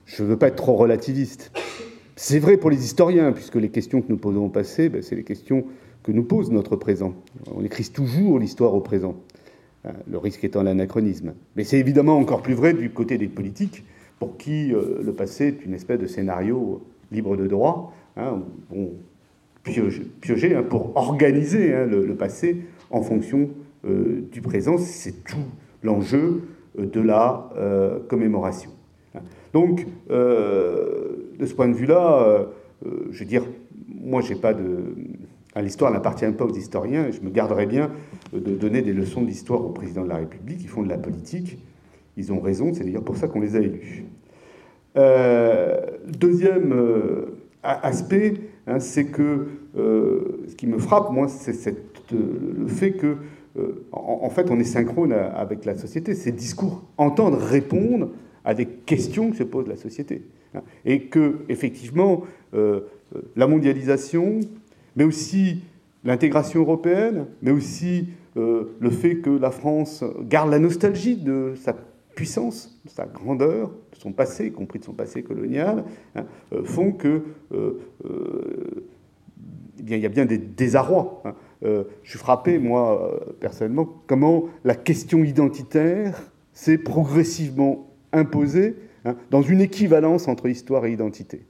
je 0.05 0.23
ne 0.23 0.29
veux 0.29 0.37
pas 0.37 0.47
être 0.47 0.55
trop 0.55 0.75
relativiste. 0.75 1.51
C'est 2.15 2.39
vrai 2.39 2.57
pour 2.57 2.69
les 2.69 2.83
historiens, 2.83 3.31
puisque 3.31 3.55
les 3.55 3.69
questions 3.69 4.01
que 4.01 4.07
nous 4.09 4.17
posons 4.17 4.45
au 4.45 4.49
passé, 4.49 4.89
ben, 4.89 5.01
c'est 5.01 5.15
les 5.15 5.23
questions 5.23 5.65
que 6.03 6.11
nous 6.11 6.23
pose 6.23 6.51
notre 6.51 6.75
présent. 6.75 7.13
On 7.53 7.63
écrit 7.63 7.83
toujours 7.83 8.39
l'histoire 8.39 8.73
au 8.73 8.81
présent, 8.81 9.15
hein, 9.85 9.91
le 10.09 10.17
risque 10.17 10.43
étant 10.43 10.63
l'anachronisme. 10.63 11.33
Mais 11.55 11.63
c'est 11.63 11.77
évidemment 11.77 12.17
encore 12.17 12.41
plus 12.41 12.53
vrai 12.53 12.73
du 12.73 12.89
côté 12.89 13.17
des 13.17 13.27
politiques, 13.27 13.83
pour 14.19 14.37
qui 14.37 14.73
euh, 14.73 15.01
le 15.03 15.13
passé 15.13 15.47
est 15.47 15.65
une 15.65 15.73
espèce 15.73 15.99
de 15.99 16.07
scénario 16.07 16.81
libre 17.11 17.37
de 17.37 17.45
droit, 17.45 17.93
hein, 18.17 18.41
bon, 18.69 18.93
piocher, 20.21 20.55
hein, 20.55 20.63
pour 20.63 20.95
organiser 20.95 21.73
hein, 21.73 21.85
le, 21.85 22.15
passé 22.15 22.57
en 22.89 23.01
fonction 23.01 23.49
euh, 23.85 24.23
du 24.31 24.41
présent. 24.41 24.77
C'est 24.77 25.23
tout 25.23 25.37
l'enjeu 25.83 26.43
euh, 26.79 26.85
de 26.85 27.01
la 27.01 27.49
euh, 27.57 27.99
commémoration. 28.07 28.71
Donc, 29.53 29.87
de 30.09 31.45
ce 31.45 31.53
point 31.55 31.67
de 31.67 31.73
vue-là, 31.73 32.45
je 32.83 33.19
veux 33.19 33.25
dire, 33.25 33.43
moi, 33.87 34.21
j'ai 34.21 34.35
pas 34.35 34.53
de. 34.53 34.93
L'histoire 35.55 35.91
n'appartient 35.91 36.29
pas 36.33 36.45
aux 36.45 36.53
historiens. 36.53 37.09
Je 37.09 37.21
me 37.21 37.31
garderais 37.31 37.65
bien 37.65 37.89
de 38.33 38.53
donner 38.53 38.83
des 38.83 38.93
leçons 38.93 39.23
d'histoire 39.23 39.65
au 39.65 39.69
président 39.69 40.03
de 40.03 40.09
la 40.09 40.17
République. 40.17 40.59
Ils 40.61 40.67
font 40.67 40.83
de 40.83 40.89
la 40.89 40.99
politique. 40.99 41.57
Ils 42.17 42.31
ont 42.31 42.39
raison. 42.39 42.71
C'est 42.73 42.83
d'ailleurs 42.83 43.05
pour 43.05 43.17
ça 43.17 43.27
qu'on 43.27 43.39
les 43.39 43.55
a 43.55 43.61
élus. 43.61 44.05
deuxième 46.05 46.75
aspect, 47.67 48.35
hein, 48.65 48.79
c'est 48.79 49.05
que 49.05 49.47
euh, 49.77 50.45
ce 50.47 50.55
qui 50.55 50.67
me 50.67 50.77
frappe, 50.77 51.11
moi, 51.11 51.27
c'est 51.27 51.67
euh, 51.67 52.15
le 52.59 52.67
fait 52.67 52.93
que, 52.93 53.17
euh, 53.57 53.85
en, 53.91 54.29
fait, 54.29 54.49
on 54.49 54.59
est 54.59 54.63
synchrone 54.63 55.11
avec 55.11 55.65
la 55.65 55.77
société. 55.77 56.15
Ces 56.15 56.31
discours 56.31 56.83
entendent 56.97 57.35
répondre 57.35 58.09
à 58.45 58.53
des 58.53 58.65
questions 58.65 59.31
que 59.31 59.37
se 59.37 59.43
pose 59.43 59.67
la 59.67 59.75
société. 59.75 60.23
Hein, 60.55 60.61
et 60.85 61.01
que, 61.01 61.39
effectivement, 61.49 62.23
la 63.35 63.47
mondialisation, 63.47 64.39
mais 64.95 65.03
aussi 65.03 65.63
l'intégration 66.05 66.61
européenne, 66.61 67.25
mais 67.41 67.51
aussi 67.51 68.07
le 68.35 68.89
fait 68.89 69.17
que 69.17 69.29
la 69.29 69.51
France 69.51 70.03
garde 70.21 70.49
la 70.49 70.59
nostalgie 70.59 71.17
de 71.17 71.53
sa 71.55 71.75
puissance, 72.17 72.75
de 72.83 72.89
sa 72.89 73.05
grandeur, 73.05 73.69
de 73.69 73.97
son 73.99 74.11
passé, 74.11 74.47
y 74.47 74.51
compris 74.51 74.79
de 74.79 74.83
son 74.83 74.93
passé 74.93 75.21
colonial, 75.21 75.85
hein, 76.15 76.25
euh, 76.51 76.63
font 76.63 76.91
que 76.91 77.21
euh, 77.53 77.79
euh, 78.05 78.87
eh 79.79 79.83
bien, 79.83 79.97
il 79.97 80.01
y 80.01 80.05
a 80.07 80.09
bien 80.09 80.25
des 80.25 80.39
désarrois. 80.39 81.21
Hein. 81.23 81.35
je 81.61 82.09
suis 82.09 82.17
frappé, 82.17 82.57
moi, 82.57 83.21
personnellement, 83.39 83.87
comment 84.07 84.45
la 84.63 84.73
question 84.73 85.23
identitaire 85.23 86.31
s'est 86.53 86.79
progressivement 86.79 87.87
imposée 88.11 88.75
hein, 89.05 89.15
dans 89.29 89.43
une 89.43 89.61
équivalence 89.61 90.27
entre 90.27 90.47
histoire 90.47 90.87
et 90.87 90.91
identité. 90.91 91.45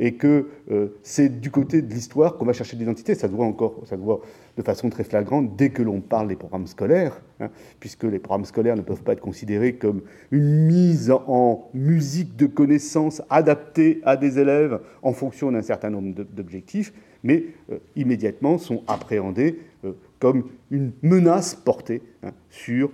Et 0.00 0.14
que 0.14 0.46
euh, 0.70 0.88
c'est 1.02 1.40
du 1.40 1.50
côté 1.50 1.82
de 1.82 1.92
l'histoire 1.92 2.36
qu'on 2.36 2.44
va 2.44 2.52
chercher 2.52 2.76
l'identité. 2.76 3.14
Ça 3.14 3.28
se 3.28 3.32
voit 3.32 3.46
encore, 3.46 3.82
ça 3.84 3.96
de 3.96 4.62
façon 4.62 4.90
très 4.90 5.04
flagrante 5.04 5.56
dès 5.56 5.70
que 5.70 5.82
l'on 5.82 6.00
parle 6.00 6.28
des 6.28 6.36
programmes 6.36 6.66
scolaires, 6.66 7.20
hein, 7.40 7.50
puisque 7.80 8.04
les 8.04 8.18
programmes 8.18 8.44
scolaires 8.44 8.76
ne 8.76 8.82
peuvent 8.82 9.02
pas 9.02 9.12
être 9.12 9.20
considérés 9.20 9.74
comme 9.74 10.02
une 10.30 10.66
mise 10.66 11.10
en 11.10 11.68
musique 11.74 12.36
de 12.36 12.46
connaissances 12.46 13.22
adaptée 13.28 14.00
à 14.04 14.16
des 14.16 14.38
élèves 14.38 14.80
en 15.02 15.12
fonction 15.12 15.52
d'un 15.52 15.62
certain 15.62 15.90
nombre 15.90 16.24
d'objectifs, 16.32 16.92
mais 17.22 17.46
euh, 17.70 17.78
immédiatement 17.96 18.58
sont 18.58 18.82
appréhendés 18.86 19.58
euh, 19.84 19.92
comme 20.20 20.44
une 20.70 20.92
menace 21.02 21.54
portée 21.54 22.02
hein, 22.22 22.32
sur 22.50 22.90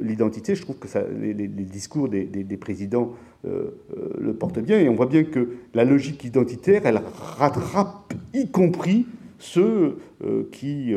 l'identité. 0.00 0.54
Je 0.54 0.62
trouve 0.62 0.78
que 0.78 0.86
les, 1.20 1.48
discours 1.48 2.08
des, 2.08 2.56
présidents 2.56 3.12
le 3.44 4.34
porte 4.34 4.58
bien. 4.60 4.78
Et 4.78 4.88
on 4.88 4.94
voit 4.94 5.06
bien 5.06 5.24
que 5.24 5.48
la 5.74 5.84
logique 5.84 6.24
identitaire, 6.24 6.82
elle 6.84 7.00
rattrape 7.38 8.14
y 8.34 8.48
compris 8.50 9.06
ceux 9.38 9.98
qui 10.52 10.94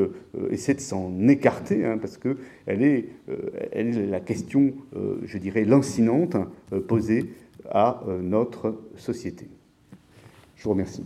essaient 0.51 0.75
de 0.75 0.79
s'en 0.79 1.27
écarter, 1.27 1.85
hein, 1.85 1.97
parce 1.99 2.17
qu'elle 2.17 2.83
est, 2.83 3.09
elle 3.71 3.97
est 3.97 4.05
la 4.05 4.19
question, 4.19 4.73
je 5.23 5.37
dirais, 5.39 5.65
lancinante 5.65 6.37
posée 6.87 7.33
à 7.71 8.03
notre 8.21 8.75
société. 8.95 9.47
Je 10.55 10.63
vous 10.63 10.69
remercie. 10.69 11.03